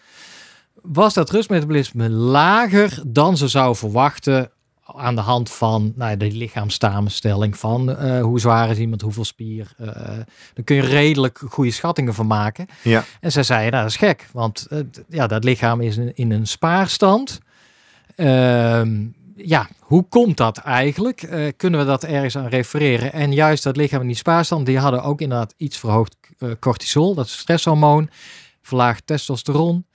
was 0.81 1.13
dat 1.13 1.29
rustmetabolisme 1.29 2.09
lager 2.09 3.03
dan 3.07 3.37
ze 3.37 3.47
zou 3.47 3.75
verwachten 3.75 4.51
aan 4.95 5.15
de 5.15 5.21
hand 5.21 5.51
van 5.51 5.93
nou, 5.95 6.17
de 6.17 6.31
lichaamssamenstelling 6.31 7.57
van 7.57 7.89
uh, 7.89 8.21
hoe 8.21 8.39
zwaar 8.39 8.69
is 8.69 8.77
iemand, 8.77 9.01
hoeveel 9.01 9.25
spier. 9.25 9.73
Uh, 9.81 9.87
dan 10.53 10.63
kun 10.63 10.75
je 10.75 10.81
redelijk 10.81 11.41
goede 11.49 11.71
schattingen 11.71 12.13
van 12.13 12.27
maken. 12.27 12.65
Ja. 12.81 13.03
En 13.19 13.31
zij 13.31 13.43
zeiden, 13.43 13.71
nou 13.71 13.83
dat 13.83 13.91
is 13.91 13.97
gek, 13.97 14.27
want 14.33 14.67
uh, 14.69 14.79
ja, 15.09 15.27
dat 15.27 15.43
lichaam 15.43 15.81
is 15.81 15.97
in, 15.97 16.15
in 16.15 16.31
een 16.31 16.47
spaarstand. 16.47 17.39
Ehm, 18.21 19.05
ja, 19.35 19.69
hoe 19.79 20.05
komt 20.09 20.37
dat 20.37 20.57
eigenlijk? 20.57 21.23
Uh, 21.23 21.47
kunnen 21.57 21.79
we 21.79 21.85
dat 21.85 22.03
ergens 22.03 22.37
aan 22.37 22.47
refereren? 22.47 23.13
En 23.13 23.33
juist 23.33 23.63
dat 23.63 23.77
lichaam 23.77 24.01
in 24.01 24.07
die 24.07 24.15
spaarstand, 24.15 24.65
die 24.65 24.79
hadden 24.79 25.03
ook 25.03 25.21
inderdaad 25.21 25.53
iets 25.57 25.77
verhoogd 25.77 26.15
uh, 26.39 26.51
cortisol, 26.59 27.15
dat 27.15 27.25
is 27.25 27.37
stresshormoon, 27.37 28.09
verlaagd 28.61 29.07
testosteron. 29.07 29.85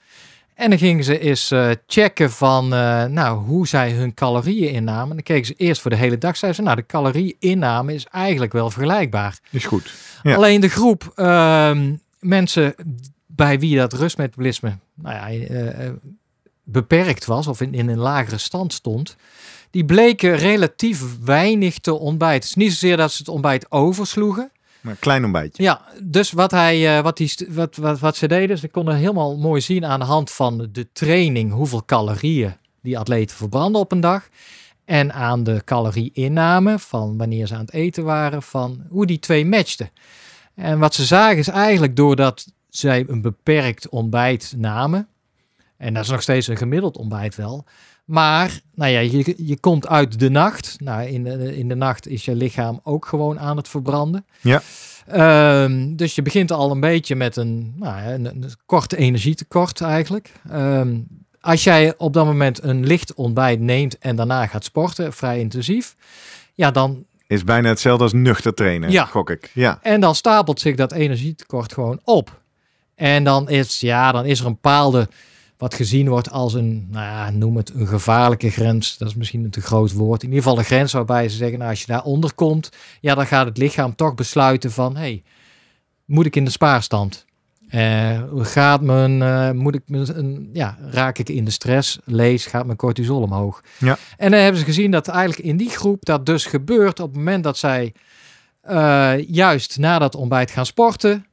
En 0.53 0.69
dan 0.69 0.79
gingen 0.79 1.03
ze 1.03 1.19
eens 1.19 1.51
uh, 1.51 1.69
checken 1.87 2.31
van 2.31 2.67
nou, 3.13 3.37
hoe 3.37 3.67
zij 3.67 3.91
hun 3.91 4.13
calorieën 4.13 4.71
innamen. 4.71 5.15
Dan 5.15 5.23
keken 5.23 5.45
ze 5.45 5.53
eerst 5.53 5.81
voor 5.81 5.91
de 5.91 5.97
hele 5.97 6.17
dag. 6.17 6.37
Zeiden 6.37 6.61
ze, 6.61 6.65
nou, 6.65 6.81
de 6.81 6.85
calorieinname 6.85 7.93
is 7.93 8.05
eigenlijk 8.05 8.53
wel 8.53 8.69
vergelijkbaar. 8.69 9.39
Is 9.51 9.65
goed. 9.65 9.93
Ja. 10.23 10.35
Alleen 10.35 10.61
de 10.61 10.69
groep 10.69 11.13
uh, 11.15 11.77
mensen 12.19 12.75
bij 13.25 13.59
wie 13.59 13.77
dat 13.77 13.93
rustmetabolisme 13.93 14.77
nou 14.95 15.15
ja, 15.15 15.45
beperkt 16.67 17.25
was 17.25 17.47
of 17.47 17.61
in, 17.61 17.73
in 17.73 17.89
een 17.89 17.97
lagere 17.97 18.37
stand 18.37 18.73
stond, 18.73 19.15
die 19.69 19.85
bleken 19.85 20.35
relatief 20.35 21.03
weinig 21.23 21.79
te 21.79 21.93
ontbijten. 21.93 22.39
Het 22.39 22.49
is 22.49 22.55
niet 22.55 22.71
zozeer 22.71 22.97
dat 22.97 23.11
ze 23.11 23.17
het 23.17 23.27
ontbijt 23.27 23.71
oversloegen. 23.71 24.51
Maar 24.81 24.93
een 24.93 24.99
klein 24.99 25.23
ontbijtje. 25.23 25.63
Ja, 25.63 25.81
dus 26.03 26.31
wat, 26.31 26.51
hij, 26.51 26.97
uh, 26.97 27.03
wat, 27.03 27.17
die, 27.17 27.33
wat, 27.49 27.75
wat, 27.75 27.99
wat 27.99 28.15
ze 28.15 28.27
deden, 28.27 28.57
ze 28.57 28.67
konden 28.67 28.95
helemaal 28.95 29.37
mooi 29.37 29.61
zien 29.61 29.85
aan 29.85 29.99
de 29.99 30.05
hand 30.05 30.31
van 30.31 30.67
de 30.71 30.87
training 30.93 31.51
hoeveel 31.51 31.85
calorieën 31.85 32.55
die 32.81 32.97
atleten 32.97 33.35
verbranden 33.35 33.81
op 33.81 33.91
een 33.91 33.99
dag. 33.99 34.29
En 34.85 35.13
aan 35.13 35.43
de 35.43 35.61
calorieinname 35.65 36.79
van 36.79 37.17
wanneer 37.17 37.47
ze 37.47 37.53
aan 37.53 37.61
het 37.61 37.73
eten 37.73 38.03
waren, 38.03 38.41
van 38.41 38.85
hoe 38.89 39.05
die 39.05 39.19
twee 39.19 39.45
matchten. 39.45 39.89
En 40.55 40.79
wat 40.79 40.93
ze 40.93 41.05
zagen 41.05 41.37
is 41.37 41.47
eigenlijk 41.47 41.95
doordat 41.95 42.47
zij 42.69 43.05
een 43.07 43.21
beperkt 43.21 43.89
ontbijt 43.89 44.53
namen, 44.57 45.07
En 45.77 45.93
dat 45.93 46.03
is 46.03 46.09
nog 46.09 46.21
steeds 46.21 46.47
een 46.47 46.57
gemiddeld 46.57 46.97
ontbijt 46.97 47.35
wel. 47.35 47.65
Maar 48.05 48.59
nou 48.75 48.91
ja, 48.91 48.99
je, 48.99 49.33
je 49.37 49.59
komt 49.59 49.87
uit 49.87 50.19
de 50.19 50.29
nacht. 50.29 50.75
Nou, 50.79 51.07
in 51.07 51.23
de, 51.23 51.57
in 51.57 51.67
de 51.67 51.75
nacht 51.75 52.07
is 52.07 52.25
je 52.25 52.35
lichaam 52.35 52.79
ook 52.83 53.05
gewoon 53.05 53.39
aan 53.39 53.57
het 53.57 53.67
verbranden. 53.67 54.25
Ja. 54.41 54.61
Ehm, 55.07 55.95
dus 55.95 56.15
je 56.15 56.21
begint 56.21 56.51
al 56.51 56.71
een 56.71 56.79
beetje 56.79 57.15
met 57.15 57.35
een, 57.35 57.73
nou, 57.75 58.01
een, 58.11 58.25
een 58.25 58.45
korte 58.65 58.97
energietekort 58.97 59.81
eigenlijk. 59.81 60.31
Ehm, 60.49 60.97
als 61.41 61.63
jij 61.63 61.93
op 61.97 62.13
dat 62.13 62.25
moment 62.25 62.63
een 62.63 62.85
licht 62.85 63.13
ontbijt 63.13 63.59
neemt 63.59 63.97
en 63.97 64.15
daarna 64.15 64.47
gaat 64.47 64.63
sporten, 64.63 65.13
vrij 65.13 65.39
intensief, 65.39 65.95
ja, 66.53 66.71
dan 66.71 67.05
Is 67.27 67.43
bijna 67.43 67.69
hetzelfde 67.69 68.03
als 68.03 68.13
nuchter 68.13 68.53
trainen, 68.53 68.91
Ja. 68.91 69.05
gok 69.05 69.29
ik. 69.29 69.51
Ja. 69.53 69.79
En 69.81 69.99
dan 69.99 70.15
stapelt 70.15 70.59
zich 70.59 70.75
dat 70.75 70.91
energietekort 70.91 71.73
gewoon 71.73 71.99
op. 72.03 72.41
En 72.95 73.23
dan 73.23 73.49
is, 73.49 73.79
ja, 73.79 74.11
dan 74.11 74.25
is 74.25 74.39
er 74.39 74.45
een 74.45 74.51
bepaalde, 74.53 75.09
wat 75.57 75.73
gezien 75.73 76.09
wordt 76.09 76.31
als 76.31 76.53
een, 76.53 76.87
nou 76.91 77.05
ja, 77.05 77.29
noem 77.29 77.57
het 77.57 77.71
een 77.75 77.87
gevaarlijke 77.87 78.49
grens. 78.49 78.97
Dat 78.97 79.07
is 79.07 79.15
misschien 79.15 79.43
een 79.43 79.49
te 79.49 79.61
groot 79.61 79.91
woord. 79.93 80.23
In 80.23 80.27
ieder 80.29 80.43
geval 80.43 80.57
een 80.59 80.65
grens 80.65 80.91
waarbij 80.91 81.29
ze 81.29 81.35
zeggen, 81.37 81.57
nou, 81.57 81.69
als 81.69 81.79
je 81.81 81.87
daaronder 81.87 82.33
komt, 82.33 82.69
ja, 83.01 83.15
dan 83.15 83.25
gaat 83.27 83.45
het 83.45 83.57
lichaam 83.57 83.95
toch 83.95 84.15
besluiten 84.15 84.71
van, 84.71 84.95
hey, 84.95 85.23
moet 86.05 86.25
ik 86.25 86.35
in 86.35 86.45
de 86.45 86.51
spaarstand? 86.51 87.25
Eh, 87.69 88.21
gaat 88.35 88.81
mijn, 88.81 89.21
eh, 89.21 89.51
moet 89.51 89.75
ik, 89.75 89.81
mijn- 89.85 90.49
ja, 90.53 90.77
raak 90.89 91.17
ik 91.17 91.29
in 91.29 91.45
de 91.45 91.51
stress? 91.51 91.99
Lees, 92.05 92.45
gaat 92.45 92.65
mijn 92.65 92.77
cortisol 92.77 93.21
omhoog? 93.21 93.61
Ja. 93.77 93.97
En 94.17 94.31
dan 94.31 94.39
hebben 94.39 94.59
ze 94.59 94.65
gezien 94.65 94.91
dat 94.91 95.07
eigenlijk 95.07 95.47
in 95.49 95.57
die 95.57 95.69
groep 95.69 96.05
dat 96.05 96.25
dus 96.25 96.45
gebeurt 96.45 96.99
op 96.99 97.07
het 97.07 97.17
moment 97.17 97.43
dat 97.43 97.57
zij 97.57 97.93
eh, 98.61 99.13
juist 99.29 99.77
na 99.77 99.99
dat 99.99 100.15
ontbijt 100.15 100.51
gaan 100.51 100.65
sporten, 100.65 101.25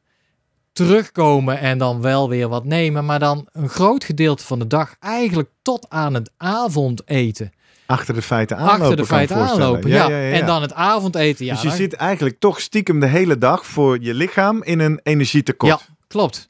terugkomen 0.74 1.58
en 1.58 1.78
dan 1.78 2.00
wel 2.00 2.28
weer 2.28 2.48
wat 2.48 2.64
nemen, 2.64 3.04
maar 3.04 3.18
dan 3.18 3.48
een 3.52 3.68
groot 3.68 4.04
gedeelte 4.04 4.44
van 4.44 4.58
de 4.58 4.66
dag 4.66 4.94
eigenlijk 5.00 5.48
tot 5.62 5.86
aan 5.88 6.14
het 6.14 6.30
avondeten, 6.36 7.52
Achter 7.86 8.14
de 8.14 8.22
feiten 8.22 8.56
aanlopen. 8.56 8.80
achter 8.80 8.96
de 8.96 9.06
feiten 9.06 9.36
voorstellen. 9.36 9.66
aanlopen. 9.66 9.90
Ja, 9.90 10.10
En 10.10 10.46
dan 10.46 10.62
het 10.62 10.72
avondeten, 10.72 11.44
ja. 11.44 11.52
dus 11.52 11.62
je 11.62 11.68
dan- 11.68 11.76
zit 11.76 11.92
eigenlijk 11.94 12.36
toch 12.38 12.60
stiekem 12.60 13.00
de 13.00 13.06
hele 13.06 13.38
dag 13.38 13.66
voor 13.66 13.98
je 14.02 14.14
lichaam 14.14 14.62
in 14.62 14.78
een 14.80 15.00
energietekort. 15.02 15.72
Ja, 15.80 15.94
klopt. 16.08 16.48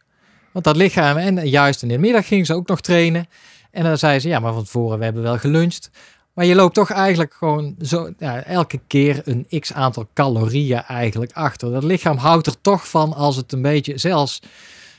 Want 0.52 0.64
dat 0.64 0.76
lichaam, 0.76 1.16
en 1.16 1.48
juist 1.48 1.82
in 1.82 1.88
de 1.88 1.98
middag 1.98 2.26
gingen 2.26 2.46
ze 2.46 2.54
ook 2.54 2.68
nog 2.68 2.80
trainen. 2.80 3.26
En 3.70 3.84
dan 3.84 3.98
zei 3.98 4.18
ze, 4.20 4.28
ja, 4.28 4.38
maar 4.38 4.52
van 4.52 4.64
tevoren, 4.64 4.98
we 4.98 5.04
hebben 5.04 5.22
wel 5.22 5.38
geluncht. 5.38 5.90
Maar 6.34 6.44
je 6.44 6.54
loopt 6.54 6.74
toch 6.74 6.90
eigenlijk 6.90 7.34
gewoon 7.34 7.74
zo, 7.80 8.10
ja, 8.18 8.42
elke 8.42 8.80
keer 8.86 9.22
een 9.24 9.46
x 9.60 9.72
aantal 9.72 10.08
calorieën 10.14 10.82
eigenlijk 10.82 11.32
achter. 11.32 11.70
Dat 11.70 11.84
lichaam 11.84 12.16
houdt 12.16 12.46
er 12.46 12.60
toch 12.60 12.88
van 12.88 13.12
als 13.12 13.36
het 13.36 13.52
een 13.52 13.62
beetje, 13.62 13.98
zelfs 13.98 14.40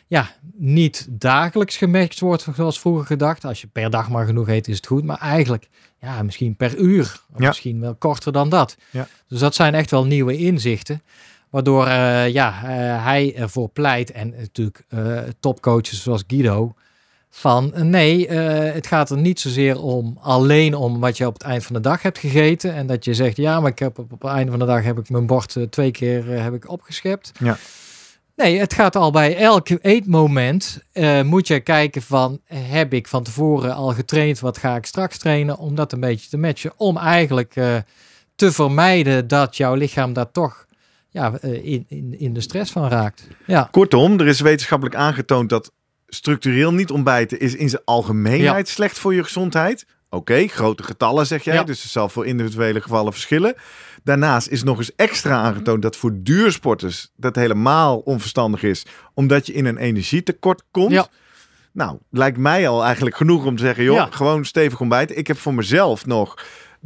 ja, 0.08 0.30
niet 0.56 1.08
dagelijks 1.10 1.78
gematcht 1.78 2.20
wordt, 2.20 2.48
zoals 2.56 2.80
vroeger 2.80 3.06
gedacht. 3.06 3.46
Als 3.46 3.62
je 3.62 3.68
per 3.68 3.90
dag 3.90 4.10
maar 4.10 4.26
genoeg 4.26 4.48
eet, 4.48 4.68
is 4.68 4.76
het 4.76 4.88
goed. 4.88 5.04
Maar 5.04 5.18
eigenlijk, 5.18 5.68
ja, 6.02 6.24
misschien 6.24 6.56
per 6.56 6.78
uur. 6.78 7.22
Of 7.34 7.40
Ja. 7.42 7.48
misschien 7.48 7.80
wel 7.80 7.96
korter 7.96 8.32
dan 8.32 8.50
dat. 8.50 8.78
Ja. 8.92 9.08
Dus 9.28 9.40
dat 9.40 9.56
zijn 9.56 9.74
echt 9.74 9.92
wel 9.92 10.06
nieuwe 10.06 10.38
inzichten. 10.38 11.02
Waardoor 11.50 11.88
eh, 11.88 12.30
ja, 12.30 12.64
eh, 12.64 13.04
hij 13.04 13.36
ervoor 13.36 13.70
pleit 13.70 14.12
en 14.12 14.34
natuurlijk 14.38 14.84
eh, 14.88 15.20
topcoaches 15.40 16.04
zoals 16.04 16.24
Guido 16.28 16.76
van 17.38 17.74
eh, 17.74 17.82
nee, 17.82 18.28
eh, 18.28 18.74
het 18.74 18.88
gaat 18.88 19.10
er 19.10 19.18
niet 19.18 19.40
zozeer 19.40 19.82
om 19.82 20.18
alleen 20.22 20.76
om 20.76 21.00
wat 21.00 21.18
je 21.18 21.28
op 21.28 21.34
het 21.34 21.44
eind 21.44 21.64
van 21.64 21.76
de 21.76 21.82
dag 21.82 22.02
hebt 22.02 22.18
gegeten 22.18 22.74
en 22.74 22.88
dat 22.88 23.06
je 23.06 23.14
zegt 23.14 23.38
ja, 23.38 23.60
maar 23.60 23.72
ik 23.72 23.80
heb 23.80 24.00
op, 24.00 24.12
op 24.12 24.22
het 24.22 24.32
einde 24.32 24.52
van 24.52 24.60
de 24.60 24.66
dag 24.66 24.84
heb 24.84 24.98
ik 24.98 25.10
mijn 25.10 25.26
bord 25.26 25.56
eh, 25.56 25.64
twee 25.64 25.92
keer 25.92 26.42
heb 26.42 26.54
ik 26.54 26.70
opgeschept. 26.70 27.32
Ja. 27.40 27.58
Nee, 28.36 28.60
het 28.60 28.74
gaat 28.74 28.96
al 28.96 29.12
bij 29.12 29.38
elk 29.38 29.68
eetmoment 29.82 30.80
moet 31.24 31.48
je 31.48 31.60
kijken 31.60 32.02
van 32.02 32.40
heb 32.54 32.94
ik 32.94 33.08
van 33.08 33.24
tevoren 33.24 33.74
al 33.74 33.94
getraind, 33.94 34.40
wat 34.40 34.58
ga 34.58 34.76
ik 34.76 34.86
straks 34.86 35.18
trainen 35.18 35.58
om 35.58 35.76
dat 35.76 35.92
een 35.94 36.00
beetje 36.00 36.30
te 36.30 36.38
matchen, 36.38 36.74
om 36.78 36.98
eigenlijk 36.98 37.54
te 38.36 38.52
vermijden 38.52 39.28
dat 39.28 39.58
jouw 39.58 39.74
lichaam 39.74 40.14
daar 40.14 40.32
toch 40.32 40.66
ja, 41.10 41.34
in, 41.42 41.86
in, 41.88 42.20
in 42.20 42.34
de 42.34 42.42
stress 42.42 42.72
van 42.72 42.90
raakt. 42.90 43.28
Ja. 43.46 43.68
Kortom, 43.72 44.20
er 44.20 44.28
is 44.28 44.40
wetenschappelijk 44.40 44.96
aangetoond 44.96 45.50
dat 45.50 45.72
structureel 46.08 46.74
niet 46.74 46.92
ontbijten 46.92 47.40
is 47.40 47.56
in 47.56 47.70
zijn 47.70 47.82
algemeenheid 47.86 48.68
slecht 48.68 49.00
voor 49.00 49.14
je 49.14 49.24
gezondheid. 49.24 49.86
Oké, 50.10 50.48
grote 50.48 50.84
getallen 50.84 51.28
zeg 51.28 51.44
jij, 51.44 51.54
Ja. 51.54 51.64
dus 51.64 51.82
het 51.82 51.92
zal 51.92 52.10
voor 52.10 52.26
individuele 52.26 52.82
gevallen 52.82 53.12
verschillen. 53.14 53.56
Daarnaast 54.04 54.48
is 54.48 54.64
nog 54.64 54.78
eens 54.78 54.96
extra 54.96 55.36
aangetoond 55.42 55.82
dat 55.82 55.96
voor 55.96 56.12
duursporters 56.14 57.12
dat 57.16 57.36
helemaal 57.36 57.98
onverstandig 57.98 58.64
is, 58.64 58.86
omdat 59.14 59.46
je 59.48 59.54
in 59.54 59.66
een 59.66 59.78
energietekort 59.78 60.64
komt. 60.72 60.92
Ja. 60.92 61.08
Nou, 61.72 61.98
lijkt 62.12 62.38
mij 62.38 62.68
al 62.68 62.84
eigenlijk 62.84 63.16
genoeg 63.16 63.46
om 63.46 63.56
te 63.56 63.64
zeggen, 63.64 63.84
joh, 63.84 64.06
gewoon 64.10 64.46
stevig 64.46 64.80
ontbijten. 64.80 65.18
Ik 65.18 65.28
heb 65.28 65.38
voor 65.38 65.54
mezelf 65.54 66.06
nog, 66.06 66.38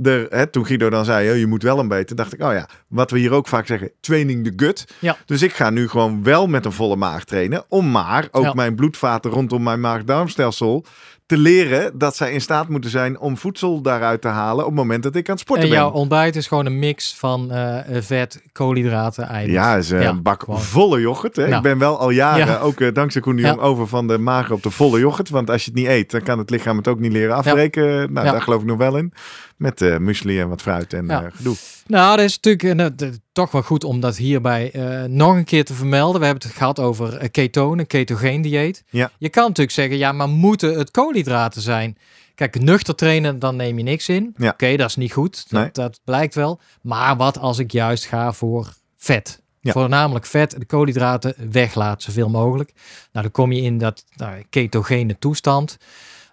de, 0.01 0.25
hè, 0.29 0.47
toen 0.47 0.65
Guido 0.65 0.89
dan 0.89 1.05
zei, 1.05 1.31
"Oh, 1.31 1.37
je 1.37 1.47
moet 1.47 1.63
wel 1.63 1.77
ontbijten, 1.77 2.15
dacht 2.15 2.33
ik, 2.33 2.41
oh 2.43 2.51
ja, 2.53 2.67
wat 2.87 3.11
we 3.11 3.19
hier 3.19 3.31
ook 3.31 3.47
vaak 3.47 3.67
zeggen, 3.67 3.91
training 3.99 4.43
the 4.45 4.65
gut. 4.65 4.85
Ja. 4.99 5.17
Dus 5.25 5.41
ik 5.41 5.53
ga 5.53 5.69
nu 5.69 5.87
gewoon 5.87 6.23
wel 6.23 6.47
met 6.47 6.65
een 6.65 6.71
volle 6.71 6.95
maag 6.95 7.23
trainen, 7.23 7.63
om 7.67 7.91
maar 7.91 8.27
ook 8.31 8.43
Ja. 8.43 8.53
mijn 8.53 8.75
bloedvaten 8.75 9.31
rondom 9.31 9.63
mijn 9.63 9.79
maag-darmstelsel 9.79 10.85
te 11.25 11.37
leren 11.37 11.97
dat 11.97 12.15
zij 12.15 12.31
in 12.31 12.41
staat 12.41 12.69
moeten 12.69 12.89
zijn 12.89 13.19
om 13.19 13.37
voedsel 13.37 13.81
daaruit 13.81 14.21
te 14.21 14.27
halen 14.27 14.59
op 14.63 14.69
het 14.69 14.75
moment 14.79 15.03
dat 15.03 15.15
ik 15.15 15.25
aan 15.27 15.33
het 15.33 15.43
sporten 15.43 15.65
En 15.65 15.71
jouw 15.71 15.91
ben. 15.91 15.99
ontbijt 15.99 16.35
is 16.35 16.47
gewoon 16.47 16.65
een 16.65 16.79
mix 16.79 17.15
van 17.15 17.51
eh, 17.51 17.77
vet, 18.01 18.41
koolhydraten, 18.51 19.27
eiwit. 19.27 19.53
Ja, 19.53 19.75
is 19.75 19.91
eh, 19.91 20.01
Ja, 20.01 20.09
een 20.09 20.21
bak 20.21 20.43
gewoon. 20.43 20.61
volle 20.61 20.99
yoghurt. 20.99 21.35
Hè? 21.35 21.55
Ik 21.55 21.61
ben 21.61 21.77
wel 21.77 21.99
al 21.99 22.09
jaren, 22.09 22.47
Ja. 22.47 22.57
ook 22.59 22.79
eh, 22.81 22.93
dankzij 22.93 23.21
Koen 23.21 23.35
de 23.35 23.41
Ja. 23.41 23.47
Jong, 23.47 23.59
over 23.61 23.87
van 23.87 24.07
de 24.07 24.17
mager 24.17 24.53
op 24.53 24.63
de 24.63 24.71
volle 24.71 24.99
yoghurt. 24.99 25.29
Want 25.29 25.49
als 25.49 25.65
je 25.65 25.71
het 25.71 25.79
niet 25.79 25.89
eet, 25.89 26.11
dan 26.11 26.21
kan 26.21 26.37
het 26.37 26.49
lichaam 26.49 26.77
het 26.77 26.87
ook 26.87 26.99
niet 26.99 27.11
leren 27.11 27.35
afbreken. 27.35 28.13
Nou, 28.13 28.31
daar 28.31 28.41
geloof 28.41 28.61
ik 28.61 28.67
nog 28.67 28.77
wel 28.77 28.97
in. 28.97 29.13
Met 29.57 29.81
muesli 29.99 30.39
en 30.39 30.49
wat 30.49 30.61
fruit 30.61 30.93
en 30.93 31.05
Ja. 31.05 31.23
eh, 31.23 31.31
gedoe. 31.35 31.55
Nou, 31.87 32.15
dat 32.17 32.25
is 32.25 32.39
natuurlijk 32.39 32.97
dat- 32.99 33.19
toch 33.31 33.51
wel 33.51 33.61
goed 33.61 33.83
om 33.83 33.99
dat 33.99 34.17
hierbij 34.17 34.71
nog 35.07 35.35
een 35.35 35.43
keer 35.43 35.65
te 35.65 35.73
vermelden. 35.73 36.19
We 36.19 36.25
hebben 36.25 36.47
het 36.47 36.57
gehad 36.57 36.79
over 36.79 37.29
ketonen, 37.31 37.87
ketogeen 37.87 38.41
dieet. 38.41 38.83
Ja. 38.89 39.11
Je 39.17 39.29
kan 39.29 39.43
natuurlijk 39.47 39.71
zeggen, 39.75 39.97
ja, 39.97 40.11
maar 40.11 40.29
moeten 40.29 40.77
het 40.77 40.91
koolhydraten 40.91 41.61
zijn? 41.61 41.97
Kijk, 42.35 42.59
nuchter 42.61 42.95
trainen, 42.95 43.39
dan 43.39 43.55
neem 43.55 43.77
je 43.77 43.83
niks 43.83 44.09
in. 44.09 44.33
Ja. 44.37 44.49
Oké, 44.49 44.75
dat 44.75 44.89
is 44.89 44.95
niet 44.95 45.13
goed. 45.13 45.49
Dat, 45.49 45.61
Nee. 45.61 45.69
dat 45.71 45.99
blijkt 46.03 46.35
wel. 46.35 46.59
Maar 46.81 47.17
wat 47.17 47.37
als 47.37 47.59
ik 47.59 47.71
juist 47.71 48.05
ga 48.05 48.33
voor 48.33 48.73
vet? 48.97 49.41
Ja. 49.61 49.71
Voornamelijk 49.71 50.25
vet, 50.25 50.55
de 50.59 50.65
koolhydraten 50.65 51.33
weglaat 51.51 52.01
zoveel 52.03 52.29
mogelijk. 52.29 52.71
Nou, 53.11 53.23
dan 53.25 53.31
kom 53.31 53.51
je 53.51 53.61
in 53.61 53.77
dat 53.77 54.03
nou, 54.15 54.43
ketogene 54.49 55.15
toestand. 55.19 55.77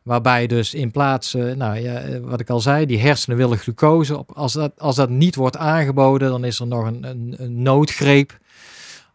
Waarbij 0.06 0.46
dus 0.46 0.74
in 0.74 0.90
plaats, 0.90 1.34
eh, 1.34 1.52
nou 1.52 1.78
ja, 1.78 1.94
eh, 1.98 2.20
wat 2.20 2.40
ik 2.40 2.50
al 2.50 2.60
zei, 2.60 2.86
die 2.86 3.00
hersenen 3.00 3.36
willen 3.38 3.58
glucose. 3.58 4.18
Op, 4.18 4.32
als, 4.32 4.52
dat, 4.52 4.72
als 4.78 4.96
dat 4.96 5.08
niet 5.10 5.34
wordt 5.34 5.56
aangeboden, 5.56 6.30
dan 6.30 6.44
is 6.44 6.58
er 6.60 6.66
nog 6.66 6.86
een, 6.86 7.04
een, 7.04 7.34
een 7.38 7.62
noodgreep. 7.62 8.38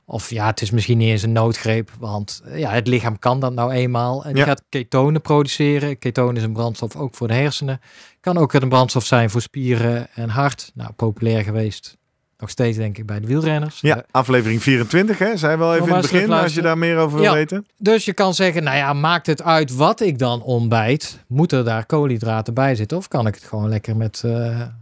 Of 0.05 0.29
ja, 0.29 0.45
het 0.45 0.61
is 0.61 0.71
misschien 0.71 0.97
niet 0.97 1.09
eens 1.09 1.21
een 1.21 1.31
noodgreep, 1.31 1.91
want 1.99 2.41
eh, 2.45 2.59
ja, 2.59 2.69
het 2.71 2.87
lichaam 2.87 3.19
kan 3.19 3.39
dat 3.39 3.53
nou 3.53 3.71
eenmaal. 3.71 4.25
En 4.25 4.35
Ja. 4.35 4.43
gaat 4.45 4.63
ketonen 4.69 5.21
produceren. 5.21 5.97
Ketonen 5.97 6.35
is 6.35 6.43
een 6.43 6.53
brandstof 6.53 6.95
ook 6.95 7.15
voor 7.15 7.27
de 7.27 7.33
hersenen. 7.33 7.81
Kan 8.19 8.37
ook 8.37 8.53
een 8.53 8.69
brandstof 8.69 9.05
zijn 9.05 9.29
voor 9.29 9.41
spieren 9.41 10.07
en 10.13 10.29
hart. 10.29 10.71
Nou, 10.73 10.91
populair 10.91 11.43
geweest. 11.43 11.97
Nog 12.41 12.49
steeds 12.49 12.77
denk 12.77 12.97
ik 12.97 13.05
bij 13.05 13.19
de 13.19 13.27
wielrenners. 13.27 13.77
Ja, 13.81 13.95
Eh, 13.97 14.01
aflevering 14.11 14.63
24, 14.63 15.17
hè? 15.17 15.37
Zijn 15.37 15.57
we 15.57 15.63
al 15.63 15.75
even 15.75 15.87
in 15.87 15.93
het 15.93 16.01
begin, 16.11 16.31
als 16.31 16.53
je 16.53 16.61
daar 16.61 16.77
meer 16.77 16.97
over 16.97 17.15
wil 17.17 17.23
Ja. 17.27 17.33
weten. 17.33 17.65
Dus 17.77 18.05
je 18.05 18.13
kan 18.13 18.33
zeggen, 18.33 18.63
nou 18.63 18.77
ja, 18.77 18.93
maakt 18.93 19.27
het 19.27 19.43
uit 19.43 19.75
wat 19.75 19.99
ik 20.01 20.19
dan 20.19 20.41
ontbijt? 20.43 21.19
Moeten 21.27 21.65
daar 21.65 21.85
koolhydraten 21.85 22.53
bij 22.53 22.75
zitten? 22.75 22.97
Of 22.97 23.07
kan 23.07 23.27
ik 23.27 23.35
het 23.35 23.43
gewoon 23.43 23.69
lekker 23.69 23.95
met, 23.97 24.21
ja, 24.23 24.73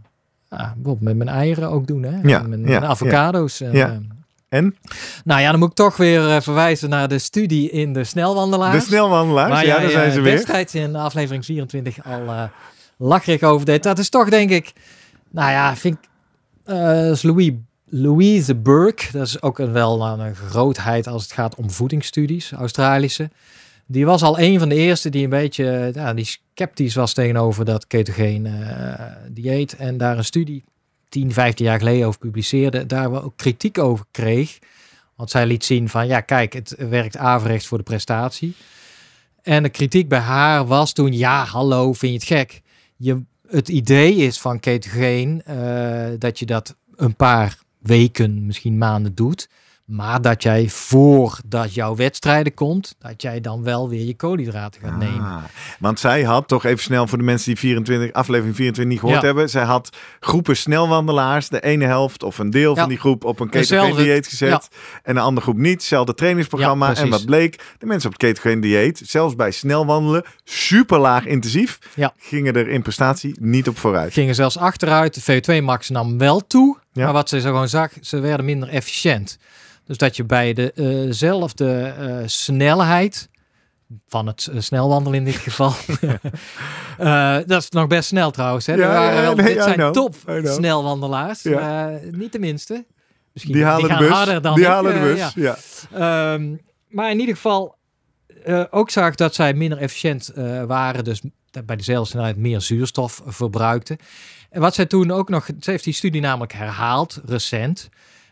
bijvoorbeeld 0.48 1.00
met 1.00 1.16
mijn 1.16 1.28
eieren 1.28 1.70
ook 1.70 1.86
doen? 1.86 2.02
Hè? 2.02 2.10
Ja, 2.28 2.42
Mijn, 2.42 2.60
ja, 2.60 2.66
mijn 2.66 2.84
avocado's. 2.84 3.60
En, 3.60 3.72
Ja. 3.72 3.86
eh, 3.88 3.96
En 4.48 4.76
nou 5.24 5.40
ja, 5.40 5.50
dan 5.50 5.58
moet 5.60 5.68
ik 5.70 5.74
toch 5.76 5.96
weer 5.96 6.42
verwijzen 6.42 6.88
naar 6.88 7.08
de 7.08 7.18
studie 7.18 7.70
in 7.70 7.92
de 7.92 8.04
snelwandelaars. 8.04 8.74
de 8.84 8.90
snelwandelaars, 8.90 9.60
ja, 9.60 9.78
daar 9.80 9.90
zijn 9.90 10.12
ze 10.12 10.20
weer. 10.20 10.36
destijds 10.36 10.74
in 10.74 10.96
aflevering 10.96 11.44
24 11.44 12.04
al 12.04 12.20
eh 12.26 12.42
lacherig 12.98 13.42
over 13.42 13.66
deed. 13.66 13.82
Dat 13.82 13.98
is 13.98 14.08
toch 14.08 14.28
denk 14.28 14.50
ik, 14.50 14.72
nou 15.30 15.50
ja, 15.50 15.76
vind 15.76 15.94
ik, 16.02 16.09
eh, 16.70 17.10
is 17.10 17.22
Louis, 17.22 17.52
Louise 17.84 18.54
Burke, 18.54 19.04
dat 19.12 19.26
is 19.26 19.42
ook 19.42 19.58
een, 19.58 19.72
wel 19.72 20.06
een 20.06 20.34
grootheid 20.34 21.06
als 21.06 21.22
het 21.22 21.32
gaat 21.32 21.54
om 21.54 21.70
voedingsstudies, 21.70 22.52
Australische. 22.52 23.30
Die 23.86 24.06
was 24.06 24.22
al 24.22 24.38
een 24.38 24.58
van 24.58 24.68
de 24.68 24.74
eerste 24.74 25.08
die 25.08 25.24
een 25.24 25.30
beetje 25.30 25.90
ja, 25.94 26.14
die 26.14 26.24
sceptisch 26.24 26.94
was 26.94 27.12
tegenover 27.12 27.64
dat 27.64 27.86
ketogeen 27.86 28.46
eh, 28.46 29.06
dieet. 29.28 29.76
En 29.76 29.96
daar 29.96 30.18
een 30.18 30.24
studie 30.24 30.64
10, 31.08 31.32
15 31.32 31.64
jaar 31.66 31.78
geleden 31.78 32.06
over 32.06 32.20
publiceerde. 32.20 32.86
Daar 32.86 33.10
wel 33.10 33.22
ook 33.22 33.36
kritiek 33.36 33.78
over 33.78 34.04
kreeg. 34.10 34.58
Want 35.16 35.30
zij 35.30 35.46
liet 35.46 35.64
zien 35.64 35.88
van, 35.88 36.06
ja 36.06 36.20
kijk, 36.20 36.52
het 36.52 36.74
werkt 36.78 37.16
averechts 37.16 37.66
voor 37.66 37.78
de 37.78 37.84
prestatie. 37.84 38.54
En 39.42 39.62
de 39.62 39.68
kritiek 39.68 40.08
bij 40.08 40.18
haar 40.18 40.66
was 40.66 40.92
toen, 40.92 41.12
ja 41.12 41.44
hallo, 41.44 41.92
vind 41.92 42.12
je 42.12 42.18
het 42.18 42.38
gek? 42.38 42.62
Je, 42.96 43.22
het 43.50 43.68
idee 43.68 44.14
is 44.14 44.40
van 44.40 44.60
ketogeen 44.60 45.42
eh, 45.44 46.08
dat 46.18 46.38
je 46.38 46.46
dat 46.46 46.76
een 46.96 47.16
paar 47.16 47.58
weken, 47.78 48.46
misschien 48.46 48.78
maanden 48.78 49.14
doet. 49.14 49.48
Maar 49.90 50.22
dat 50.22 50.42
jij 50.42 50.68
voordat 50.68 51.74
jouw 51.74 51.94
wedstrijden 51.96 52.54
komt, 52.54 52.94
dat 52.98 53.22
jij 53.22 53.40
dan 53.40 53.62
wel 53.62 53.88
weer 53.88 54.04
je 54.06 54.14
koolhydraten 54.16 54.80
gaat 54.80 54.96
nemen. 54.98 55.20
Ah, 55.20 55.42
want 55.78 56.00
zij 56.00 56.22
had 56.22 56.48
toch 56.48 56.64
even 56.64 56.82
snel 56.82 57.06
voor 57.06 57.18
de 57.18 57.24
mensen 57.24 57.46
die 57.46 57.58
24, 57.58 58.12
aflevering 58.12 58.56
24 58.56 58.92
niet 58.92 59.00
gehoord 59.00 59.20
Ja. 59.20 59.26
hebben. 59.26 59.50
Zij 59.50 59.62
had 59.64 59.96
groepen 60.20 60.56
snelwandelaars, 60.56 61.48
de 61.48 61.60
ene 61.60 61.84
helft 61.84 62.22
of 62.22 62.38
een 62.38 62.50
deel 62.50 62.74
Ja. 62.74 62.80
van 62.80 62.88
die 62.88 62.98
groep 62.98 63.24
op 63.24 63.40
een 63.40 63.48
ketogeen 63.48 63.96
dieet 63.96 64.26
gezet. 64.26 64.68
En 65.02 65.14
de 65.14 65.20
andere 65.20 65.40
groep 65.46 65.56
niet. 65.56 65.72
Hetzelfde 65.72 66.14
trainingsprogramma. 66.14 66.94
En 66.94 67.08
wat 67.08 67.24
bleek? 67.24 67.62
De 67.78 67.86
mensen 67.86 68.10
op 68.10 68.12
het 68.18 68.22
ketogeen 68.26 68.60
dieet, 68.60 69.02
zelfs 69.04 69.36
bij 69.36 69.50
snel 69.50 69.86
wandelen, 69.86 70.24
super 70.44 70.98
laag 70.98 71.26
intensief, 71.26 71.78
gingen 72.18 72.54
er 72.56 72.68
in 72.68 72.82
prestatie 72.82 73.36
niet 73.40 73.68
op 73.68 73.78
vooruit. 73.78 74.12
Gingen 74.12 74.34
zelfs 74.34 74.58
achteruit. 74.58 75.14
De 75.26 75.40
VO2 75.60 75.62
max 75.64 75.88
nam 75.88 76.18
wel 76.18 76.46
toe. 76.46 76.76
Maar 76.92 77.12
wat 77.12 77.28
ze 77.28 77.40
zo 77.40 77.48
gewoon 77.48 77.68
zag, 77.68 77.90
ze 78.00 78.20
werden 78.20 78.46
minder 78.46 78.68
efficiënt. 78.68 79.38
Dus 79.90 79.98
dat 79.98 80.16
je 80.16 80.24
bij 80.24 80.54
dezelfde 80.54 81.82
eh, 81.98 82.16
snelheid 82.26 83.28
van 84.06 84.26
het 84.26 84.46
eh, 84.52 84.60
snelwandelen 84.60 85.18
in 85.18 85.24
dit 85.24 85.36
geval. 85.48 85.72
Eh, 86.98 87.36
dat 87.46 87.62
is 87.62 87.68
nog 87.70 87.86
best 87.86 88.08
snel 88.08 88.30
trouwens. 88.30 88.66
Hè? 88.66 88.74
Ja, 88.74 88.86
waren 88.88 89.14
ja, 89.14 89.20
wel- 89.22 89.34
nee, 89.34 89.46
dit 89.46 89.56
I 89.56 89.60
zijn 89.62 89.74
know, 89.74 89.92
top 89.92 90.14
snelwandelaars. 90.44 91.42
Ja. 91.42 91.90
Eh, 91.90 92.12
niet 92.12 92.32
de 92.32 92.38
minste. 92.38 92.86
Misschien 93.32 93.54
Die 93.54 93.64
halen 93.64 93.88
de 93.88 93.96
bus. 93.96 94.08
harder 94.08 94.42
dan 94.42 94.54
die 94.54 94.64
ik, 94.64 94.70
halen 94.70 94.92
de 94.92 94.98
eh, 94.98 95.04
bus. 95.04 95.32
ja. 95.34 95.56
ja. 95.90 96.32
Ehm, 96.34 96.54
maar 96.88 97.10
in 97.10 97.20
ieder 97.20 97.34
geval 97.34 97.76
eh, 98.44 98.64
ook 98.70 98.90
zag 98.90 99.08
ik 99.08 99.16
dat 99.16 99.34
zij 99.34 99.54
minder 99.54 99.78
efficiënt 99.78 100.28
eh, 100.28 100.62
waren. 100.64 101.04
Dus 101.04 101.20
bij 101.64 101.76
dezelfde 101.76 102.10
snelheid 102.10 102.36
meer 102.36 102.60
zuurstof 102.60 103.22
verbruikten. 103.26 103.96
En 104.50 104.60
wat 104.60 104.74
zij 104.74 104.86
toen 104.86 105.10
ook 105.10 105.28
nog... 105.28 105.48
Ze 105.60 105.70
heeft 105.70 105.84
die 105.84 105.94
studie 105.94 106.20
namelijk 106.20 106.52
herhaald, 106.52 107.20
recent. 107.24 107.88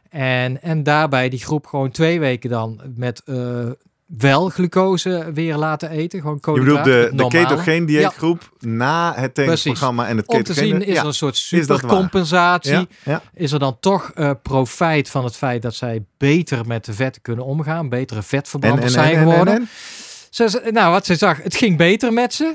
En, 0.08 0.62
en 0.62 0.82
daarbij 0.82 1.28
die 1.28 1.40
groep 1.40 1.66
gewoon 1.66 1.90
twee 1.90 2.20
weken 2.20 2.50
dan 2.50 2.80
met 2.96 3.22
eh, 3.24 3.36
wel 4.06 4.48
glucose 4.48 5.30
weer 5.34 5.56
laten 5.56 5.90
eten. 5.90 6.20
Gewoon 6.20 6.38
Je 6.42 6.52
bedoelt 6.52 6.84
de, 6.84 7.10
de 7.14 7.26
ketogeen 7.26 7.86
dieetgroep 7.86 8.52
na 8.60 9.12
het 9.16 9.34
trainingsprogramma 9.34 10.06
en 10.08 10.16
het 10.16 10.26
Om 10.26 10.42
te 10.42 10.54
zien, 10.54 10.82
is 10.82 10.94
ja. 10.94 11.00
er 11.00 11.06
een 11.06 11.14
soort 11.14 11.36
supercompensatie. 11.36 12.88
Ja. 13.04 13.22
Is 13.34 13.52
er 13.52 13.58
dan 13.58 13.76
toch 13.80 14.10
eh, 14.14 14.30
profijt 14.42 15.10
van 15.10 15.24
het 15.24 15.36
feit 15.36 15.62
dat 15.62 15.74
zij 15.74 16.04
beter 16.18 16.66
met 16.66 16.84
de 16.84 16.92
vetten 16.92 17.22
kunnen 17.22 17.44
omgaan, 17.44 17.88
betere 17.88 18.18
En, 18.18 18.24
vetverbranders 18.24 18.94
en, 18.94 19.00
en, 19.00 19.06
zijn 19.08 19.16
en, 19.16 19.30
geworden? 19.30 19.54
en, 19.54 19.68
ze- 20.50 20.68
nou, 20.72 20.92
wat 20.92 21.06
ze 21.06 21.16
zag, 21.16 21.42
het 21.42 21.56
ging 21.56 21.76
beter 21.76 22.12
met 22.12 22.34
ze. 22.34 22.54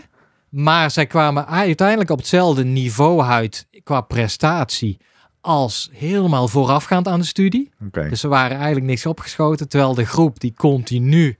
Maar 0.49 0.91
zij 0.91 1.05
kwamen 1.05 1.47
uiteindelijk 1.47 2.09
op 2.09 2.17
hetzelfde 2.17 2.63
niveau 2.63 3.21
uit 3.21 3.67
qua 3.83 4.01
prestatie 4.01 4.99
als 5.43 5.89
helemaal 5.93 6.47
voorafgaand 6.47 7.07
aan 7.07 7.19
de 7.19 7.25
studie. 7.25 7.71
Dus 8.09 8.19
ze 8.19 8.27
waren 8.27 8.55
eigenlijk 8.57 8.85
niks 8.85 9.05
opgeschoten. 9.05 9.69
Terwijl 9.69 9.93
de 9.93 10.05
groep 10.05 10.39
die 10.39 10.53
continu, 10.57 11.37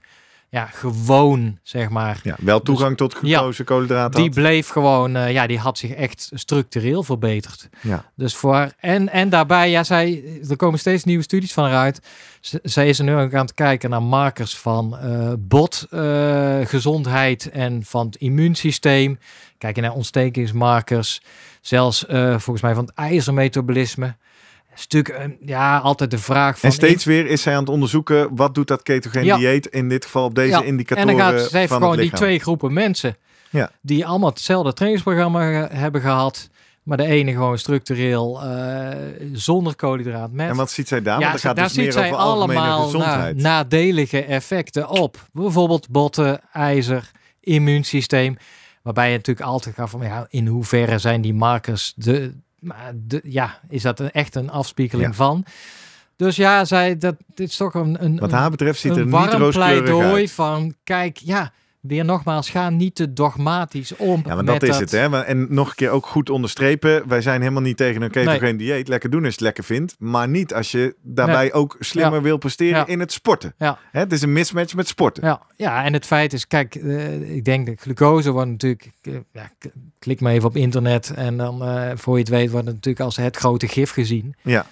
ja, 0.48 0.66
gewoon, 0.66 1.58
zeg 1.62 1.88
maar, 1.88 2.20
Ja, 2.22 2.36
wel 2.40 2.62
toegang 2.62 2.96
tot 2.96 3.14
glucose, 3.14 3.64
koolhydraten. 3.64 4.10
Dus 4.10 4.20
die 4.20 4.30
had. 4.30 4.34
bleef 4.34 4.68
gewoon, 4.68 5.16
eh, 5.16 5.32
ja, 5.32 5.46
die 5.46 5.58
had 5.58 5.78
zich 5.78 5.90
echt 5.90 6.30
structureel 6.34 7.02
verbeterd. 7.02 7.68
Ja. 7.80 8.04
Dus 8.16 8.34
voor 8.34 8.72
en, 8.80 9.08
en 9.08 9.28
daarbij, 9.28 9.70
ja, 9.70 9.84
zij, 9.84 10.24
er 10.48 10.56
komen 10.56 10.78
steeds 10.78 11.04
nieuwe 11.04 11.22
studies 11.22 11.52
van 11.52 11.66
eruit. 11.66 12.00
Z- 12.40 12.54
zij 12.62 12.88
is 12.88 12.98
er 12.98 13.04
nu 13.04 13.14
ook 13.16 13.34
aan 13.34 13.44
het 13.44 13.54
kijken 13.54 13.90
naar 13.90 14.02
markers 14.02 14.56
van 14.56 14.96
eh 14.98 15.32
botgezondheid 15.38 16.68
gezondheid 16.68 17.50
en 17.50 17.82
van 17.84 18.06
het 18.06 18.16
immuunsysteem. 18.16 19.18
Kijken 19.58 19.82
naar 19.82 19.92
ontstekingsmarkers. 19.92 21.22
Zelfs 21.66 22.06
eh, 22.06 22.28
volgens 22.30 22.60
mij 22.60 22.74
van 22.74 22.84
het 22.84 22.94
ijzermetabolisme. 22.94 24.14
Stuk, 24.74 25.08
eh, 25.08 25.24
ja, 25.40 25.78
altijd 25.78 26.10
de 26.10 26.18
vraag 26.18 26.58
van. 26.58 26.68
En 26.68 26.74
steeds 26.74 27.04
weer 27.04 27.26
is 27.26 27.42
zij 27.42 27.52
aan 27.54 27.60
het 27.60 27.68
onderzoeken 27.68 28.36
wat 28.36 28.54
doet 28.54 28.68
dat 28.68 28.82
ketogeen 28.82 29.24
Ja. 29.24 29.36
dieet 29.36 29.66
in 29.66 29.88
dit 29.88 30.04
geval 30.04 30.24
op 30.24 30.34
deze 30.34 30.48
Ja, 30.50 30.62
indicatoren 30.62 31.10
En 31.10 31.16
dan 31.16 31.38
gaat 31.38 31.50
van 31.50 31.68
gewoon 31.68 31.92
die 31.92 32.00
lichaam. 32.02 32.18
twee 32.18 32.38
groepen 32.38 32.72
mensen. 32.72 33.16
Ja. 33.50 33.70
Die 33.80 34.06
allemaal 34.06 34.28
hetzelfde 34.30 34.72
trainingsprogramma 34.72 35.68
hebben 35.72 36.00
gehad. 36.00 36.48
Maar 36.82 36.96
de 36.96 37.04
ene 37.06 37.32
gewoon 37.32 37.58
structureel 37.58 38.42
eh, 38.42 38.88
zonder 39.32 39.76
koolhydraat 39.76 40.32
met. 40.32 40.48
En 40.48 40.56
wat 40.56 40.70
ziet 40.70 40.88
zij 40.88 41.02
daar? 41.02 41.20
ja, 41.20 41.28
Want 41.28 41.40
gaat 41.40 41.56
daar 41.56 41.64
dus 41.64 41.74
ziet 41.74 41.82
meer 41.82 41.92
zij 41.92 42.06
over 42.06 42.16
allemaal 42.18 42.90
na- 42.92 43.32
nadelige 43.34 44.24
effecten 44.24 44.88
op. 44.88 45.28
Bijvoorbeeld 45.32 45.88
botten, 45.88 46.40
ijzer, 46.52 47.10
immuunsysteem. 47.40 48.36
Waarbij 48.84 49.10
je 49.10 49.16
natuurlijk 49.16 49.46
altijd 49.46 49.74
gaat 49.74 49.90
van 49.90 50.02
ja, 50.02 50.26
in 50.28 50.46
hoeverre 50.46 50.98
zijn 50.98 51.20
die 51.20 51.34
markers 51.34 51.92
de, 51.96 52.32
ja, 53.22 53.60
is 53.68 53.82
dat 53.82 54.00
een, 54.00 54.10
echt 54.10 54.34
een 54.34 54.50
afspiegeling 54.50 55.08
Ja. 55.08 55.14
van? 55.14 55.44
Dus 56.16 56.36
ja, 56.36 56.64
zij, 56.64 56.98
dat 56.98 57.16
dit 57.34 57.48
is 57.48 57.56
toch 57.56 57.74
een, 57.74 58.04
een, 58.04 58.18
Wat 58.18 58.30
haar 58.30 58.50
betreft 58.50 58.80
ziet 58.80 58.92
er 58.96 58.98
een 59.02 59.10
warm 59.10 59.50
pleidooi 59.50 60.20
uit. 60.20 60.30
van 60.30 60.74
kijk, 60.84 61.16
ja, 61.16 61.52
weer 61.86 62.04
nogmaals, 62.04 62.50
ga 62.50 62.70
niet 62.70 62.94
te 62.94 63.12
dogmatisch 63.12 63.96
om. 63.96 64.22
Ja, 64.26 64.34
maar 64.34 64.44
met 64.44 64.60
dat 64.60 64.62
is 64.62 64.76
het. 64.78 64.90
Hè? 64.90 65.22
En 65.24 65.46
nog 65.50 65.68
een 65.68 65.74
keer 65.74 65.90
ook 65.90 66.06
goed 66.06 66.30
onderstrepen. 66.30 67.08
Wij 67.08 67.20
zijn 67.20 67.40
helemaal 67.40 67.62
niet 67.62 67.76
tegen 67.76 68.02
een 68.02 68.10
ketogeen 68.10 68.56
dieet. 68.56 68.88
Lekker 68.88 69.10
doen 69.10 69.18
als 69.24 69.28
je 69.28 69.34
het 69.34 69.40
lekker 69.44 69.64
vindt. 69.64 69.94
Maar 69.98 70.28
niet 70.28 70.54
als 70.54 70.70
je 70.70 70.94
daarbij 71.02 71.52
ook 71.52 71.76
slimmer 71.80 72.14
Ja. 72.14 72.22
wil 72.22 72.36
presteren 72.38 72.78
Ja. 72.78 72.86
in 72.86 73.00
het 73.00 73.12
sporten. 73.12 73.54
Ja. 73.58 73.78
Hè, 73.92 74.00
het 74.00 74.12
is 74.12 74.22
een 74.22 74.32
mismatch 74.32 74.74
met 74.74 74.88
sporten. 74.88 75.24
Ja, 75.24 75.40
ja, 75.56 75.84
en 75.84 75.92
het 75.92 76.06
feit 76.06 76.32
is, 76.32 76.46
kijk, 76.46 76.74
eh, 76.74 77.34
ik 77.36 77.44
denk 77.44 77.66
dat 77.66 77.80
glucose 77.80 78.30
wordt 78.30 78.50
natuurlijk, 78.50 78.90
eh, 79.02 79.12
ja, 79.32 79.50
klik 79.98 80.20
maar 80.20 80.32
even 80.32 80.48
op 80.48 80.56
internet 80.56 81.12
en 81.14 81.36
dan 81.36 81.62
eh, 81.64 81.90
voor 81.94 82.14
je 82.14 82.20
het 82.20 82.28
weet 82.28 82.50
wordt 82.50 82.66
het 82.66 82.74
natuurlijk 82.74 83.04
als 83.04 83.16
het 83.16 83.36
grote 83.36 83.68
gif 83.68 83.90
gezien. 83.90 84.34
Ja. 84.42 84.66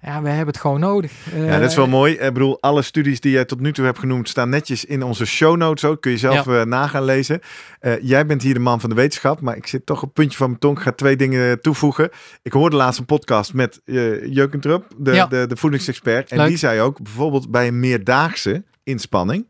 Ja, 0.00 0.22
we 0.22 0.28
hebben 0.28 0.46
het 0.46 0.56
gewoon 0.58 0.80
nodig. 0.80 1.12
Eh, 1.32 1.46
Ja, 1.46 1.58
dat 1.58 1.70
is 1.70 1.76
wel 1.76 1.86
mooi. 1.88 2.12
Ik 2.14 2.32
bedoel, 2.32 2.60
alle 2.60 2.82
studies 2.82 3.20
die 3.20 3.32
jij 3.32 3.44
tot 3.44 3.60
nu 3.60 3.72
toe 3.72 3.84
hebt 3.84 3.98
genoemd 3.98 4.28
staan 4.28 4.48
netjes 4.48 4.84
in 4.84 5.02
onze 5.02 5.24
show 5.26 5.56
notes 5.56 5.84
ook. 5.90 6.00
Kun 6.00 6.10
je 6.10 6.18
zelf 6.18 6.44
Ja. 6.44 6.60
eh, 6.60 6.64
na 6.66 6.86
gaan 6.86 7.04
lezen. 7.04 7.40
Eh, 7.80 7.92
jij 8.02 8.26
bent 8.26 8.42
hier 8.42 8.54
de 8.54 8.60
man 8.60 8.80
van 8.80 8.90
de 8.90 8.96
wetenschap, 8.96 9.40
maar 9.40 9.56
ik 9.56 9.66
zit 9.66 9.86
toch 9.86 9.96
op 9.96 10.02
het 10.04 10.12
puntje 10.12 10.36
van 10.38 10.46
mijn 10.46 10.58
tong. 10.60 10.76
Ik 10.76 10.82
ga 10.82 10.92
twee 10.92 11.16
dingen 11.16 11.60
toevoegen. 11.60 12.10
Ik 12.42 12.52
hoorde 12.52 12.76
laatst 12.76 12.98
een 13.00 13.06
podcast 13.06 13.54
met 13.54 13.80
uh, 13.84 14.34
Jeukentrup, 14.34 14.84
de, 14.96 15.12
Ja. 15.12 15.26
de, 15.26 15.46
de 15.46 15.56
voedingsexpert. 15.56 16.30
En 16.30 16.38
Leuk. 16.38 16.48
die 16.48 16.56
zei 16.56 16.80
ook, 16.80 17.02
bijvoorbeeld 17.02 17.50
bij 17.50 17.66
een 17.66 17.80
meerdaagse 17.80 18.64
inspanning, 18.82 19.46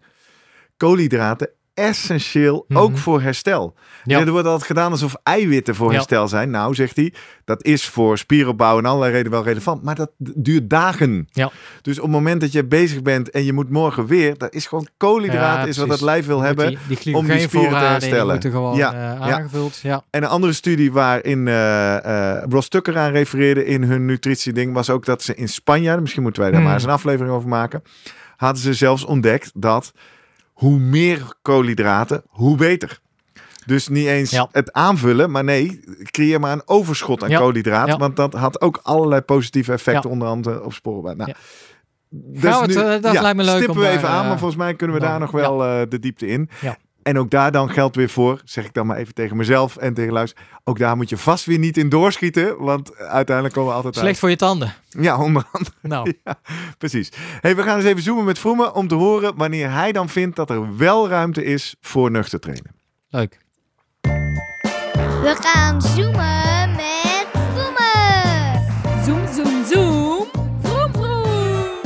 koolhydraten 0.77 1.49
essentieel, 1.77 2.65
Mhm. 2.69 2.81
ook 2.81 2.99
voor 2.99 3.21
herstel. 3.23 3.75
Ja. 4.05 4.21
Er 4.21 4.31
wordt 4.31 4.47
altijd 4.47 4.67
gedaan 4.67 4.91
alsof 4.91 5.15
eiwitten 5.23 5.75
voor 5.75 5.89
Ja. 5.89 5.95
herstel 5.95 6.29
zijn. 6.29 6.51
Nou, 6.51 6.75
zegt 6.75 6.97
hij, 6.97 7.13
dat 7.45 7.65
is 7.65 7.87
voor 7.87 8.19
spieropbouw 8.19 8.79
en 8.79 8.85
allerlei 8.85 9.11
redenen 9.13 9.33
wel 9.33 9.43
relevant. 9.45 9.83
Maar 9.83 9.95
dat 9.95 10.11
duurt 10.19 10.71
dagen. 10.71 11.29
Ja. 11.33 11.51
Dus 11.83 11.97
op 11.97 12.03
het 12.03 12.13
moment 12.13 12.41
dat 12.41 12.53
je 12.53 12.65
bezig 12.65 13.03
bent 13.03 13.31
en 13.31 13.45
je 13.45 13.53
moet 13.53 13.71
morgen 13.71 14.07
weer, 14.07 14.39
dat 14.39 14.55
is 14.55 14.67
gewoon 14.67 14.89
koolhydraten 14.97 15.69
is 15.69 15.77
wat 15.77 15.89
het 15.89 16.01
lijf 16.01 16.27
wil 16.27 16.41
hebben. 16.41 16.69
Die, 16.89 16.99
die 17.03 17.15
om 17.17 17.27
die 17.27 17.39
spieren 17.41 17.71
te 17.71 17.79
die 17.79 17.87
herstellen. 17.87 18.27
moeten 18.33 18.51
gewoon 18.51 18.77
Ja, 18.77 18.93
ja. 18.93 19.17
aangevuld. 19.19 19.77
Ja. 19.83 20.03
En 20.11 20.23
een 20.23 20.29
andere 20.29 20.53
studie 20.53 20.93
waarin 20.93 21.49
eh 21.49 22.35
eh 22.37 22.43
Ross 22.49 22.69
Tucker 22.69 22.99
aan 22.99 23.11
refereerde 23.11 23.65
in 23.65 23.83
hun 23.83 24.05
nutritieding 24.05 24.73
was 24.73 24.91
ook 24.91 25.05
dat 25.05 25.23
ze 25.23 25.35
in 25.35 25.49
Spanje, 25.49 26.01
misschien 26.01 26.23
moeten 26.23 26.43
wij 26.43 26.51
daar 26.51 26.61
Hmm. 26.61 26.69
maar 26.69 26.79
eens 26.79 26.87
een 26.89 26.95
aflevering 26.95 27.35
over 27.35 27.49
maken, 27.49 27.83
hadden 28.37 28.63
ze 28.63 28.75
zelfs 28.75 29.05
ontdekt 29.05 29.51
dat 29.55 29.93
hoe 30.57 30.79
meer 30.79 31.33
koolhydraten, 31.43 32.23
hoe 32.29 32.57
beter. 32.57 32.99
Dus 33.67 33.89
niet 33.89 34.07
eens 34.07 34.31
Ja. 34.31 34.49
het 34.53 34.73
aanvullen, 34.73 35.31
maar 35.31 35.45
nee, 35.45 35.81
creëer 36.11 36.41
maar 36.41 36.53
een 36.53 36.63
overschot 36.69 37.23
aan 37.23 37.29
Ja, 37.31 37.39
koolhydraten. 37.39 37.93
ja. 37.93 37.99
Want 37.99 38.17
dat 38.17 38.33
had 38.33 38.61
ook 38.61 38.81
allerlei 38.83 39.21
positieve 39.21 39.73
effecten, 39.73 40.11
onder 40.11 40.29
andere 40.29 40.65
op 40.65 40.73
sporen. 40.73 41.17
Nou, 41.17 41.33
dus 42.11 42.55
het, 42.61 42.77
eh, 42.77 43.03
dat 43.03 43.21
lijkt 43.21 43.37
me 43.37 43.43
leuk 43.45 43.55
Stippen 43.55 43.75
om 43.77 43.81
we 43.83 43.89
even 43.89 44.09
aan, 44.09 44.23
eh, 44.23 44.29
maar 44.29 44.39
volgens 44.39 44.59
mij 44.61 44.75
kunnen 44.75 44.97
we 44.97 45.03
dan- 45.03 45.11
daar 45.11 45.21
nog 45.21 45.31
wel 45.31 45.65
eh, 45.65 45.81
de 45.89 45.99
diepte 45.99 46.27
in. 46.27 46.51
En 47.07 47.19
ook 47.19 47.31
daar 47.31 47.53
dan 47.53 47.71
geldt 47.71 47.97
weer 47.97 48.09
voor, 48.09 48.41
zeg 48.45 48.65
ik 48.65 48.75
dan 48.75 48.87
maar 48.87 48.97
even 48.97 49.15
tegen 49.15 49.37
mezelf 49.37 49.77
en 49.77 49.95
tegen 49.95 50.13
luister. 50.13 50.39
Ook 50.65 50.79
daar 50.79 50.97
moet 50.97 51.09
je 51.09 51.17
vast 51.17 51.45
weer 51.45 51.59
niet 51.59 51.77
in 51.77 51.89
doorschieten, 51.89 52.59
want 52.59 52.97
uiteindelijk 52.97 53.55
komen 53.55 53.71
we 53.71 53.77
altijd 53.77 53.97
Slecht 53.97 54.19
voor 54.19 54.31
je 54.31 54.37
tanden. 54.37 54.75
Ja, 54.89 55.19
onder 55.19 55.45
andere. 55.53 55.75
Nou, 55.83 56.13
Ja, 56.25 56.35
precies. 56.79 57.13
Hey, 57.41 57.57
we 57.57 57.63
gaan 57.63 57.77
eens 57.77 57.85
even 57.85 58.03
zoomen 58.03 58.25
met 58.25 58.39
Vroemen 58.39 58.75
om 58.75 58.89
te 58.89 58.95
horen 58.95 59.37
wanneer 59.37 59.71
hij 59.71 59.93
dan 59.93 60.09
vindt 60.09 60.37
dat 60.37 60.51
er 60.51 60.77
wel 60.77 61.09
ruimte 61.09 61.45
is 61.45 61.77
voor 61.81 62.11
nuchter 62.11 62.41
trainen. 62.41 62.75
leuk. 63.09 63.39
We 65.23 65.37
gaan 65.41 65.83
zoomen 65.83 66.71
met 66.71 67.27
Vroemen. 67.33 69.05
Zoom, 69.05 69.27
zoom, 69.35 69.65
zoom. 69.65 70.27
Vroom, 70.63 70.93
vroom. 70.93 71.81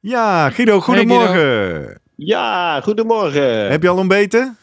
Ja, 0.00 0.50
Guido, 0.50 0.80
goedemorgen. 0.80 2.00
Ja, 2.16 2.80
goedemorgen. 2.80 3.70
Heb 3.70 3.82
je 3.82 3.88
al 3.88 3.96
ontbeten? 3.96 4.56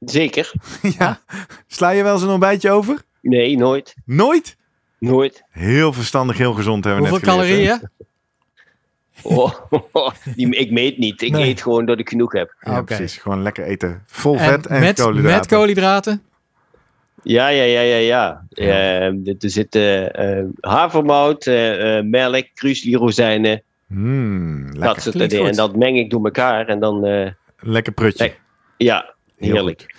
Zeker. 0.00 0.52
ja. 0.98 1.20
Sla 1.66 1.90
je 1.90 2.02
wel 2.02 2.12
eens 2.12 2.22
een 2.22 2.28
ontbijtje 2.28 2.70
over? 2.70 3.02
Nee, 3.22 3.56
nooit. 3.56 3.94
Nooit? 4.04 4.56
Nooit. 4.98 5.42
Heel 5.50 5.92
verstandig, 5.92 6.38
heel 6.38 6.52
gezond 6.52 6.84
hebben 6.84 7.02
we 7.02 7.08
Hoeveel 7.08 7.36
net 7.36 7.44
geleerd, 7.46 7.68
hè? 7.70 7.76
calorieën? 7.76 7.90
Oh, 9.92 10.10
die, 10.34 10.56
ik 10.64 10.70
meet 10.70 10.98
niet. 10.98 11.22
Ik 11.22 11.32
Nee. 11.32 11.48
eet 11.48 11.62
gewoon 11.62 11.84
dat 11.86 11.98
ik 11.98 12.08
genoeg 12.08 12.32
heb. 12.32 12.54
Ja, 12.60 12.72
Oké. 12.72 12.84
precies. 12.84 13.16
Gewoon 13.16 13.42
lekker 13.42 13.64
eten. 13.64 14.02
Vol 14.06 14.38
vet 14.38 14.66
en 14.66 14.80
met, 14.80 15.00
koolhydraten. 15.00 15.36
met 15.38 15.46
koolhydraten? 15.46 16.22
Ja, 17.22 17.48
ja, 17.48 17.62
ja, 17.62 17.80
ja, 17.80 17.96
ja. 17.96 18.44
Ehm, 18.50 19.16
er 19.24 19.34
zitten 19.38 20.14
eh, 20.14 20.44
havermout, 20.60 21.46
eh, 21.46 21.98
eh, 21.98 22.04
melk, 22.04 22.46
kruisli, 22.54 22.96
rozijnen, 22.96 23.62
Hmm, 24.76 24.86
dat 24.86 25.04
lekker. 25.04 25.20
soort 25.20 25.30
dingen. 25.30 25.50
En 25.50 25.56
dat 25.56 25.76
meng 25.76 25.98
ik 25.98 26.10
door 26.10 26.24
elkaar 26.24 26.66
en 26.66 26.80
dan, 26.80 27.04
eh, 27.04 27.30
Lekker 27.58 27.92
prutje. 27.92 28.34
Ja, 28.76 29.14
heerlijk. 29.36 29.94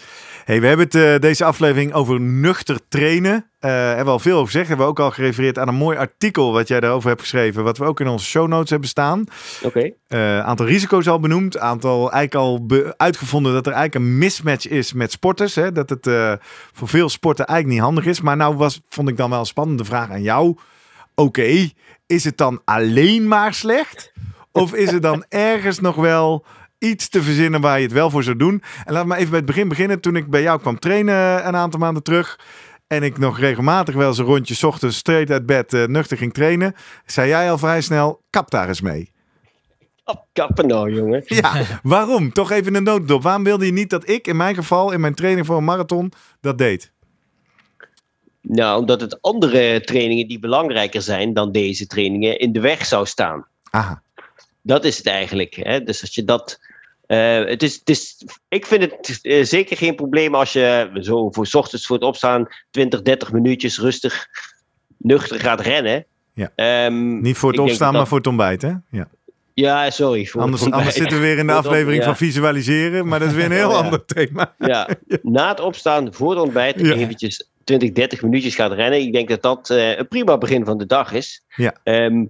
Hey, 0.45 0.61
we 0.61 0.67
hebben 0.67 0.85
het 0.85 0.95
eh, 0.95 1.19
deze 1.19 1.45
aflevering 1.45 1.93
over 1.93 2.19
nuchter 2.21 2.79
trainen. 2.89 3.49
Eh 3.59 3.71
hebben 3.71 4.05
we 4.05 4.11
al 4.11 4.19
veel 4.19 4.35
over 4.35 4.45
gezegd. 4.45 4.67
Hebben 4.67 4.85
we 4.85 4.91
ook 4.91 4.99
al 4.99 5.11
gerefereerd 5.11 5.59
aan 5.59 5.67
een 5.67 5.75
mooi 5.75 5.97
artikel 5.97 6.51
wat 6.51 6.67
jij 6.67 6.79
daarover 6.79 7.09
hebt 7.09 7.21
geschreven. 7.21 7.63
Wat 7.63 7.77
we 7.77 7.85
ook 7.85 7.99
in 7.99 8.07
onze 8.07 8.25
show 8.25 8.47
notes 8.47 8.69
hebben 8.69 8.89
staan. 8.89 9.23
Oké. 9.63 9.91
Aantal 10.43 10.65
risico's 10.65 11.07
al 11.07 11.19
benoemd. 11.19 11.57
Aantal 11.57 12.11
eigenlijk 12.11 12.35
al 12.35 12.65
uitgevonden 12.97 13.53
dat 13.53 13.65
er 13.67 13.73
eigenlijk 13.73 14.05
een 14.05 14.17
mismatch 14.17 14.67
is 14.67 14.93
met 14.93 15.11
sporters. 15.11 15.55
Hè? 15.55 15.71
Dat 15.71 15.89
het 15.89 16.09
voor 16.73 16.87
veel 16.87 17.09
sporten 17.09 17.45
eigenlijk 17.45 17.79
niet 17.79 17.87
handig 17.87 18.05
is. 18.05 18.21
Maar 18.21 18.37
nou 18.37 18.55
was, 18.55 18.81
vond 18.89 19.09
ik 19.09 19.17
dan 19.17 19.29
wel 19.29 19.39
een 19.39 19.45
spannende 19.45 19.85
vraag 19.85 20.09
aan 20.09 20.21
jou. 20.21 20.57
Oké, 21.15 21.69
is 22.05 22.23
het 22.23 22.37
dan 22.37 22.61
alleen 22.65 23.27
maar 23.27 23.53
slecht? 23.53 24.11
Of 24.61 24.73
is 24.73 24.91
er 24.91 25.01
dan 25.01 25.25
ergens 25.29 25.79
nog 25.79 25.95
wel 25.95 26.45
iets 26.77 27.09
te 27.09 27.21
verzinnen 27.23 27.61
waar 27.61 27.77
je 27.77 27.83
het 27.83 27.93
wel 27.93 28.09
voor 28.09 28.23
zou 28.23 28.35
doen? 28.35 28.63
En 28.85 28.93
laat 28.93 29.05
me 29.05 29.15
even 29.15 29.29
bij 29.29 29.37
het 29.37 29.47
begin 29.47 29.67
beginnen. 29.67 29.99
Toen 29.99 30.15
ik 30.15 30.29
bij 30.29 30.41
jou 30.41 30.59
kwam 30.59 30.79
trainen 30.79 31.47
een 31.47 31.55
aantal 31.55 31.79
maanden 31.79 32.03
terug. 32.03 32.39
En 32.87 33.03
ik 33.03 33.17
nog 33.17 33.39
regelmatig 33.39 33.95
wel 33.95 34.07
eens 34.07 34.17
een 34.17 34.25
rondje 34.25 34.53
's 34.55 34.63
ochtends 34.63 34.97
straight 34.97 35.31
uit 35.31 35.45
bed 35.45 35.73
eh, 35.73 35.85
nuchter 35.85 36.17
ging 36.17 36.33
trainen. 36.33 36.73
Zei 37.05 37.27
jij 37.29 37.51
al 37.51 37.57
vrij 37.57 37.81
snel, 37.81 38.21
kap 38.29 38.51
daar 38.51 38.67
eens 38.67 38.81
mee. 38.81 39.11
Kap- 40.03 40.27
Kappen 40.33 40.67
nou, 40.67 40.93
jongen. 40.93 41.21
Ja, 41.25 41.61
waarom? 41.83 42.31
Toch 42.31 42.51
even 42.51 42.75
een 42.75 42.83
notendop. 42.83 43.23
Waarom 43.23 43.43
wilde 43.43 43.65
je 43.65 43.71
niet 43.71 43.89
dat 43.89 44.09
ik 44.09 44.27
in 44.27 44.35
mijn 44.37 44.55
geval, 44.55 44.91
in 44.91 44.99
mijn 44.99 45.13
training 45.15 45.45
voor 45.45 45.57
een 45.57 45.63
marathon, 45.63 46.11
dat 46.41 46.57
deed? 46.57 46.91
Nou, 48.41 48.79
omdat 48.79 49.01
het 49.01 49.21
andere 49.21 49.81
trainingen 49.81 50.27
die 50.27 50.39
belangrijker 50.39 51.01
zijn 51.01 51.33
dan 51.33 51.51
deze 51.51 51.87
trainingen 51.87 52.39
in 52.39 52.51
de 52.51 52.59
weg 52.59 52.85
zou 52.85 53.05
staan. 53.05 53.47
Aha. 53.69 54.01
Dat 54.67 54.85
is 54.85 54.97
het 54.97 55.05
eigenlijk. 55.07 55.55
Hè? 55.55 55.83
Dus 55.83 56.01
als 56.01 56.15
je 56.15 56.23
dat. 56.23 56.59
eh, 57.05 57.43
het 57.45 57.63
is, 57.63 57.75
het 57.75 57.89
is, 57.89 58.25
ik 58.47 58.65
vind 58.65 58.81
het 58.81 59.19
eh, 59.21 59.43
zeker 59.43 59.77
geen 59.77 59.95
probleem 59.95 60.35
als 60.35 60.53
je 60.53 60.89
zo 61.01 61.31
voor 61.31 61.47
ochtends 61.51 61.85
voor 61.85 61.95
het 61.95 62.05
opstaan 62.05 62.47
20, 62.71 63.01
30 63.01 63.31
minuutjes 63.31 63.79
rustig, 63.79 64.27
nuchter 64.97 65.39
gaat 65.39 65.59
rennen. 65.61 66.05
Ja. 66.33 66.51
Ehm, 66.55 67.19
Niet 67.21 67.37
voor 67.37 67.51
het 67.51 67.59
opstaan, 67.59 67.87
dat- 67.87 67.97
maar 67.97 68.07
voor 68.07 68.17
het 68.17 68.27
ontbijt, 68.27 68.61
hè? 68.61 68.71
Ja. 68.91 69.07
Ja, 69.53 69.89
sorry. 69.89 70.25
Voor 70.25 70.41
Anders, 70.41 70.61
zitten 70.93 71.17
we 71.17 71.23
weer 71.23 71.37
in 71.37 71.47
de 71.47 71.53
aflevering 71.63 72.03
van 72.03 72.15
visualiseren, 72.17 73.07
maar 73.07 73.19
dat 73.19 73.27
is 73.29 73.33
weer 73.35 73.45
een 73.45 73.51
heel 73.51 73.69
ja. 73.77 73.77
ander 73.77 74.05
thema. 74.05 74.53
Ja, 74.59 74.89
na 75.21 75.49
het 75.49 75.59
opstaan, 75.59 76.13
voor 76.13 76.29
het 76.29 76.39
ontbijt, 76.39 76.81
eventjes 76.81 77.49
20, 77.63 77.91
30 77.91 78.21
minuutjes 78.21 78.55
gaat 78.55 78.71
rennen. 78.71 78.99
Ik 78.99 79.13
denk 79.13 79.29
dat 79.29 79.41
dat 79.41 79.69
eh, 79.69 79.97
een 79.97 80.07
prima 80.07 80.37
begin 80.37 80.65
van 80.65 80.77
de 80.77 80.85
dag 80.85 81.11
is. 81.13 81.43
Ja. 81.55 81.75
Ehm, 81.83 82.25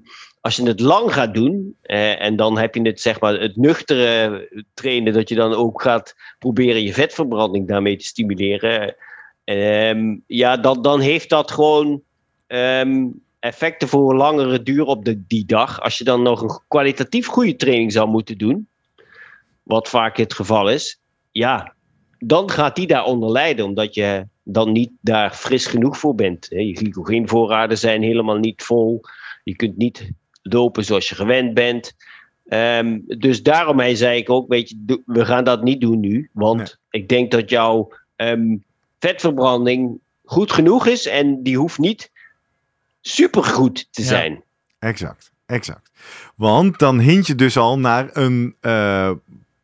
als 0.47 0.55
je 0.55 0.63
het 0.63 0.79
lang 0.79 1.13
gaat 1.13 1.33
doen, 1.33 1.75
eh, 1.81 2.21
en 2.21 2.35
dan 2.35 2.57
heb 2.57 2.75
je 2.75 2.81
het, 2.81 3.01
zeg 3.01 3.19
maar, 3.19 3.39
het 3.39 3.55
nuchtere 3.55 4.49
trainen, 4.73 5.13
dat 5.13 5.29
je 5.29 5.35
dan 5.35 5.53
ook 5.53 5.81
gaat 5.81 6.15
proberen 6.39 6.83
je 6.83 6.93
vetverbranding 6.93 7.67
daarmee 7.67 7.95
te 7.95 8.05
stimuleren. 8.05 8.95
Ehm, 9.43 10.15
ja, 10.27 10.57
dan, 10.57 10.81
dan 10.81 10.99
heeft 10.99 11.29
dat 11.29 11.51
gewoon 11.51 12.01
ehm, 12.47 13.05
effecten 13.39 13.87
voor 13.87 14.11
een 14.11 14.17
langere 14.17 14.63
duur 14.63 14.85
op 14.85 15.05
de, 15.05 15.25
die 15.27 15.45
dag. 15.45 15.81
Als 15.81 15.97
je 15.97 16.03
dan 16.03 16.21
nog 16.21 16.41
een 16.41 16.59
kwalitatief 16.67 17.27
goede 17.27 17.55
training 17.55 17.91
zou 17.91 18.07
moeten 18.07 18.37
doen, 18.37 18.67
wat 19.63 19.89
vaak 19.89 20.17
het 20.17 20.33
geval 20.33 20.69
is, 20.69 20.99
ja, 21.31 21.73
dan 22.19 22.49
gaat 22.49 22.75
die 22.75 22.87
daaronder 22.87 23.31
lijden, 23.31 23.65
omdat 23.65 23.93
je 23.93 24.27
dan 24.43 24.71
niet 24.71 24.91
daar 25.01 25.33
fris 25.33 25.65
genoeg 25.65 25.97
voor 25.97 26.15
bent. 26.15 26.47
Je 26.49 26.75
glycogeenvoorraden 26.75 27.77
zijn 27.77 28.01
helemaal 28.01 28.37
niet 28.37 28.63
vol. 28.63 29.01
Je 29.43 29.55
kunt 29.55 29.77
niet 29.77 30.11
lopen 30.53 30.83
zoals 30.85 31.09
je 31.09 31.15
gewend 31.15 31.53
bent. 31.53 31.95
Ehm, 32.47 32.99
dus 33.17 33.43
daarom 33.43 33.95
zei 33.95 34.17
ik 34.19 34.29
ook, 34.29 34.47
weet 34.47 34.69
je, 34.69 35.01
we 35.05 35.25
gaan 35.25 35.43
dat 35.43 35.63
niet 35.63 35.81
doen 35.81 35.99
nu. 35.99 36.29
Want 36.33 36.79
ik 36.89 37.09
denk 37.09 37.31
dat 37.31 37.49
jouw 37.49 37.91
ehm, 38.15 38.55
vetverbranding 38.99 39.99
goed 40.25 40.51
genoeg 40.51 40.85
is 40.87 41.05
en 41.05 41.43
die 41.43 41.57
hoeft 41.57 41.77
niet 41.79 42.11
supergoed 43.01 43.87
te 43.91 44.01
Ja. 44.01 44.07
zijn. 44.07 44.43
Exact, 44.79 45.31
exact. 45.45 45.91
Want 46.35 46.79
dan 46.79 46.99
hint 46.99 47.27
je 47.27 47.35
dus 47.35 47.57
al 47.57 47.79
naar 47.79 48.09
een 48.13 48.55
eh, 48.59 49.11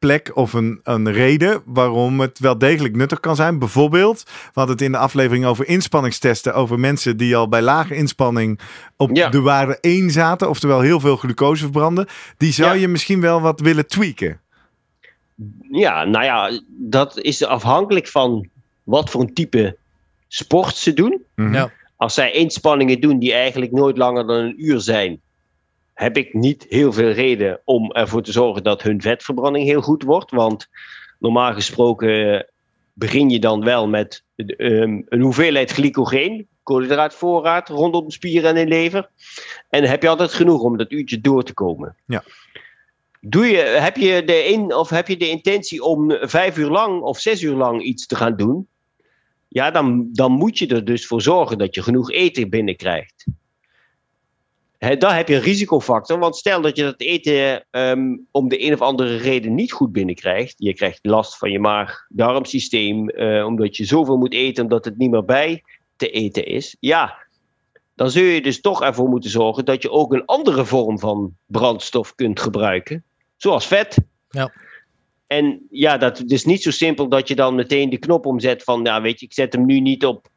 plek 0.04 0.32
of 0.34 0.54
een, 0.54 0.80
een 0.84 1.12
reden 1.12 1.62
waarom 1.66 2.20
het 2.20 2.40
wel 2.40 2.58
degelijk 2.58 2.96
nuttig 2.96 3.20
kan 3.20 3.36
zijn. 3.36 3.60
Bijvoorbeeld, 3.60 4.24
we 4.26 4.32
hadden 4.54 4.76
het 4.76 4.84
in 4.86 4.92
de 4.92 4.98
aflevering 4.98 5.46
over 5.46 5.68
inspanningstesten, 5.68 6.54
over 6.54 6.80
mensen 6.80 7.18
die 7.18 7.36
al 7.36 7.48
bij 7.50 7.62
lage 7.62 7.96
inspanning 7.96 8.60
op 8.98 9.16
Ja. 9.16 9.30
de 9.30 9.42
waarde 9.42 9.78
1 9.82 10.12
zaten, 10.12 10.50
oftewel 10.50 10.80
heel 10.82 11.00
veel 11.00 11.16
glucose 11.16 11.62
verbranden. 11.64 12.08
Die 12.38 12.52
zou 12.54 12.74
Ja. 12.74 12.82
je 12.82 12.88
misschien 12.88 13.22
wel 13.22 13.42
wat 13.42 13.60
willen 13.60 13.88
tweaken. 13.88 14.40
Ja, 15.72 16.04
nou 16.04 16.24
ja, 16.26 16.60
dat 16.68 17.18
is 17.20 17.44
afhankelijk 17.46 18.08
van 18.08 18.48
wat 18.84 19.10
voor 19.10 19.22
een 19.22 19.34
type 19.34 19.78
sport 20.28 20.76
ze 20.76 20.94
doen. 20.94 21.24
Mhm. 21.36 21.54
Ja. 21.54 21.72
Als 21.96 22.14
zij 22.14 22.32
inspanningen 22.32 23.02
doen 23.02 23.20
die 23.20 23.34
eigenlijk 23.34 23.72
nooit 23.72 23.98
langer 23.98 24.28
dan 24.28 24.36
een 24.36 24.66
uur 24.66 24.80
zijn, 24.80 25.22
heb 25.94 26.18
ik 26.18 26.34
niet 26.34 26.66
heel 26.70 26.94
veel 26.94 27.12
reden 27.12 27.62
om 27.66 27.92
ervoor 27.92 28.22
te 28.22 28.32
zorgen 28.32 28.64
dat 28.64 28.82
hun 28.82 29.02
vetverbranding 29.02 29.66
heel 29.66 29.82
goed 29.82 30.04
wordt. 30.04 30.32
Want 30.32 30.68
normaal 31.20 31.54
gesproken 31.54 32.34
eh, 32.34 32.42
begin 32.94 33.30
je 33.30 33.40
dan 33.40 33.64
wel 33.64 33.88
met 33.88 34.24
ehm, 34.36 35.02
een 35.06 35.22
hoeveelheid 35.22 35.72
glycogeen, 35.72 36.48
koolhydraatvoorraad 36.64 37.70
rondom 37.70 38.06
de 38.06 38.12
spieren 38.12 38.50
en 38.50 38.56
de 38.56 38.76
lever. 38.76 39.10
En 39.70 39.84
heb 39.84 40.02
je 40.02 40.10
altijd 40.10 40.34
genoeg 40.34 40.62
om 40.62 40.78
dat 40.78 40.92
uurtje 40.92 41.22
door 41.22 41.44
te 41.44 41.54
komen. 41.54 41.96
Ja. 42.06 42.24
Doe 43.22 43.46
je, 43.46 43.58
heb, 43.58 43.98
je 43.98 44.24
de 44.24 44.46
in, 44.46 44.76
of 44.76 44.90
heb 44.90 45.08
je 45.08 45.18
de 45.18 45.30
intentie 45.30 45.84
om 45.84 46.18
vijf 46.22 46.58
uur 46.58 46.70
lang 46.70 47.02
of 47.02 47.20
zes 47.20 47.42
uur 47.42 47.56
lang 47.56 47.82
iets 47.82 48.06
te 48.06 48.16
gaan 48.16 48.36
doen? 48.36 48.68
Ja, 49.48 49.72
dan, 49.72 50.10
dan 50.12 50.32
moet 50.32 50.58
je 50.58 50.68
er 50.68 50.86
dus 50.86 51.08
voor 51.08 51.22
zorgen 51.22 51.58
dat 51.58 51.76
je 51.76 51.82
genoeg 51.82 52.12
eten 52.12 52.50
binnenkrijgt. 52.50 53.26
Hè, 54.84 54.98
daar 54.98 55.16
heb 55.16 55.28
je 55.28 55.36
een 55.36 55.42
risicofactor, 55.42 56.20
want 56.20 56.36
stel 56.36 56.62
dat 56.62 56.76
je 56.76 56.84
dat 56.84 57.02
eten 57.02 57.66
ehm, 57.70 58.18
om 58.32 58.50
de 58.50 58.66
een 58.66 58.74
of 58.74 58.82
andere 58.82 59.16
reden 59.16 59.56
niet 59.56 59.72
goed 59.72 59.92
binnenkrijgt. 59.92 60.54
Je 60.58 60.74
krijgt 60.74 61.00
last 61.02 61.38
van 61.38 61.52
je 61.52 61.60
maag-darmsysteem, 61.60 63.10
eh, 63.10 63.46
omdat 63.46 63.78
je 63.78 63.86
zoveel 63.86 64.18
moet 64.18 64.34
eten 64.34 64.64
omdat 64.64 64.86
het 64.86 64.98
niet 64.98 65.12
meer 65.12 65.26
bij 65.26 65.64
te 65.96 66.10
eten 66.10 66.46
is. 66.46 66.76
Ja, 66.80 67.18
dan 67.96 68.12
zul 68.12 68.24
je 68.24 68.42
dus 68.42 68.62
toch 68.62 68.82
ervoor 68.82 69.10
moeten 69.10 69.30
zorgen 69.30 69.66
dat 69.66 69.82
je 69.82 69.92
ook 69.92 70.14
een 70.14 70.26
andere 70.26 70.66
vorm 70.66 71.00
van 71.00 71.36
brandstof 71.46 72.16
kunt 72.16 72.40
gebruiken, 72.40 73.04
zoals 73.38 73.68
vet. 73.68 73.98
Ja. 74.30 74.54
En 75.28 75.68
ja, 75.70 75.98
dat 75.98 76.24
is 76.26 76.46
niet 76.46 76.64
zo 76.64 76.72
simpel 76.72 77.10
dat 77.10 77.28
je 77.28 77.36
dan 77.36 77.56
meteen 77.56 77.90
de 77.90 77.98
knop 77.98 78.26
omzet 78.26 78.64
van, 78.64 78.84
ja, 78.84 79.02
weet 79.02 79.20
je, 79.20 79.26
ik 79.26 79.34
zet 79.34 79.54
hem 79.54 79.66
nu 79.66 79.80
niet 79.80 80.06
op 80.06 80.28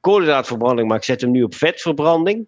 koolhydraatverbranding, 0.00 0.88
maar 0.88 0.96
ik 0.96 1.04
zet 1.04 1.20
hem 1.20 1.30
nu 1.30 1.42
op 1.42 1.54
vetverbranding. 1.54 2.46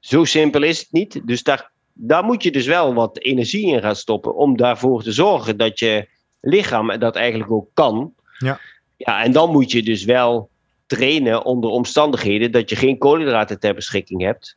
Zo 0.00 0.24
simpel 0.24 0.62
is 0.62 0.78
het 0.78 0.92
niet. 0.92 1.20
Dus 1.24 1.42
daar, 1.42 1.70
daar 1.92 2.24
moet 2.24 2.42
je 2.42 2.50
dus 2.50 2.66
wel 2.66 2.94
wat 2.94 3.18
energie 3.18 3.66
in 3.74 3.80
gaan 3.80 3.96
stoppen 3.96 4.34
om 4.34 4.56
daarvoor 4.56 5.02
te 5.02 5.12
zorgen 5.12 5.56
dat 5.56 5.78
je 5.78 6.08
lichaam 6.40 6.98
dat 6.98 7.16
eigenlijk 7.16 7.50
ook 7.50 7.68
kan. 7.74 8.12
Ja. 8.38 8.60
Ja, 8.96 9.22
en 9.22 9.32
dan 9.32 9.50
moet 9.50 9.70
je 9.70 9.82
dus 9.82 10.04
wel 10.04 10.50
trainen 10.86 11.44
onder 11.44 11.70
omstandigheden 11.70 12.52
dat 12.52 12.70
je 12.70 12.76
geen 12.76 12.98
koolhydraten 12.98 13.60
ter 13.60 13.74
beschikking 13.74 14.22
hebt. 14.22 14.56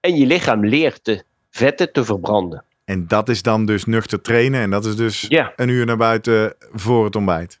En 0.00 0.16
je 0.16 0.26
lichaam 0.26 0.66
leert 0.66 1.04
de 1.04 1.22
vetten 1.50 1.92
te 1.92 2.04
verbranden. 2.04 2.64
En 2.84 3.06
dat 3.06 3.28
is 3.28 3.42
dan 3.42 3.66
dus 3.66 3.84
nuchter 3.84 4.20
trainen. 4.20 4.60
En 4.60 4.70
dat 4.70 4.84
is 4.84 4.96
dus 4.96 5.26
Ja. 5.28 5.52
een 5.56 5.68
uur 5.68 5.86
naar 5.86 5.96
buiten 5.96 6.54
voor 6.72 7.04
het 7.04 7.16
ontbijt. 7.16 7.60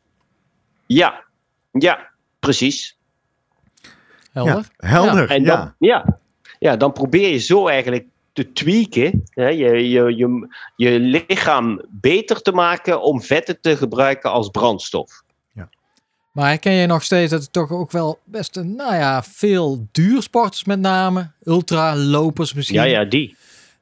Ja, 0.86 1.24
ja, 1.72 2.10
precies. 2.38 2.96
Helder. 4.32 4.54
Ja, 4.76 4.88
helder. 4.88 5.30
En 5.30 5.44
dan, 5.44 5.56
ja. 5.56 5.74
Ja, 5.78 6.18
dan 6.58 6.92
probeer 6.92 7.28
je 7.30 7.38
zo 7.38 7.66
eigenlijk 7.66 8.04
te 8.32 8.52
tweaken, 8.52 9.24
hè, 9.30 9.48
je, 9.48 9.88
je, 9.88 10.16
je, 10.16 10.48
je 10.76 10.98
lichaam 11.00 11.82
beter 11.88 12.42
te 12.42 12.52
maken 12.52 13.02
om 13.02 13.22
vetten 13.22 13.60
te 13.60 13.76
gebruiken 13.76 14.30
als 14.30 14.48
brandstof. 14.48 15.22
Maar 16.32 16.48
herken 16.48 16.72
je 16.72 16.86
nog 16.86 17.02
steeds 17.02 17.30
dat 17.30 17.42
het 17.42 17.52
toch 17.52 17.70
ook 17.70 17.90
wel 17.90 18.18
best 18.24 18.56
een, 18.56 18.74
nou 18.76 18.94
ja, 18.94 19.22
veel 19.22 19.86
duursporters 19.92 20.64
met 20.64 20.80
name, 20.80 21.30
ultralopers 21.42 22.52
misschien, 22.54 22.76
Ja, 22.76 22.84
ja, 22.84 23.04
die. 23.04 23.36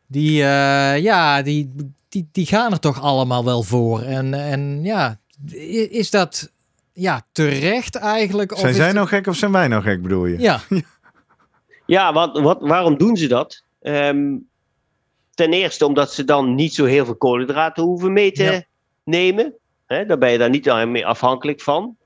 die, 0.07 0.43
eh, 0.43 0.99
ja, 1.03 1.43
die, 1.43 1.73
die, 2.09 2.29
die 2.33 2.47
gaan 2.47 2.73
er 2.73 2.81
toch 2.81 3.01
allemaal 3.01 3.45
wel 3.45 3.63
voor. 3.63 4.03
En, 4.03 4.35
en 4.35 4.85
ja, 4.85 5.19
is 5.91 6.11
dat 6.11 6.51
ja, 6.93 7.23
terecht 7.33 7.97
eigenlijk? 7.97 8.53
Of 8.53 8.59
Zijn 8.59 8.75
zij 8.75 8.87
het- 8.87 8.95
nou 8.95 9.07
gek 9.09 9.27
of 9.27 9.37
zijn 9.37 9.53
wij 9.53 9.69
nou 9.69 9.83
gek, 9.83 10.03
bedoel 10.03 10.27
je? 10.27 10.39
Ja, 10.39 10.61
Ja, 11.87 12.13
wat, 12.13 12.39
wat, 12.41 12.59
waarom 12.61 12.97
doen 12.99 13.17
ze 13.17 13.27
dat? 13.29 13.63
Ehm, 13.81 14.37
ten 15.35 15.53
eerste 15.53 15.87
omdat 15.87 16.13
ze 16.13 16.25
dan 16.25 16.55
niet 16.55 16.75
zo 16.75 16.85
heel 16.85 17.05
veel 17.05 17.17
koolhydraten 17.17 17.83
hoeven 17.85 18.13
mee 18.13 18.33
te 18.33 18.43
Ja. 18.43 18.63
nemen. 19.05 19.55
Hè, 19.87 20.07
daar 20.07 20.19
ben 20.19 20.31
je 20.33 20.39
daar 20.39 20.51
niet 20.51 20.87
mee 20.87 21.07
afhankelijk 21.07 21.61
van. 21.61 21.97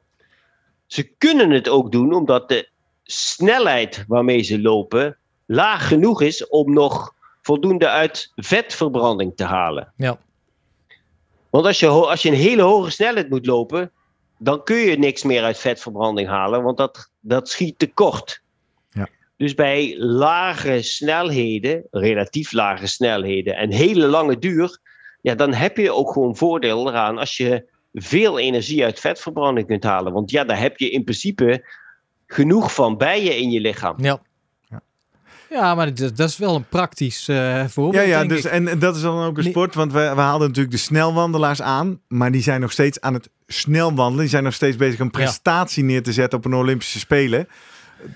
Ze 0.87 1.03
kunnen 1.03 1.51
het 1.51 1.69
ook 1.69 1.93
doen 1.93 2.13
omdat 2.13 2.49
de 2.49 2.69
snelheid 3.05 4.05
waarmee 4.09 4.43
ze 4.43 4.61
lopen 4.61 5.17
laag 5.47 5.89
genoeg 5.89 6.23
is 6.23 6.49
om 6.49 6.73
nog 6.73 7.15
voldoende 7.43 7.89
uit 7.89 8.33
vetverbranding 8.37 9.33
te 9.37 9.45
halen. 9.45 9.93
Ja. 9.97 10.19
Want 11.51 11.67
als 11.67 11.81
je, 11.81 11.87
als 11.89 12.23
je 12.23 12.29
een 12.29 12.35
hele 12.35 12.63
hoge 12.63 12.91
snelheid 12.91 13.31
moet 13.31 13.47
lopen, 13.47 13.91
dan 14.39 14.65
kun 14.65 14.77
je 14.77 14.99
niks 14.99 15.23
meer 15.23 15.43
uit 15.43 15.59
vetverbranding 15.59 16.29
halen, 16.29 16.63
want 16.63 16.77
dat, 16.77 17.11
dat 17.21 17.49
schiet 17.49 17.79
tekort. 17.79 18.43
Dus 19.41 19.55
bij 19.55 19.95
lage 19.99 20.83
snelheden, 20.83 21.87
relatief 21.91 22.53
lage 22.53 22.87
snelheden 22.87 23.57
en 23.57 23.73
hele 23.73 24.07
lange 24.07 24.39
duur, 24.39 24.79
ja, 25.21 25.35
dan 25.35 25.53
heb 25.53 25.77
je 25.77 25.93
ook 25.93 26.13
gewoon 26.13 26.37
voordeel 26.37 26.89
eraan 26.89 27.19
als 27.19 27.37
je 27.37 27.65
veel 27.93 28.39
energie 28.39 28.85
uit 28.85 29.01
vetverbranding 29.01 29.67
kunt 29.67 29.85
halen. 29.85 30.13
Want 30.13 30.31
ja, 30.31 30.45
daar 30.45 30.61
heb 30.61 30.79
je 30.79 30.91
in 30.91 31.05
principe 31.05 31.65
genoeg 32.27 32.75
van 32.75 32.97
bij 32.97 33.25
je 33.25 33.37
in 33.37 33.51
je 33.51 33.61
lichaam. 33.61 33.95
Ja. 33.97 34.23
Ja. 34.69 34.81
Ja, 35.51 35.75
maar 35.75 35.95
dat, 35.95 36.17
dat 36.17 36.29
is 36.29 36.39
wel 36.39 36.55
een 36.55 36.69
praktisch 36.69 37.29
eh 37.29 37.65
voorbeeld. 37.67 38.05
Ja, 38.05 38.11
ja 38.11 38.19
denk 38.19 38.31
dus, 38.31 38.45
ik. 38.45 38.51
en 38.51 38.79
dat 38.79 38.97
is 38.97 39.03
dan 39.03 39.25
ook 39.25 39.39
een 39.39 39.45
sport. 39.45 39.75
Want 39.75 39.93
we, 39.93 39.99
we 39.99 40.21
haalden 40.21 40.49
natuurlijk 40.49 40.75
de 40.75 40.81
snelwandelaars 40.81 41.63
aan. 41.63 42.01
Maar 42.09 42.33
die 42.33 42.43
zijn 42.43 42.61
nog 42.61 42.73
steeds 42.73 43.01
aan 43.01 43.15
het 43.15 43.31
snelwandelen. 43.47 44.21
Die 44.21 44.29
zijn 44.29 44.45
nog 44.45 44.55
steeds 44.55 44.77
bezig 44.77 44.99
een 44.99 45.11
prestatie 45.11 45.85
neer 45.85 46.03
te 46.03 46.13
zetten 46.13 46.39
op 46.39 46.45
een 46.45 46.55
Olympische 46.55 46.99
Spelen. 46.99 47.49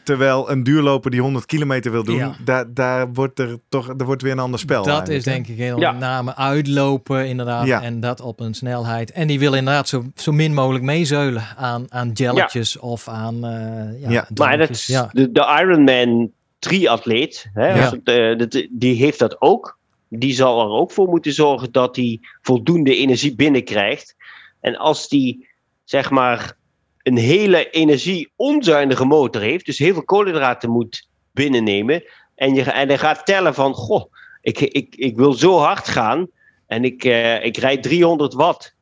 Terwijl 0.02 0.50
een 0.50 0.62
duurloper 0.62 1.10
die 1.10 1.20
100 1.20 1.46
kilometer 1.46 1.90
wil 1.92 2.04
doen, 2.04 2.16
Ja. 2.16 2.36
daar, 2.44 2.74
daar 2.74 3.12
wordt 3.12 3.38
er 3.38 3.58
toch 3.68 3.88
er 3.88 4.04
wordt 4.04 4.22
weer 4.22 4.32
een 4.32 4.38
ander 4.38 4.60
spel. 4.60 4.84
Dat 4.84 5.08
is 5.08 5.24
denk 5.24 5.46
ik 5.46 5.56
heel 5.56 5.80
Ja. 5.80 5.90
met 5.90 6.00
name 6.00 6.36
uitlopen 6.36 7.28
inderdaad. 7.28 7.66
Ja. 7.66 7.82
En 7.82 8.00
dat 8.00 8.20
op 8.20 8.40
een 8.40 8.54
snelheid. 8.54 9.12
En 9.12 9.26
die 9.26 9.38
wil 9.38 9.54
inderdaad 9.54 9.88
zo, 9.88 10.04
zo 10.14 10.32
min 10.32 10.54
mogelijk 10.54 10.84
meezeulen 10.84 11.42
aan, 11.56 11.86
aan 11.88 12.10
jelletjes 12.14 12.78
of 12.78 13.08
aan 13.08 13.44
eh 13.44 14.00
ja, 14.00 14.10
Ja. 14.10 14.28
Maar 14.34 14.58
dat, 14.58 14.82
ja. 14.84 15.08
de, 15.12 15.32
de 15.32 15.58
Ironman 15.62 16.30
triatleet, 16.58 17.50
hè, 17.54 17.98
eh, 18.04 18.64
die 18.70 18.94
heeft 18.94 19.18
dat 19.18 19.40
ook. 19.40 19.78
Die 20.08 20.34
zal 20.34 20.60
er 20.60 20.68
ook 20.68 20.90
voor 20.92 21.08
moeten 21.08 21.32
zorgen 21.32 21.72
dat 21.72 21.96
hij 21.96 22.20
voldoende 22.42 22.96
energie 22.96 23.34
binnenkrijgt. 23.34 24.16
En 24.60 24.76
als 24.76 25.08
die, 25.08 25.48
zeg 25.84 26.10
maar, 26.10 26.56
een 27.04 27.16
hele 27.16 27.70
energie-onzuinige 27.70 29.04
motor 29.04 29.42
heeft, 29.42 29.66
dus 29.66 29.78
heel 29.78 29.92
veel 29.92 30.04
koolhydraten 30.04 30.70
moet 30.70 31.08
binnennemen, 31.32 32.04
en, 32.34 32.54
je, 32.54 32.62
en 32.62 32.88
hij 32.88 32.98
gaat 32.98 33.26
tellen 33.26 33.54
van, 33.54 33.74
goh, 33.74 34.12
ik, 34.40 34.60
ik, 34.60 34.94
ik 34.96 35.16
wil 35.16 35.32
zo 35.32 35.58
hard 35.58 35.88
gaan 35.88 36.28
en 36.66 36.84
ik, 36.84 37.04
eh, 37.04 37.44
ik 37.44 37.56
rijd 37.56 37.82
300 37.82 38.34
watt 38.34 38.74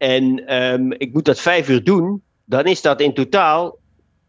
en 0.00 0.46
ehm, 0.46 0.92
ik 0.92 1.12
moet 1.12 1.24
dat 1.24 1.40
vijf 1.40 1.68
uur 1.68 1.84
doen, 1.84 2.22
dan 2.44 2.64
is 2.64 2.82
dat 2.82 3.00
in 3.00 3.14
totaal 3.14 3.78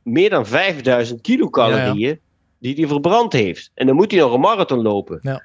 meer 0.04 0.30
dan 0.30 0.45
5000 0.45 1.22
kilocalorieën 1.22 2.20
die 2.60 2.76
hij 2.76 2.88
verbrand 2.88 3.34
heeft. 3.34 3.72
En 3.74 3.86
dan 3.88 3.95
moet 3.95 4.12
hij 4.12 4.20
nog 4.20 4.34
een 4.34 4.39
marathon 4.39 4.82
lopen. 4.82 5.20
Ja. 5.22 5.43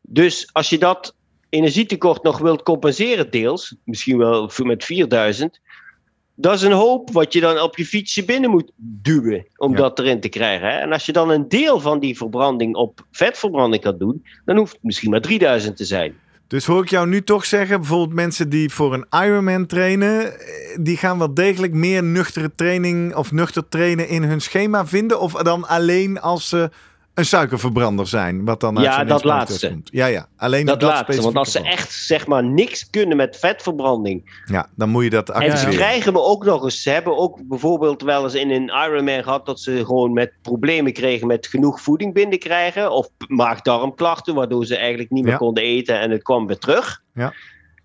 Dus 0.00 0.48
als 0.52 0.70
je 0.70 0.78
dat 0.78 1.14
energietekort 1.48 2.22
nog 2.22 2.38
wilt 2.38 2.62
compenseren 2.62 3.30
deels, 3.30 3.76
misschien 3.84 4.18
wel 4.18 4.50
met 4.62 4.84
4000, 4.84 5.60
dat 6.34 6.54
is 6.54 6.62
een 6.62 6.72
hoop 6.72 7.10
wat 7.12 7.32
je 7.32 7.40
dan 7.40 7.60
op 7.60 7.76
je 7.76 7.86
fietsje 7.86 8.24
binnen 8.24 8.50
moet 8.50 8.70
duwen 8.76 9.46
om 9.56 9.70
Ja. 9.72 9.76
dat 9.76 9.98
erin 9.98 10.20
te 10.20 10.28
krijgen. 10.28 10.68
Hè? 10.68 10.78
En 10.78 10.92
als 10.92 11.06
je 11.06 11.12
dan 11.12 11.30
een 11.30 11.48
deel 11.48 11.80
van 11.80 11.98
die 12.00 12.16
verbranding 12.16 12.74
op 12.74 13.06
vetverbranding 13.10 13.82
kan 13.82 13.98
doen, 13.98 14.24
dan 14.44 14.56
hoeft 14.56 14.72
het 14.72 14.82
misschien 14.82 15.10
maar 15.10 15.20
3000 15.20 15.76
te 15.76 15.84
zijn. 15.84 16.14
Dus 16.46 16.64
hoor 16.66 16.82
ik 16.82 16.90
jou 16.90 17.08
nu 17.08 17.22
toch 17.22 17.44
zeggen, 17.44 17.78
bijvoorbeeld 17.78 18.12
mensen 18.12 18.48
die 18.48 18.70
voor 18.70 18.94
een 18.94 19.06
Ironman 19.24 19.66
trainen, 19.66 20.40
eh, 20.40 20.46
die 20.80 20.96
gaan 20.96 21.18
wel 21.18 21.34
degelijk 21.34 21.72
meer 21.72 22.02
nuchtere 22.02 22.50
training 22.54 23.14
of 23.14 23.32
nuchter 23.32 23.68
trainen 23.68 24.08
in 24.08 24.22
hun 24.22 24.40
schema 24.40 24.86
vinden? 24.86 25.20
Of 25.20 25.32
dan 25.32 25.68
alleen 25.68 26.20
als 26.20 26.48
ze 26.48 26.70
een 27.14 27.24
suikerverbrander 27.24 28.06
zijn, 28.06 28.44
wat 28.44 28.60
dan 28.60 28.76
uit 28.78 28.86
Ja, 28.86 29.04
dat 29.04 29.24
laatste. 29.24 29.68
komt. 29.68 29.88
Ja, 29.92 30.06
ja, 30.06 30.26
alleen 30.36 30.66
Dat, 30.66 30.82
laatste, 30.82 31.22
want 31.22 31.36
als 31.36 31.50
ze 31.52 31.58
geval. 31.58 31.72
echt 31.72 31.92
zeg 31.92 32.26
maar 32.26 32.44
niks 32.44 32.90
kunnen 32.90 33.16
met 33.16 33.36
vetverbranding, 33.40 34.42
Ja, 34.44 34.68
dan 34.76 34.88
moet 34.88 35.04
je 35.04 35.10
dat 35.10 35.30
En 35.30 35.42
ze 35.42 35.48
activeren. 35.48 35.74
krijgen 35.74 36.12
me 36.12 36.20
ook 36.22 36.44
nog 36.44 36.62
eens. 36.64 36.82
Ze 36.82 36.90
hebben 36.90 37.16
ook 37.18 37.38
bijvoorbeeld 37.48 38.02
wel 38.02 38.24
eens 38.24 38.34
in 38.34 38.50
een 38.50 38.68
Ironman 38.86 39.22
gehad 39.22 39.46
dat 39.46 39.60
ze 39.60 39.84
gewoon 39.84 40.12
met 40.12 40.32
problemen 40.42 40.92
kregen 40.92 41.26
met 41.26 41.46
genoeg 41.46 41.80
voeding 41.80 42.14
binnenkrijgen. 42.14 42.90
Of 42.92 43.08
maag-darmklachten, 43.28 44.34
waardoor 44.34 44.64
ze 44.66 44.76
eigenlijk 44.76 45.10
niet 45.10 45.22
meer 45.22 45.32
Ja. 45.32 45.38
konden 45.38 45.62
eten 45.62 46.00
en 46.00 46.10
het 46.10 46.22
kwam 46.22 46.46
weer 46.46 46.58
terug. 46.58 47.02
Ja. 47.14 47.32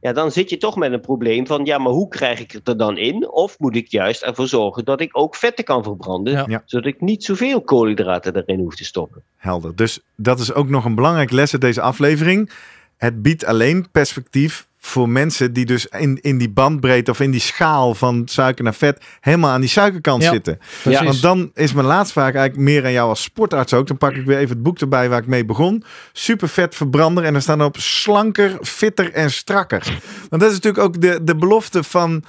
Ja, 0.02 0.14
dan 0.14 0.32
zit 0.32 0.50
je 0.50 0.58
toch 0.58 0.76
met 0.76 0.92
een 0.92 1.02
probleem 1.02 1.48
van, 1.48 1.66
ja, 1.66 1.78
maar 1.78 1.92
hoe 1.92 2.08
krijg 2.08 2.40
ik 2.40 2.52
het 2.52 2.68
er 2.68 2.78
dan 2.78 2.98
in? 2.98 3.32
Of 3.32 3.60
moet 3.60 3.76
ik 3.76 3.88
juist 3.88 4.22
ervoor 4.22 4.48
zorgen 4.48 4.86
dat 4.86 5.02
ik 5.02 5.18
ook 5.18 5.36
vetten 5.36 5.64
kan 5.66 5.84
verbranden, 5.84 6.34
Ja. 6.34 6.46
Ja. 6.48 6.62
zodat 6.66 6.88
ik 6.88 7.02
niet 7.02 7.24
zoveel 7.24 7.62
koolhydraten 7.62 8.36
erin 8.36 8.60
hoef 8.60 8.76
te 8.76 8.86
stoppen. 8.86 9.22
Helder. 9.36 9.76
Dus 9.76 10.00
dat 10.16 10.40
is 10.40 10.54
ook 10.54 10.70
nog 10.70 10.86
een 10.86 10.96
belangrijk 10.96 11.32
les 11.32 11.52
uit 11.54 11.62
deze 11.62 11.82
aflevering. 11.82 12.52
Het 12.98 13.22
biedt 13.22 13.46
alleen 13.46 13.92
perspectief 13.92 14.68
voor 14.88 15.10
mensen 15.10 15.54
die 15.54 15.66
dus 15.66 15.86
in, 15.86 16.20
in 16.22 16.38
die 16.38 16.50
bandbreedte 16.50 17.12
of 17.12 17.20
in 17.20 17.32
die 17.32 17.40
schaal 17.40 17.96
van 17.96 18.22
suiker 18.26 18.64
naar 18.64 18.74
vet 18.74 19.04
helemaal 19.20 19.52
aan 19.52 19.62
die 19.62 19.70
suikerkant 19.70 20.24
Ja. 20.24 20.32
zitten. 20.32 20.60
Precies. 20.82 21.02
Want 21.04 21.22
dan 21.22 21.52
is 21.54 21.74
mijn 21.74 21.86
laatste 21.86 22.14
vraag 22.14 22.34
eigenlijk 22.34 22.58
meer 22.70 22.86
aan 22.86 22.92
jou 22.92 23.10
als 23.10 23.22
sportarts 23.24 23.74
ook. 23.74 23.88
Dan 23.88 23.98
pak 23.98 24.16
ik 24.16 24.26
weer 24.26 24.38
even 24.38 24.50
het 24.50 24.64
boek 24.64 24.80
erbij 24.80 25.10
waar 25.10 25.20
ik 25.22 25.28
mee 25.28 25.46
begon. 25.46 25.84
Super 26.14 26.50
vet 26.50 26.76
verbrander. 26.76 27.24
En 27.24 27.34
dan 27.34 27.42
staan 27.42 27.64
op 27.64 27.78
slanker, 27.80 28.58
fitter 28.62 29.14
en 29.14 29.32
strakker. 29.32 29.84
Want 30.30 30.42
dat 30.42 30.52
is 30.52 30.56
natuurlijk 30.60 30.84
ook 30.84 31.02
de, 31.02 31.20
de 31.24 31.36
belofte 31.36 31.84
van... 31.84 32.24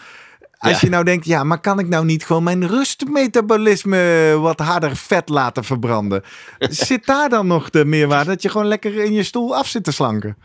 Als 0.58 0.72
Ja. 0.72 0.78
je 0.80 0.88
nou 0.88 1.04
denkt, 1.04 1.24
ja, 1.26 1.44
maar 1.44 1.60
kan 1.60 1.78
ik 1.78 1.88
nou 1.88 2.04
niet 2.04 2.24
gewoon 2.24 2.42
mijn 2.42 2.66
rustmetabolisme 2.66 4.34
wat 4.40 4.60
harder 4.60 4.96
vet 4.96 5.28
laten 5.28 5.64
verbranden? 5.64 6.22
Zit 6.58 7.06
daar 7.06 7.28
dan 7.28 7.46
nog 7.46 7.70
de 7.70 7.84
meerwaarde 7.84 8.30
dat 8.30 8.42
je 8.42 8.48
gewoon 8.48 8.66
lekker 8.66 8.96
in 9.04 9.12
je 9.12 9.22
stoel 9.22 9.56
af 9.56 9.66
zit 9.66 9.84
te 9.84 9.92
slanken? 9.92 10.36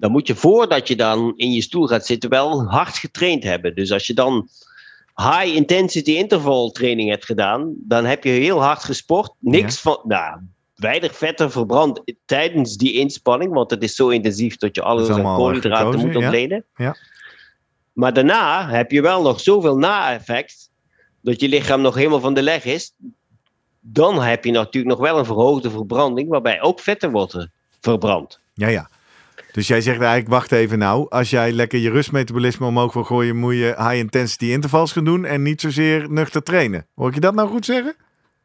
Dan 0.00 0.10
moet 0.10 0.26
je 0.26 0.34
voordat 0.34 0.88
je 0.88 0.96
dan 0.96 1.32
in 1.36 1.52
je 1.52 1.62
stoel 1.62 1.86
gaat 1.86 2.06
zitten 2.06 2.30
wel 2.30 2.64
hard 2.64 2.96
getraind 2.96 3.42
hebben. 3.42 3.74
Dus 3.74 3.92
als 3.92 4.06
je 4.06 4.14
dan 4.14 4.48
high 5.14 5.54
intensity 5.54 6.10
interval 6.10 6.70
training 6.70 7.10
hebt 7.10 7.24
gedaan, 7.24 7.74
dan 7.76 8.04
heb 8.04 8.24
je 8.24 8.30
heel 8.30 8.62
hard 8.62 8.84
gesport. 8.84 9.32
Niks 9.38 9.80
van, 9.80 10.00
nou, 10.04 10.40
weinig 10.74 11.16
vetten 11.16 11.50
verbrand 11.50 12.02
tijdens 12.24 12.76
die 12.76 12.92
inspanning, 12.92 13.52
want 13.52 13.70
het 13.70 13.82
is 13.82 13.94
zo 13.94 14.08
intensief 14.08 14.56
dat 14.56 14.74
je 14.74 14.82
alles 14.82 15.08
aan 15.08 15.36
koolhydraten 15.36 16.00
moet 16.00 16.12
ja. 16.12 16.18
ontleden. 16.18 16.64
Ja. 16.76 16.96
Maar 17.92 18.12
daarna 18.12 18.68
heb 18.68 18.90
je 18.90 19.02
wel 19.02 19.22
nog 19.22 19.40
zoveel 19.40 19.76
na-effect 19.76 20.70
dat 21.22 21.40
je 21.40 21.48
lichaam 21.48 21.80
nog 21.80 21.94
helemaal 21.94 22.20
van 22.20 22.34
de 22.34 22.42
leg 22.42 22.64
is. 22.64 22.94
Dan 23.80 24.22
heb 24.22 24.44
je 24.44 24.50
natuurlijk 24.52 24.98
nog 24.98 25.08
wel 25.08 25.18
een 25.18 25.24
verhoogde 25.24 25.70
verbranding, 25.70 26.28
waarbij 26.28 26.60
ook 26.60 26.80
vetten 26.80 27.10
worden 27.10 27.52
verbrand. 27.80 28.40
Ja, 28.54 28.68
ja. 28.68 28.88
Dus 29.52 29.66
jij 29.66 29.80
zegt 29.80 29.98
eigenlijk, 30.00 30.28
wacht 30.28 30.52
even 30.52 30.78
nou. 30.78 31.06
Als 31.08 31.30
jij 31.30 31.52
lekker 31.52 31.78
je 31.78 31.90
rustmetabolisme 31.90 32.66
omhoog 32.66 32.92
wil 32.92 33.04
gooien, 33.04 33.36
moet 33.36 33.54
je 33.54 33.74
high 33.78 33.94
intensity 33.94 34.44
intervals 34.44 34.92
gaan 34.92 35.04
doen 35.04 35.24
en 35.24 35.42
niet 35.42 35.60
zozeer 35.60 36.10
nuchter 36.10 36.42
trainen. 36.42 36.86
Hoor 36.94 37.08
ik 37.08 37.14
je 37.14 37.20
dat 37.20 37.34
nou 37.34 37.48
goed 37.48 37.64
zeggen? 37.64 37.94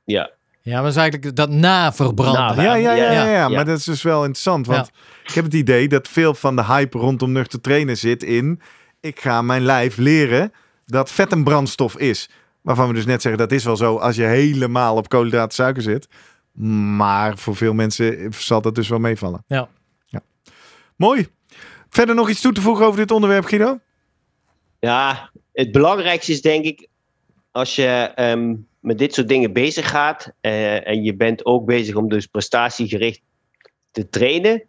Ja. 0.04 0.32
Ja, 0.62 0.74
maar 0.74 0.82
dat 0.84 0.92
is 0.92 0.98
eigenlijk 0.98 1.36
dat 1.36 1.50
naverbranden. 1.50 2.56
Na- 2.56 2.64
Ja, 2.64 2.76
ja, 2.76 2.94
ja, 2.94 3.12
ja, 3.12 3.12
ja, 3.26 3.32
ja. 3.32 3.48
maar 3.50 3.66
dat 3.66 3.78
is 3.78 3.84
dus 3.84 4.02
wel 4.02 4.20
interessant. 4.22 4.68
Want 4.68 4.92
ik 5.26 5.32
heb 5.34 5.44
het 5.44 5.54
idee 5.54 5.88
dat 5.88 6.08
veel 6.08 6.34
van 6.34 6.56
de 6.56 6.64
hype 6.66 6.98
rondom 6.98 7.32
nuchter 7.32 7.62
trainen 7.62 7.98
zit 7.98 8.24
in... 8.24 8.62
ik 9.00 9.20
ga 9.22 9.42
mijn 9.42 9.62
lijf 9.62 9.98
leren 9.98 10.52
dat 10.86 11.12
vet 11.12 11.32
een 11.32 11.44
brandstof 11.44 11.98
is. 11.98 12.30
Waarvan 12.62 12.88
we 12.88 12.94
dus 12.94 13.06
net 13.06 13.22
zeggen, 13.22 13.42
dat 13.42 13.52
is 13.52 13.64
wel 13.64 13.78
zo 13.78 13.96
als 13.98 14.16
je 14.16 14.24
helemaal 14.24 14.96
op 14.96 15.10
koolhydraten 15.10 15.54
suiker 15.56 15.82
zit. 15.82 16.08
Maar 16.96 17.38
voor 17.38 17.56
veel 17.56 17.74
mensen 17.74 18.34
zal 18.38 18.62
dat 18.62 18.76
dus 18.76 18.88
wel 18.90 19.00
meevallen. 19.00 19.44
Ja. 19.48 19.68
Mooi. 20.96 21.28
Verder 21.90 22.16
nog 22.16 22.30
iets 22.30 22.42
toe 22.42 22.54
te 22.54 22.62
voegen 22.62 22.86
over 22.86 23.00
dit 23.00 23.12
onderwerp, 23.12 23.46
Guido? 23.46 23.80
Ja, 24.80 25.32
het 25.54 25.72
belangrijkste 25.72 26.32
is 26.32 26.42
denk 26.42 26.66
ik, 26.66 26.88
als 27.52 27.76
je 27.76 28.12
ehm, 28.16 28.56
met 28.80 28.98
dit 28.98 29.14
soort 29.14 29.28
dingen 29.28 29.54
bezig 29.54 29.90
gaat 29.90 30.32
eh, 30.42 30.88
en 30.88 31.04
je 31.04 31.16
bent 31.16 31.46
ook 31.46 31.66
bezig 31.66 31.96
om 31.96 32.10
dus 32.10 32.26
prestatiegericht 32.26 33.22
te 33.92 34.10
trainen, 34.10 34.64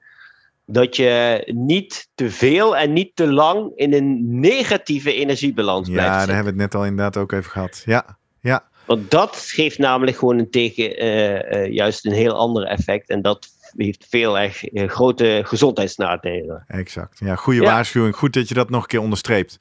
dat 0.67 0.97
je 0.97 1.43
niet 1.55 2.09
te 2.15 2.31
veel 2.31 2.77
en 2.77 2.93
niet 2.93 3.17
te 3.17 3.33
lang 3.33 3.73
in 3.75 3.93
een 3.93 4.41
negatieve 4.41 5.15
energiebalans 5.15 5.91
blijft 5.91 6.11
Ja, 6.11 6.17
daar 6.27 6.35
hebben 6.35 6.55
we 6.55 6.63
het 6.63 6.73
net 6.73 6.81
al 6.81 6.87
inderdaad 6.87 7.17
ook 7.17 7.33
even 7.33 7.51
gehad. 7.51 7.83
Ja, 7.85 8.19
ja. 8.41 8.69
Want 8.87 9.11
dat 9.11 9.37
geeft 9.37 9.79
namelijk 9.79 10.17
gewoon 10.17 10.39
een 10.39 10.51
tegen, 10.51 10.97
eh, 10.97 11.53
eh, 11.53 11.73
juist 11.73 12.07
een 12.07 12.13
heel 12.13 12.33
ander 12.33 12.65
effect 12.65 13.09
en 13.09 13.23
dat 13.23 13.49
heeft 13.77 14.07
veel 14.09 14.39
echt 14.39 14.69
eh, 14.73 14.89
grote 14.89 15.43
gezondheidsnadelen. 15.47 16.65
Exact. 16.67 17.19
Ja, 17.19 17.37
goede 17.37 17.61
Ja. 17.61 17.67
waarschuwing. 17.67 18.17
Goed 18.17 18.33
dat 18.33 18.49
je 18.49 18.55
dat 18.55 18.71
nog 18.71 18.83
een 18.83 18.89
keer 18.89 19.01
onderstreept. 19.01 19.57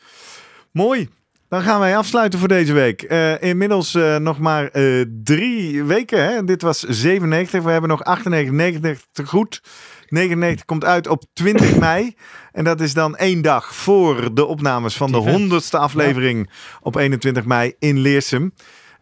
Mooi. 0.72 1.10
Dan 1.50 1.62
gaan 1.62 1.80
wij 1.80 1.98
afsluiten 1.98 2.40
voor 2.40 2.48
deze 2.48 2.74
week. 2.74 3.02
Eh, 3.02 3.42
inmiddels 3.42 3.96
eh, 3.96 4.18
nog 4.18 4.40
maar 4.40 4.70
drie 5.24 5.84
weken. 5.84 6.24
Hè? 6.24 6.44
Dit 6.44 6.62
was 6.62 6.80
97. 6.80 7.64
We 7.64 7.72
hebben 7.72 7.90
nog 7.90 8.04
98, 8.04 8.54
99 8.54 9.06
te 9.12 9.26
goed. 9.26 9.62
99 10.10 10.66
komt 10.66 10.86
uit 10.86 11.08
op 11.08 11.24
20 11.34 11.78
mei. 11.88 12.16
En 12.52 12.64
dat 12.64 12.82
is 12.82 12.94
dan 12.94 13.16
één 13.16 13.42
dag 13.42 13.76
voor 13.76 14.34
de 14.34 14.46
opnames 14.46 14.96
van 14.98 15.12
de 15.12 15.18
Actief, 15.18 15.32
hè? 15.34 15.38
honderdste 15.40 15.78
aflevering 15.78 16.50
op 16.82 16.96
21 16.96 17.46
mei 17.46 17.74
in 17.80 18.00
Leersum. 18.00 18.54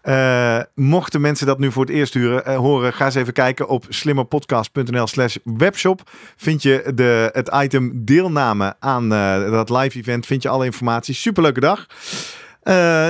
Eh, 0.04 0.60
mochten 0.76 1.22
mensen 1.22 1.48
dat 1.48 1.60
nu 1.60 1.72
voor 1.72 1.86
het 1.86 1.94
eerst 1.94 2.14
huren, 2.14 2.46
eh, 2.46 2.56
horen, 2.56 2.94
ga 2.94 3.06
eens 3.06 3.16
even 3.16 3.34
kijken 3.34 3.68
op 3.68 3.86
slimmerpodcast.nl 3.90 5.08
slash 5.08 5.36
webshop. 5.44 6.02
Vind 6.36 6.62
je 6.62 6.92
de, 6.96 7.30
het 7.34 7.50
item 7.54 7.92
deelname 8.06 8.76
aan 8.80 9.14
eh, 9.14 9.52
dat 9.52 9.70
live 9.70 9.98
event, 9.98 10.26
vind 10.26 10.44
je 10.44 10.50
alle 10.50 10.66
informatie. 10.66 11.14
Superleuke 11.16 11.60
dag. 11.60 11.86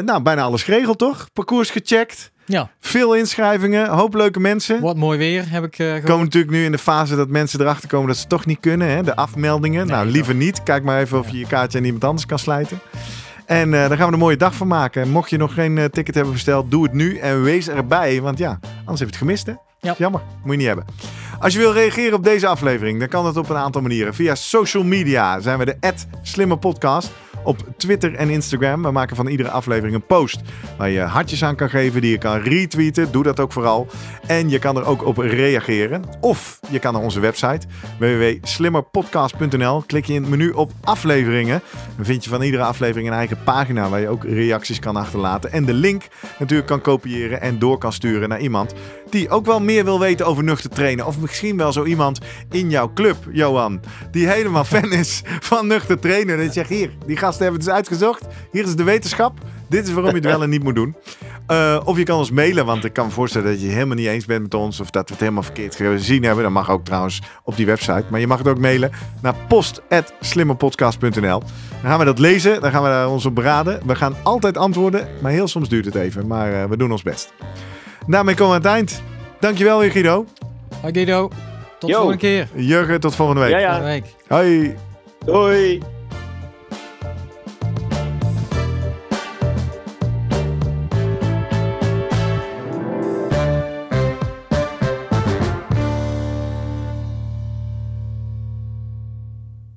Nou, 0.06 0.22
bijna 0.22 0.42
alles 0.42 0.64
geregeld 0.64 0.98
toch? 0.98 1.28
Parcours 1.34 1.70
gecheckt. 1.70 2.32
Ja, 2.46 2.70
Veel 2.80 3.16
inschrijvingen, 3.16 3.88
hoop 3.90 4.14
leuke 4.14 4.40
mensen. 4.40 4.82
wat 4.82 4.98
mooi 4.98 5.18
weer 5.18 5.50
heb 5.50 5.64
ik 5.64 5.76
gehoord. 5.76 6.04
komen 6.04 6.24
natuurlijk 6.24 6.54
nu 6.54 6.64
in 6.64 6.72
de 6.72 6.78
fase 6.78 7.16
dat 7.16 7.30
mensen 7.30 7.62
erachter 7.62 7.90
komen 7.90 8.08
dat 8.08 8.18
ze 8.18 8.28
toch 8.28 8.46
niet 8.46 8.60
kunnen. 8.60 8.88
Hè? 8.90 9.04
De 9.04 9.16
afmeldingen. 9.16 9.88
nou, 9.88 10.08
liever 10.08 10.36
niet. 10.36 10.64
Kijk 10.64 10.84
maar 10.84 11.00
even 11.02 11.20
of 11.20 11.30
je 11.30 11.38
je 11.38 11.48
kaartje 11.48 11.78
aan 11.78 11.84
iemand 11.86 12.04
anders 12.04 12.26
kan 12.26 12.40
slijten. 12.40 12.80
En 13.46 13.74
eh 13.74 13.88
daar 13.88 13.98
gaan 13.98 14.08
we 14.08 14.14
een 14.14 14.20
mooie 14.20 14.38
dag 14.38 14.56
van 14.56 14.68
maken. 14.68 15.10
Mocht 15.10 15.30
je 15.30 15.38
nog 15.38 15.54
geen 15.54 15.78
eh, 15.78 15.86
ticket 15.86 16.16
hebben 16.16 16.34
besteld, 16.34 16.72
doe 16.72 16.84
het 16.84 16.94
nu 16.94 17.18
en 17.18 17.44
wees 17.44 17.70
erbij. 17.70 18.22
Want 18.22 18.38
ja, 18.38 18.60
anders 18.80 19.00
heb 19.00 19.00
je 19.00 19.06
het 19.06 19.16
gemist 19.16 19.46
hè? 19.46 19.54
Ja. 19.80 19.96
Jammer, 19.98 20.22
moet 20.44 20.52
je 20.52 20.58
niet 20.58 20.68
hebben. 20.68 20.86
Als 21.40 21.54
je 21.54 21.60
wil 21.60 21.74
reageren 21.74 22.14
op 22.14 22.24
deze 22.24 22.48
aflevering, 22.48 23.00
dan 23.00 23.08
kan 23.08 23.24
dat 23.24 23.38
op 23.38 23.50
een 23.50 23.56
aantal 23.56 23.82
manieren. 23.82 24.14
Via 24.14 24.36
social 24.36 24.84
media 24.84 25.40
zijn 25.40 25.58
we 25.60 25.66
de 25.66 25.94
Slimme 26.22 26.58
Podcast 26.58 27.12
op 27.44 27.58
Twitter 27.78 28.16
en 28.16 28.30
Instagram. 28.30 28.84
We 28.84 28.92
maken 28.92 29.16
van 29.16 29.28
iedere 29.28 29.50
aflevering 29.50 29.96
een 29.96 30.06
post 30.06 30.42
waar 30.78 30.90
je 30.90 31.00
hartjes 31.00 31.44
aan 31.44 31.56
kan 31.56 31.70
geven, 31.70 32.02
die 32.02 32.12
je 32.12 32.18
kan 32.18 32.40
retweeten. 32.40 33.12
Doe 33.12 33.24
dat 33.24 33.40
ook 33.40 33.52
vooral. 33.52 33.88
En 34.28 34.50
je 34.50 34.60
kan 34.60 34.78
er 34.78 34.86
ook 34.86 35.06
op 35.06 35.18
reageren. 35.18 36.04
Of 36.20 36.60
je 36.70 36.80
kan 36.80 36.94
naar 36.94 37.02
onze 37.02 37.20
website 37.20 37.68
www.slimmerpodcast.nl. 38.00 39.84
Klik 39.88 40.06
je 40.06 40.14
in 40.14 40.22
het 40.22 40.30
menu 40.30 40.50
op 40.50 40.72
afleveringen. 40.82 41.62
Dan 41.96 42.06
vind 42.06 42.24
je 42.24 42.30
van 42.30 42.42
iedere 42.42 42.64
aflevering 42.64 43.08
een 43.08 43.14
eigen 43.14 43.44
pagina 43.44 43.90
waar 43.90 44.00
je 44.00 44.10
ook 44.10 44.24
reacties 44.24 44.80
kan 44.80 44.96
achterlaten. 44.96 45.52
En 45.52 45.66
de 45.66 45.74
link 45.74 46.08
natuurlijk 46.40 46.68
kan 46.68 46.82
kopiëren 46.82 47.42
en 47.42 47.60
door 47.60 47.78
kan 47.78 47.94
sturen 47.94 48.30
naar 48.30 48.40
iemand 48.40 48.74
die 49.14 49.30
ook 49.30 49.46
wel 49.46 49.60
meer 49.60 49.84
wil 49.84 50.00
weten 50.00 50.26
over 50.26 50.44
nuchter 50.44 50.70
trainen. 50.70 51.06
Of 51.06 51.20
misschien 51.20 51.58
wel 51.58 51.72
zo 51.72 51.84
iemand 51.84 52.20
in 52.52 52.70
jouw 52.70 52.92
club, 52.94 53.18
Johan, 53.32 53.80
die 54.12 54.28
helemaal 54.28 54.64
fan 54.64 54.92
is 54.92 55.22
van 55.40 55.68
nuchter 55.68 56.00
trainen. 56.00 56.40
En 56.40 56.54
zegt, 56.54 56.70
hier, 56.70 56.92
die 57.06 57.18
gasten 57.18 57.44
hebben 57.44 57.60
het 57.60 57.70
eens 57.70 57.78
uitgezocht. 57.78 58.26
Hier 58.52 58.64
is 58.64 58.76
de 58.76 58.84
wetenschap. 58.84 59.38
Dit 59.70 59.88
is 59.88 59.94
waarom 59.94 60.10
je 60.10 60.18
het 60.18 60.26
wel 60.26 60.44
en 60.44 60.50
niet 60.50 60.64
moet 60.64 60.76
doen. 60.76 60.96
Eh, 61.48 61.80
of 61.84 61.98
je 61.98 62.04
kan 62.04 62.18
ons 62.18 62.32
mailen, 62.32 62.66
want 62.66 62.86
ik 62.86 62.94
kan 62.94 63.06
me 63.06 63.12
voorstellen 63.12 63.48
dat 63.48 63.60
je 63.60 63.66
het 63.66 63.74
helemaal 63.74 63.96
niet 63.96 64.08
eens 64.08 64.26
bent 64.26 64.42
met 64.42 64.54
ons. 64.54 64.80
Of 64.80 64.90
dat 64.90 65.04
we 65.04 65.12
het 65.12 65.20
helemaal 65.22 65.44
verkeerd 65.44 65.76
gezien 65.76 66.24
hebben. 66.24 66.44
Dat 66.44 66.54
mag 66.54 66.70
ook 66.70 66.86
trouwens 66.86 67.22
op 67.44 67.56
die 67.56 67.66
website. 67.66 68.04
Maar 68.10 68.20
je 68.20 68.28
mag 68.28 68.38
het 68.38 68.48
ook 68.48 68.60
mailen 68.60 68.92
naar 69.22 69.36
post.slimmerpodcast.nl. 69.48 71.40
Dan 71.40 71.42
gaan 71.82 72.00
we 72.00 72.06
dat 72.06 72.20
lezen. 72.20 72.62
Dan 72.62 72.72
gaan 72.72 72.84
we 72.84 72.90
daar 72.90 73.10
ons 73.10 73.26
op 73.26 73.36
beraden. 73.36 73.82
We 73.86 73.96
gaan 73.96 74.16
altijd 74.24 74.58
antwoorden. 74.58 75.08
Maar 75.22 75.32
heel 75.32 75.48
soms 75.48 75.70
duurt 75.70 75.86
het 75.86 75.96
even. 75.96 76.28
Maar 76.28 76.54
eh, 76.54 76.70
we 76.70 76.78
doen 76.78 76.92
ons 76.92 77.04
best. 77.04 77.34
Daarmee 78.08 78.36
komen 78.36 78.62
we 78.62 78.68
aan 78.68 78.76
het 78.76 78.90
eind. 78.90 79.04
Dankjewel 79.40 79.80
weer 79.80 79.92
Guido. 79.92 80.26
Hoi 80.82 80.94
Guido, 80.94 81.30
tot 81.80 81.90
de 81.90 81.96
volgende 81.96 82.18
keer. 82.18 82.48
Jurgen, 82.56 83.00
tot 83.00 83.16
volgende 83.16 83.42
week. 83.42 83.52
Ja, 83.52 83.58
ja. 83.58 83.70
Volgende 83.70 83.92
week. 83.92 84.16
Hoi. 84.28 84.76
Doei! 85.26 85.82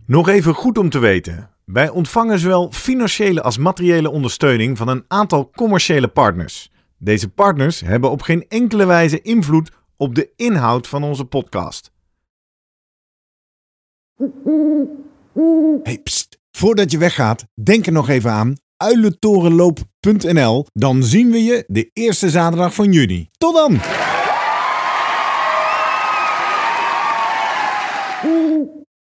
Nog 0.07 0.29
even 0.29 0.55
goed 0.55 0.79
om 0.79 0.91
te 0.91 0.99
weten. 0.99 1.51
Wij 1.65 1.89
ontvangen 1.89 2.39
zowel 2.39 2.71
financiële 2.73 3.43
als 3.43 3.59
materiële 3.59 4.11
ondersteuning 4.11 4.79
van 4.79 4.89
een 4.89 5.05
aantal 5.09 5.51
commerciële 5.51 6.09
partners. 6.09 6.71
Deze 6.99 7.29
partners 7.29 7.81
hebben 7.81 8.11
op 8.11 8.23
geen 8.23 8.45
enkele 8.49 8.87
wijze 8.87 9.23
invloed 9.23 9.71
op 9.97 10.15
de 10.15 10.33
inhoud 10.37 10.89
van 10.89 11.03
onze 11.03 11.25
podcast. 11.25 11.91
Hey, 15.83 15.99
pst. 16.03 16.39
Voordat 16.51 16.91
je 16.91 16.99
weggaat, 16.99 17.47
denk 17.55 17.87
er 17.87 17.93
nog 17.93 18.09
even 18.09 18.31
aan 18.31 18.57
uilentorenloop.nl. 18.77 20.67
Dan 20.73 21.03
zien 21.03 21.31
we 21.31 21.45
je 21.45 21.65
de 21.67 21.91
eerste 21.93 22.31
zaterdag 22.31 22.75
van 22.75 22.93
juni. 22.93 23.29
Tot 23.39 23.55
dan! 23.55 23.81